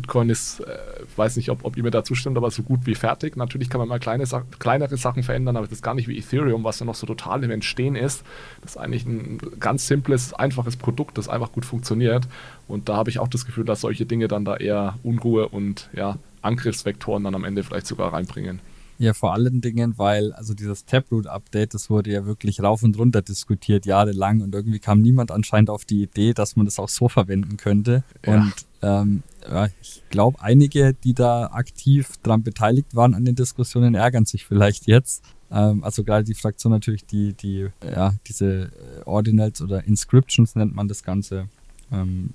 [0.00, 0.78] Bitcoin ist, äh,
[1.16, 3.36] weiß nicht, ob, ob ihr mir da zustimmt, aber so gut wie fertig.
[3.36, 4.24] Natürlich kann man mal kleine,
[4.58, 7.44] kleinere Sachen verändern, aber das ist gar nicht wie Ethereum, was ja noch so total
[7.44, 8.22] im Entstehen ist.
[8.62, 12.26] Das ist eigentlich ein ganz simples, einfaches Produkt, das einfach gut funktioniert.
[12.68, 15.90] Und da habe ich auch das Gefühl, dass solche Dinge dann da eher Unruhe und
[15.92, 18.60] ja, Angriffsvektoren dann am Ende vielleicht sogar reinbringen.
[19.00, 23.22] Ja, vor allen Dingen, weil also dieses Taproot-Update, das wurde ja wirklich rauf und runter
[23.22, 27.08] diskutiert, jahrelang und irgendwie kam niemand anscheinend auf die Idee, dass man das auch so
[27.08, 28.04] verwenden könnte.
[28.26, 28.34] Ja.
[28.34, 33.94] Und ähm, ja, ich glaube, einige, die da aktiv dran beteiligt waren an den Diskussionen,
[33.94, 35.24] ärgern sich vielleicht jetzt.
[35.50, 40.74] Ähm, also gerade die Fraktion natürlich, die, die, ja, diese äh, Ordinals oder Inscriptions nennt
[40.74, 41.48] man das Ganze,
[41.92, 42.34] ähm,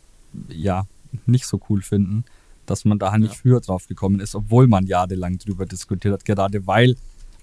[0.49, 0.87] ja,
[1.25, 2.25] nicht so cool finden
[2.65, 6.67] dass man da nicht früher drauf gekommen ist, obwohl man jahrelang drüber diskutiert hat, gerade
[6.67, 6.95] weil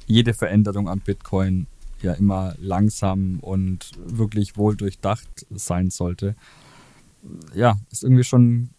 [0.07, 1.67] jede Veränderung an Bitcoin
[2.03, 6.35] ja immer langsam und wirklich wohl durchdacht sein sollte.
[7.55, 8.71] Ja, ist irgendwie schon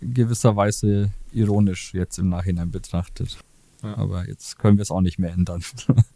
[0.00, 3.38] in gewisser Weise ironisch jetzt im Nachhinein betrachtet.
[3.82, 3.96] Ja.
[3.96, 5.62] Aber jetzt können wir es auch nicht mehr ändern.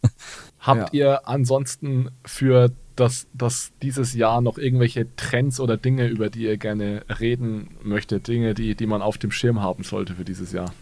[0.59, 1.01] Habt ja.
[1.01, 6.57] ihr ansonsten für das, dass dieses Jahr noch irgendwelche Trends oder Dinge, über die ihr
[6.57, 10.72] gerne reden möchtet, Dinge, die, die man auf dem Schirm haben sollte für dieses Jahr?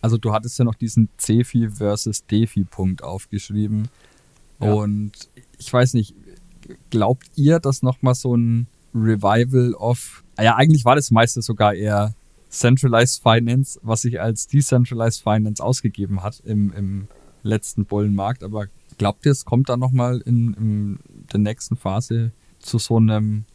[0.00, 3.88] Also du hattest ja noch diesen CeFi versus DeFi-Punkt aufgeschrieben.
[4.60, 4.72] Ja.
[4.72, 5.12] Und
[5.58, 6.14] ich weiß nicht,
[6.90, 12.14] glaubt ihr, dass nochmal so ein Revival of, ja eigentlich war das meiste sogar eher
[12.50, 17.08] Centralized Finance, was sich als Decentralized Finance ausgegeben hat im, im
[17.42, 18.44] letzten Bullenmarkt.
[18.44, 18.66] Aber
[18.98, 20.98] glaubt ihr, es kommt da nochmal in, in
[21.32, 23.46] der nächsten Phase zu so einem,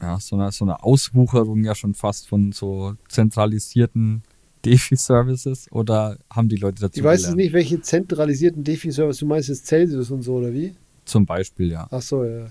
[0.00, 4.22] ja, so einer, so einer Auswucherung ja schon fast von so zentralisierten
[4.64, 7.38] DeFi-Services oder haben die Leute dazu Ich weiß gelernt?
[7.38, 10.74] jetzt nicht, welche zentralisierten DeFi-Service du meinst, jetzt Celsius und so, oder wie?
[11.04, 11.86] Zum Beispiel, ja.
[11.90, 12.46] Ach so, ja.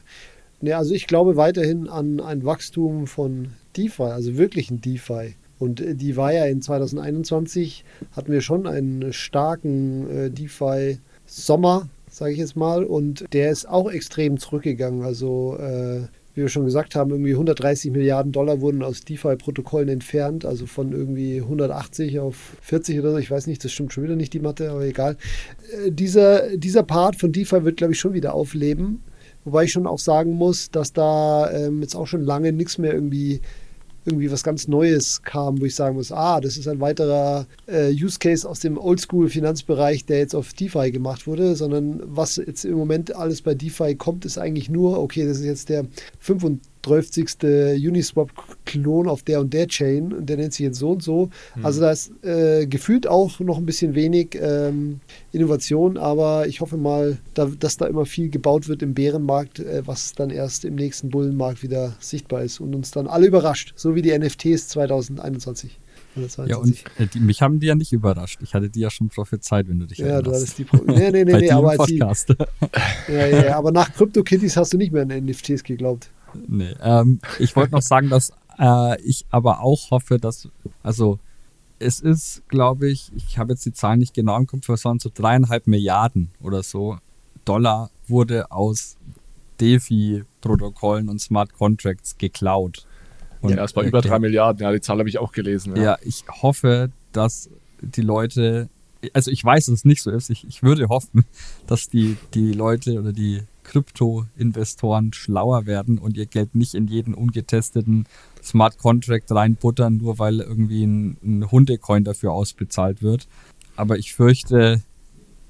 [0.64, 5.36] Nee, also ich glaube weiterhin an ein Wachstum von DeFi, also wirklichen DeFi.
[5.60, 7.84] Und äh, die war ja in 2021,
[8.14, 12.86] hatten wir schon einen starken äh, DeFi-Sommer, sage ich jetzt mal.
[12.86, 15.02] Und der ist auch extrem zurückgegangen.
[15.02, 16.04] Also äh,
[16.34, 20.94] wie wir schon gesagt haben, irgendwie 130 Milliarden Dollar wurden aus DeFi-Protokollen entfernt, also von
[20.94, 23.18] irgendwie 180 auf 40 oder so.
[23.18, 25.18] Ich weiß nicht, das stimmt schon wieder nicht die Mathe, aber egal.
[25.86, 29.04] Äh, dieser, dieser Part von DeFi wird, glaube ich, schon wieder aufleben.
[29.46, 32.94] Wobei ich schon auch sagen muss, dass da ähm, jetzt auch schon lange nichts mehr
[32.94, 33.42] irgendwie
[34.06, 37.90] irgendwie was ganz Neues kam, wo ich sagen muss, ah, das ist ein weiterer äh,
[37.92, 42.76] Use Case aus dem Oldschool-Finanzbereich, der jetzt auf DeFi gemacht wurde, sondern was jetzt im
[42.76, 45.86] Moment alles bei DeFi kommt, ist eigentlich nur, okay, das ist jetzt der
[46.20, 46.73] 35.
[46.88, 51.30] Uniswap-Klon auf der und der Chain und der nennt sich jetzt so und so.
[51.62, 55.00] Also da ist äh, gefühlt auch noch ein bisschen wenig ähm,
[55.32, 59.84] Innovation, aber ich hoffe mal, da, dass da immer viel gebaut wird im Bärenmarkt, äh,
[59.86, 63.96] was dann erst im nächsten Bullenmarkt wieder sichtbar ist und uns dann alle überrascht, so
[63.96, 65.80] wie die NFTs 2021.
[66.16, 66.86] oder Ja, und 22.
[67.00, 68.40] äh, die, mich haben die ja nicht überrascht.
[68.44, 70.42] Ich hatte die ja schon prophezeit, wenn du dich Ja, du erinnerst.
[70.42, 72.12] hattest die Pro Nee, nee, nee, nee, aber, als die, ja,
[73.08, 76.10] ja, ja, aber nach CryptoKitties hast du nicht mehr an NFTs geglaubt.
[76.48, 80.50] Nee, ähm, ich wollte noch sagen, dass äh, ich aber auch hoffe, dass,
[80.82, 81.20] also
[81.80, 85.00] es ist, glaube ich, ich habe jetzt die Zahlen nicht genau im Kopf, es waren
[85.00, 86.98] so dreieinhalb Milliarden oder so
[87.46, 88.98] Dollar wurde aus
[89.60, 92.86] DeFi-Protokollen und Smart Contracts geklaut.
[93.42, 94.64] Und, ja, es war äh, über drei Milliarden.
[94.64, 95.76] Ja, die Zahl habe ich auch gelesen.
[95.76, 95.98] Ja.
[96.02, 97.50] ich hoffe, dass
[97.82, 98.70] die Leute,
[99.14, 101.26] also ich weiß, dass es nicht so ist, ich, ich würde hoffen,
[101.68, 107.14] dass die, die Leute oder die Krypto-Investoren schlauer werden und ihr Geld nicht in jeden
[107.14, 108.06] ungetesteten
[108.44, 113.28] Smart Contract reinbuttern, nur weil irgendwie ein, ein Hundecoin dafür ausbezahlt wird.
[113.76, 114.84] Aber ich fürchte,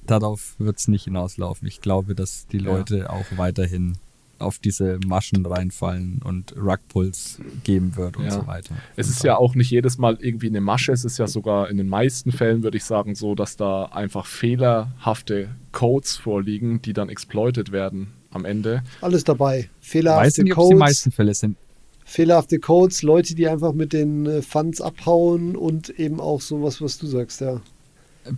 [0.05, 1.67] darauf wird es nicht hinauslaufen.
[1.67, 2.65] Ich glaube, dass die Ja.
[2.65, 3.97] Leute auch weiterhin
[4.43, 8.31] auf diese Maschen reinfallen und Rugpulls geben wird und Ja.
[8.31, 8.75] so weiter.
[8.95, 10.91] Es ist ja auch nicht jedes Mal irgendwie eine Masche.
[10.91, 14.25] Es ist ja sogar in den meisten Fällen, würde ich sagen, so, dass da einfach
[14.25, 18.83] fehlerhafte Codes vorliegen, die dann exploited werden am Ende.
[19.01, 19.59] Alles dabei.
[19.59, 21.57] Ich weiß Fehlerhafte nicht, ob es die Codes, meisten Fälle sind.
[22.05, 26.97] fehlerhafte Codes, Leute, die einfach mit den äh, Funds abhauen und eben auch sowas, was
[26.97, 27.61] du sagst, ja.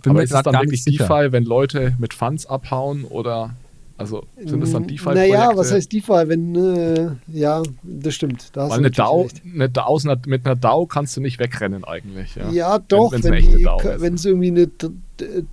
[0.02, 1.06] Bin Aber ist es dann wirklich sicher.
[1.06, 3.54] DeFi, wenn Leute mit Funds abhauen oder
[3.98, 5.32] also sind das dann DeFi-Projekte?
[5.32, 8.50] Naja, was heißt DeFi, wenn, äh, ja, das stimmt.
[8.54, 12.34] Da Weil eine DAO, eine DAO mit einer DAO kannst du nicht wegrennen eigentlich.
[12.36, 14.00] Ja, Ja, doch, wenn, eine echte die, DAO ist.
[14.00, 14.70] wenn es irgendwie eine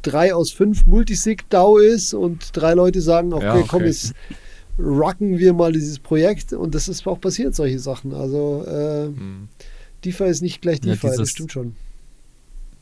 [0.01, 3.65] 3 aus 5 Multisig-DAO ist und drei Leute sagen, okay, Ja, okay.
[3.69, 4.13] komm, jetzt
[4.77, 8.13] rocken wir mal dieses Projekt und das ist auch passiert, solche Sachen.
[8.13, 9.47] Also äh, Hm.
[10.03, 11.75] DeFi ist nicht gleich Ja, DeFi, das dieses- stimmt schon.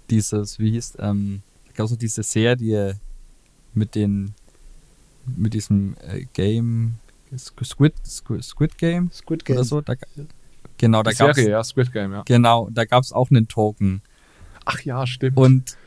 [0.10, 1.42] Dieses, wie hieß, ähm,
[1.76, 2.98] gab es diese Serie
[3.74, 4.34] mit den,
[5.26, 6.96] mit diesem äh, Game,
[7.38, 9.58] Squid, Squid, Squid Game Squid Game.
[9.58, 9.82] oder so.
[9.82, 9.94] Da,
[10.78, 12.24] genau, da gab's, Serie, ja, Squid Game, ja.
[12.26, 14.02] genau, da gab es auch einen Token.
[14.66, 15.38] Ach ja, stimmt.
[15.38, 15.78] Und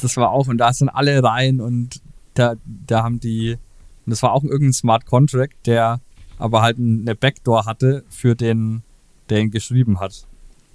[0.00, 2.00] das war auch, und da sind alle rein und
[2.34, 3.58] da, da haben die,
[4.06, 6.00] und das war auch irgendein Smart Contract, der
[6.38, 8.82] aber halt eine Backdoor hatte für den,
[9.28, 10.26] der ihn geschrieben hat.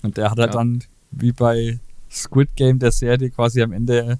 [0.04, 0.60] Und der hat halt Ja.
[0.60, 1.80] dann, wie bei
[2.12, 4.20] Squid Game der Serie, quasi am Ende,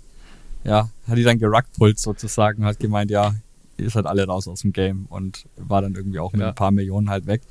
[0.64, 3.36] ja, hat die dann geruckpult sozusagen, hat gemeint, ja,
[3.78, 6.50] ihr seid alle raus aus dem Game und war dann irgendwie auch mit Ja.
[6.50, 7.42] ein paar Millionen halt weg.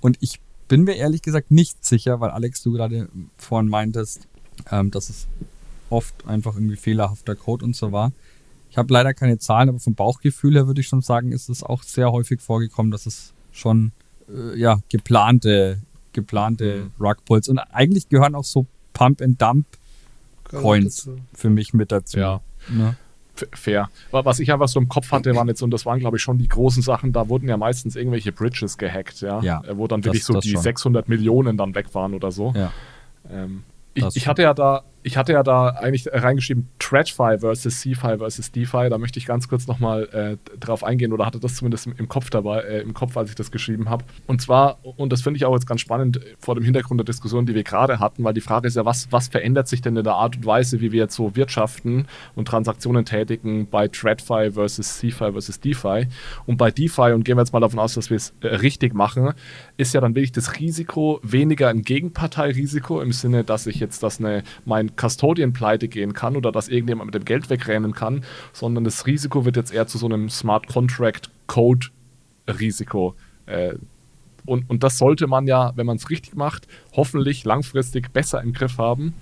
[0.00, 4.26] Und ich bin mir ehrlich gesagt nicht sicher, weil Alex, du gerade vorhin meintest,
[4.70, 5.26] ähm, dass es
[5.90, 8.12] oft einfach irgendwie fehlerhafter Code und so war.
[8.70, 11.62] Ich habe leider keine Zahlen, aber vom Bauchgefühl her würde ich schon sagen, ist es
[11.62, 13.92] auch sehr häufig vorgekommen, dass es schon
[14.28, 15.78] äh, ja, geplante,
[16.12, 17.04] geplante Mhm.
[17.04, 19.66] Rugpulls und eigentlich gehören auch so Pump and Dump
[20.44, 22.18] Coins für mich mit dazu.
[22.18, 22.40] Ja.
[22.68, 22.96] Ne?
[23.52, 23.88] Fair.
[24.10, 26.22] Wa- Was ich einfach so im Kopf hatte, waren jetzt, und das waren, glaube ich,
[26.22, 29.40] schon die großen Sachen, da wurden ja meistens irgendwelche Bridges gehackt, ja.
[29.40, 30.62] Ja, Äh, Wo dann das- wirklich so das die schon.
[30.62, 32.52] 600 Millionen dann weg waren oder so.
[32.56, 32.72] Ja.
[33.30, 33.64] Ähm,
[33.94, 38.16] ich, Das ich hatte ja da ich hatte ja da eigentlich reingeschrieben, TradFi versus CFI
[38.16, 38.88] versus DeFi.
[38.88, 42.30] Da möchte ich ganz kurz nochmal äh, drauf eingehen oder hatte das zumindest im, Kopf
[42.30, 44.06] dabei, äh, im Kopf, als ich das geschrieben habe.
[44.26, 47.44] Und zwar, und das finde ich auch jetzt ganz spannend vor dem Hintergrund der Diskussion,
[47.44, 50.04] die wir gerade hatten, weil die Frage ist ja, was, was verändert sich denn in
[50.04, 55.00] der Art und Weise, wie wir jetzt so wirtschaften und Transaktionen tätigen bei TradFi versus
[55.00, 56.06] CFI versus DeFi?
[56.46, 58.94] Und bei DeFi, und gehen wir jetzt mal davon aus, dass wir es äh, richtig
[58.94, 59.34] machen,
[59.76, 64.18] ist ja dann wirklich das Risiko weniger ein Gegenparteirisiko im Sinne, dass ich jetzt das
[64.18, 68.84] eine, mein Custodian pleite gehen kann oder dass irgendjemand mit dem Geld wegrennen kann, sondern
[68.84, 71.88] das Risiko wird jetzt eher zu so einem Smart Contract Code
[72.48, 73.14] Risiko.
[73.46, 73.74] Äh,
[74.46, 78.52] und, und das sollte man ja, wenn man es richtig macht, hoffentlich langfristig besser im
[78.52, 79.14] Griff haben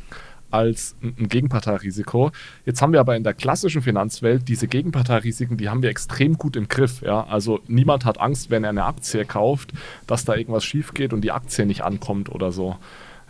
[0.52, 2.30] als ein Gegenparteirisiko.
[2.66, 6.56] Jetzt haben wir aber in der klassischen Finanzwelt diese Gegenparteirisiken, die haben wir extrem gut
[6.56, 7.00] im Griff.
[7.00, 7.24] Ja?
[7.24, 9.72] Also niemand hat Angst, wenn er eine Aktie kauft,
[10.06, 12.76] dass da irgendwas schief geht und die Aktie nicht ankommt oder so.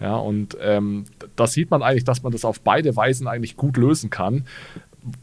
[0.03, 1.05] Ja, und ähm,
[1.37, 4.45] da sieht man eigentlich, dass man das auf beide Weisen eigentlich gut lösen kann.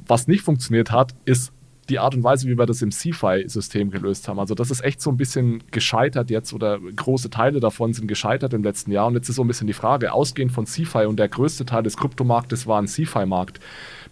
[0.07, 1.51] Was nicht funktioniert hat, ist
[1.89, 4.39] die Art und Weise, wie wir das im CFI-System gelöst haben.
[4.39, 8.53] Also das ist echt so ein bisschen gescheitert jetzt oder große Teile davon sind gescheitert
[8.53, 9.07] im letzten Jahr.
[9.07, 11.83] Und jetzt ist so ein bisschen die Frage, ausgehend von CFI und der größte Teil
[11.83, 13.59] des Kryptomarktes war ein CFI-Markt.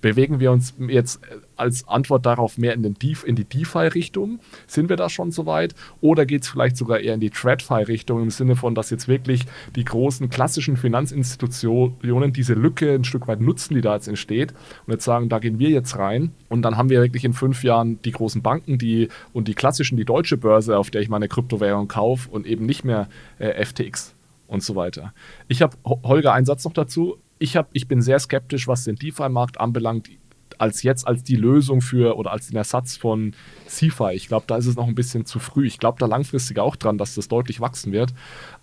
[0.01, 1.21] Bewegen wir uns jetzt
[1.57, 4.39] als Antwort darauf mehr in, den Def in die DeFi-Richtung?
[4.67, 5.75] Sind wir da schon so weit?
[6.01, 9.45] Oder geht es vielleicht sogar eher in die TradFi-Richtung im Sinne von, dass jetzt wirklich
[9.75, 14.53] die großen klassischen Finanzinstitutionen diese Lücke ein Stück weit nutzen, die da jetzt entsteht
[14.85, 17.63] und jetzt sagen, da gehen wir jetzt rein und dann haben wir wirklich in fünf
[17.63, 21.27] Jahren die großen Banken die, und die klassischen, die deutsche Börse, auf der ich meine
[21.27, 23.07] Kryptowährung kaufe und eben nicht mehr
[23.39, 24.15] äh, FTX
[24.47, 25.13] und so weiter.
[25.47, 28.95] Ich habe, Holger, einen Satz noch dazu ich, hab, ich bin sehr skeptisch, was den
[28.95, 30.09] DeFi-Markt anbelangt,
[30.57, 33.33] als jetzt als die Lösung für oder als den Ersatz von
[33.67, 34.13] CeFi.
[34.13, 35.67] Ich glaube, da ist es noch ein bisschen zu früh.
[35.67, 38.13] Ich glaube da langfristig auch dran, dass das deutlich wachsen wird.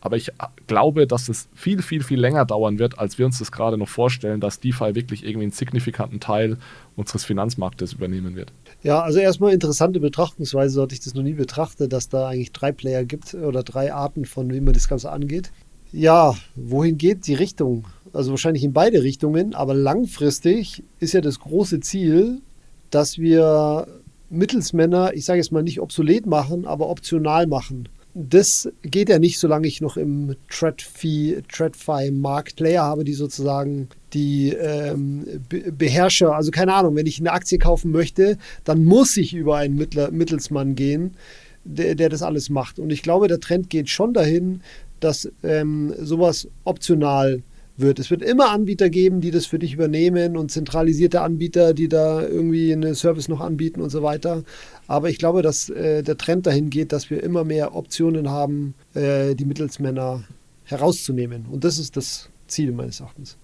[0.00, 0.32] Aber ich
[0.66, 3.88] glaube, dass es viel, viel, viel länger dauern wird, als wir uns das gerade noch
[3.88, 6.58] vorstellen, dass DeFi wirklich irgendwie einen signifikanten Teil
[6.96, 8.52] unseres Finanzmarktes übernehmen wird.
[8.82, 12.52] Ja, also erstmal interessante Betrachtungsweise, so hatte ich das noch nie betrachtet, dass da eigentlich
[12.52, 15.50] drei Player gibt oder drei Arten, von wie man das Ganze angeht.
[15.92, 17.84] Ja, wohin geht die Richtung?
[18.14, 22.40] Also wahrscheinlich in beide Richtungen, aber langfristig ist ja das große Ziel,
[22.90, 23.88] dass wir
[24.30, 27.88] Mittelsmänner, ich sage jetzt mal nicht obsolet machen, aber optional machen.
[28.14, 35.24] Das geht ja nicht, solange ich noch im TradFi-Markt Player habe, die sozusagen die ähm,
[35.48, 39.74] Beherrscher, also keine Ahnung, wenn ich eine Aktie kaufen möchte, dann muss ich über einen
[39.74, 41.16] Mittler, Mittelsmann gehen,
[41.64, 42.78] der, der das alles macht.
[42.78, 44.60] Und ich glaube, der Trend geht schon dahin,
[45.00, 47.42] dass ähm, sowas optional
[47.76, 47.98] wird.
[47.98, 52.22] Es wird immer Anbieter geben, die das für dich übernehmen und zentralisierte Anbieter, die da
[52.22, 54.44] irgendwie eine Service noch anbieten und so weiter.
[54.86, 58.74] Aber ich glaube, dass äh, der Trend dahin geht, dass wir immer mehr Optionen haben,
[58.94, 60.24] äh, die Mittelsmänner
[60.64, 61.46] herauszunehmen.
[61.50, 63.36] Und das ist das Ziel meines Erachtens.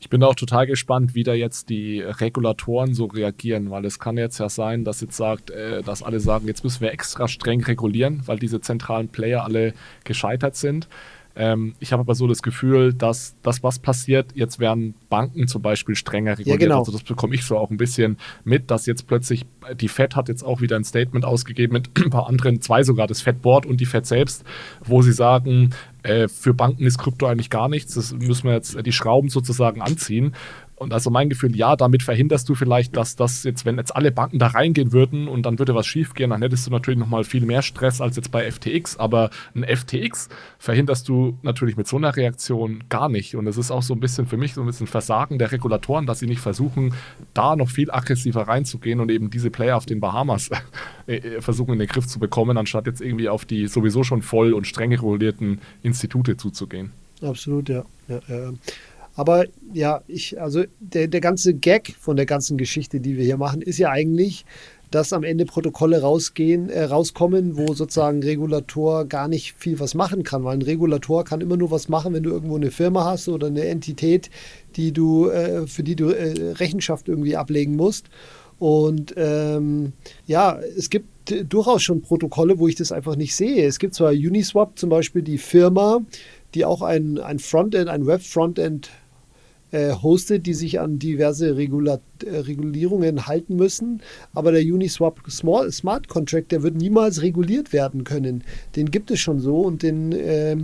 [0.00, 4.18] Ich bin auch total gespannt, wie da jetzt die Regulatoren so reagieren, weil es kann
[4.18, 7.62] jetzt ja sein, dass jetzt sagt, äh, dass alle sagen, jetzt müssen wir extra streng
[7.64, 9.72] regulieren, weil diese zentralen Player alle
[10.04, 10.88] gescheitert sind.
[11.36, 15.62] Ähm, ich habe aber so das Gefühl, dass das, was passiert, jetzt werden Banken zum
[15.62, 16.60] Beispiel strenger reguliert.
[16.60, 16.78] Ja, genau.
[16.78, 19.44] Also das bekomme ich so auch ein bisschen mit, dass jetzt plötzlich
[19.74, 23.06] die Fed hat jetzt auch wieder ein Statement ausgegeben mit ein paar anderen, zwei sogar,
[23.06, 24.44] das Fed Board und die Fed selbst,
[24.84, 25.70] wo sie sagen,
[26.04, 27.94] äh, für Banken ist Krypto eigentlich gar nichts.
[27.94, 30.34] Das müssen wir jetzt die Schrauben sozusagen anziehen.
[30.76, 34.10] Und also mein Gefühl, ja, damit verhinderst du vielleicht, dass das jetzt, wenn jetzt alle
[34.10, 37.46] Banken da reingehen würden und dann würde was schiefgehen, dann hättest du natürlich nochmal viel
[37.46, 38.96] mehr Stress als jetzt bei FTX.
[38.96, 40.28] Aber ein FTX
[40.58, 43.36] verhinderst du natürlich mit so einer Reaktion gar nicht.
[43.36, 46.06] Und es ist auch so ein bisschen für mich so ein bisschen Versagen der Regulatoren,
[46.06, 46.94] dass sie nicht versuchen,
[47.34, 50.50] da noch viel aggressiver reinzugehen und eben diese Player auf den Bahamas
[51.06, 54.22] äh, äh, versuchen in den Griff zu bekommen, anstatt jetzt irgendwie auf die sowieso schon
[54.22, 56.92] voll und streng regulierten Institute zuzugehen.
[57.22, 57.84] Absolut, ja.
[58.08, 58.52] ja, ja.
[59.14, 63.36] Aber ja, ich, also der, der ganze Gag von der ganzen Geschichte, die wir hier
[63.36, 64.44] machen, ist ja eigentlich,
[64.90, 70.22] dass am Ende Protokolle rausgehen, äh, rauskommen, wo sozusagen Regulator gar nicht viel was machen
[70.22, 73.28] kann, weil ein Regulator kann immer nur was machen, wenn du irgendwo eine Firma hast
[73.28, 74.30] oder eine Entität,
[74.76, 78.06] die du, äh, für die du äh, Rechenschaft irgendwie ablegen musst.
[78.60, 79.92] Und ähm,
[80.26, 81.08] ja, es gibt
[81.48, 83.66] durchaus schon Protokolle, wo ich das einfach nicht sehe.
[83.66, 86.02] Es gibt zwar Uniswap zum Beispiel, die Firma,
[86.54, 88.90] die auch ein, ein Frontend, ein Web-Frontend äh,
[89.72, 94.02] hostet, die sich an diverse Regula äh, Regulierungen halten müssen.
[94.32, 98.44] Aber der Uniswap Small, Smart Contract, der wird niemals reguliert werden können.
[98.76, 100.56] Den gibt es schon so und den äh,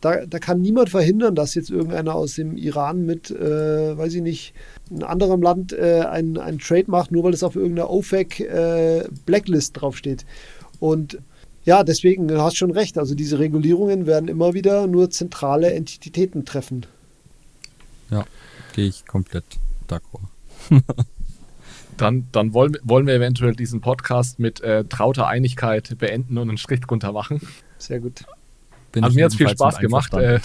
[0.00, 4.22] da, da, kann niemand verhindern, dass jetzt irgendeiner aus dem Iran mit, äh, weiß ich
[4.22, 4.54] nicht,
[4.90, 9.04] einem anderen Land äh, einen, einen Trade macht, nur weil es auf irgendeiner OFAC äh,
[9.26, 10.24] Blacklist draufsteht.
[10.78, 11.18] Und
[11.64, 12.96] ja, deswegen, du hast schon recht.
[12.96, 16.86] Also diese Regulierungen werden immer wieder nur zentrale Entitäten treffen.
[18.10, 18.24] Ja.
[18.74, 19.44] gehe ich komplett
[19.88, 20.22] d'accord.
[21.96, 26.58] dann, dann wollen, wollen wir eventuell diesen Podcast mit äh, trauter Einigkeit beenden und einen
[26.58, 27.40] Strich drunter machen.
[27.78, 28.24] Sehr gut.
[28.92, 30.12] Bin also mir hat es viel Spaß gemacht.
[30.14, 30.40] Äh,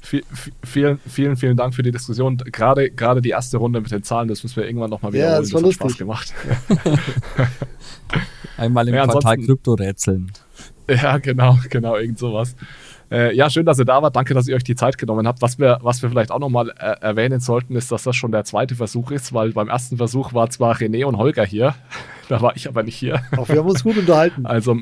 [0.62, 2.36] vielen, vielen, vielen Dank für die Diskussion.
[2.36, 5.42] Gerade, gerade die erste Runde mit den Zahlen, das müssen wir irgendwann nochmal Ja, wiederholen.
[5.42, 6.32] das war hat Spaß gemacht.
[8.56, 10.32] Einmal im Ja, Quartal ansonsten- Krypto-Rätseln.
[10.88, 12.54] Ja, genau, genau, irgend sowas.
[13.10, 14.16] Äh, ja, schön, dass ihr da wart.
[14.16, 15.40] Danke, dass ihr euch die Zeit genommen habt.
[15.42, 18.44] Was wir, was wir vielleicht auch nochmal äh, erwähnen sollten, ist, dass das schon der
[18.44, 21.74] zweite Versuch ist, weil beim ersten Versuch war zwar René und Holger hier,
[22.28, 23.22] da war ich aber nicht hier.
[23.36, 24.44] Auch wir haben uns gut unterhalten.
[24.56, 24.76] Also,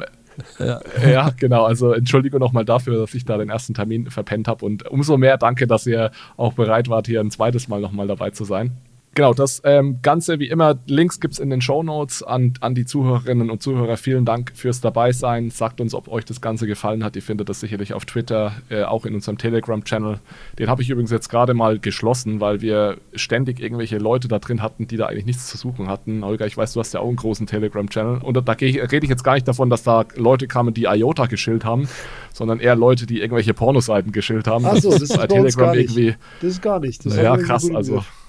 [0.59, 0.81] Ja.
[1.07, 1.65] ja, genau.
[1.65, 4.65] Also, Entschuldigung nochmal dafür, dass ich da den ersten Termin verpennt habe.
[4.65, 8.31] Und umso mehr danke, dass ihr auch bereit wart, hier ein zweites Mal nochmal dabei
[8.31, 8.73] zu sein.
[9.15, 12.75] Genau, das ähm, Ganze wie immer, Links gibt es in den Show Notes an, an
[12.75, 13.97] die Zuhörerinnen und Zuhörer.
[13.97, 15.51] Vielen Dank fürs Dabeisein.
[15.51, 17.15] Sagt uns, ob euch das Ganze gefallen hat.
[17.15, 20.19] Ihr findet das sicherlich auf Twitter, äh, auch in unserem Telegram-Channel.
[20.59, 24.63] Den habe ich übrigens jetzt gerade mal geschlossen, weil wir ständig irgendwelche Leute da drin
[24.63, 26.25] hatten, die da eigentlich nichts zu suchen hatten.
[26.25, 28.19] Holger, ich weiß, du hast ja auch einen großen Telegram-Channel.
[28.19, 31.27] Und da, da rede ich jetzt gar nicht davon, dass da Leute kamen, die IOTA
[31.27, 31.89] geschillt haben,
[32.33, 34.67] sondern eher Leute, die irgendwelche Pornoseiten geschillt haben.
[34.67, 35.57] Ach so, das ist bei nicht.
[35.61, 36.17] irgendwie.
[36.41, 37.07] Das ist gar nicht.
[37.07, 37.71] Das Ja, krass.
[37.73, 38.24] Also, gemacht.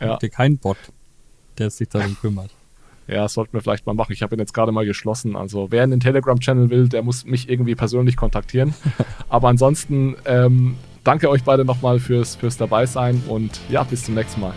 [0.00, 0.08] Ja.
[0.08, 0.78] Habt ihr keinen Bot,
[1.58, 2.50] der sich darum kümmert?
[3.10, 4.12] Ja, das sollten wir vielleicht mal machen.
[4.12, 5.34] Ich habe ihn jetzt gerade mal geschlossen.
[5.34, 8.72] Also wer in den Telegram-Channel will, der muss mich irgendwie persönlich kontaktieren.
[9.28, 14.40] Aber ansonsten ähm, danke euch beide nochmal fürs, fürs Dabeisein und ja, bis zum nächsten
[14.40, 14.54] Mal.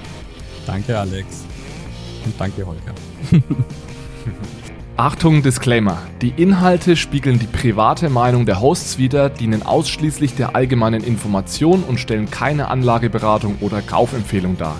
[0.68, 1.46] Danke, Alex.
[2.26, 2.94] Und danke, Holger.
[4.98, 5.98] Achtung, Disclaimer.
[6.22, 12.00] Die Inhalte spiegeln die private Meinung der Hosts wider, dienen ausschließlich der allgemeinen Information und
[12.00, 14.80] stellen keine Anlageberatung oder Kaufempfehlung dar.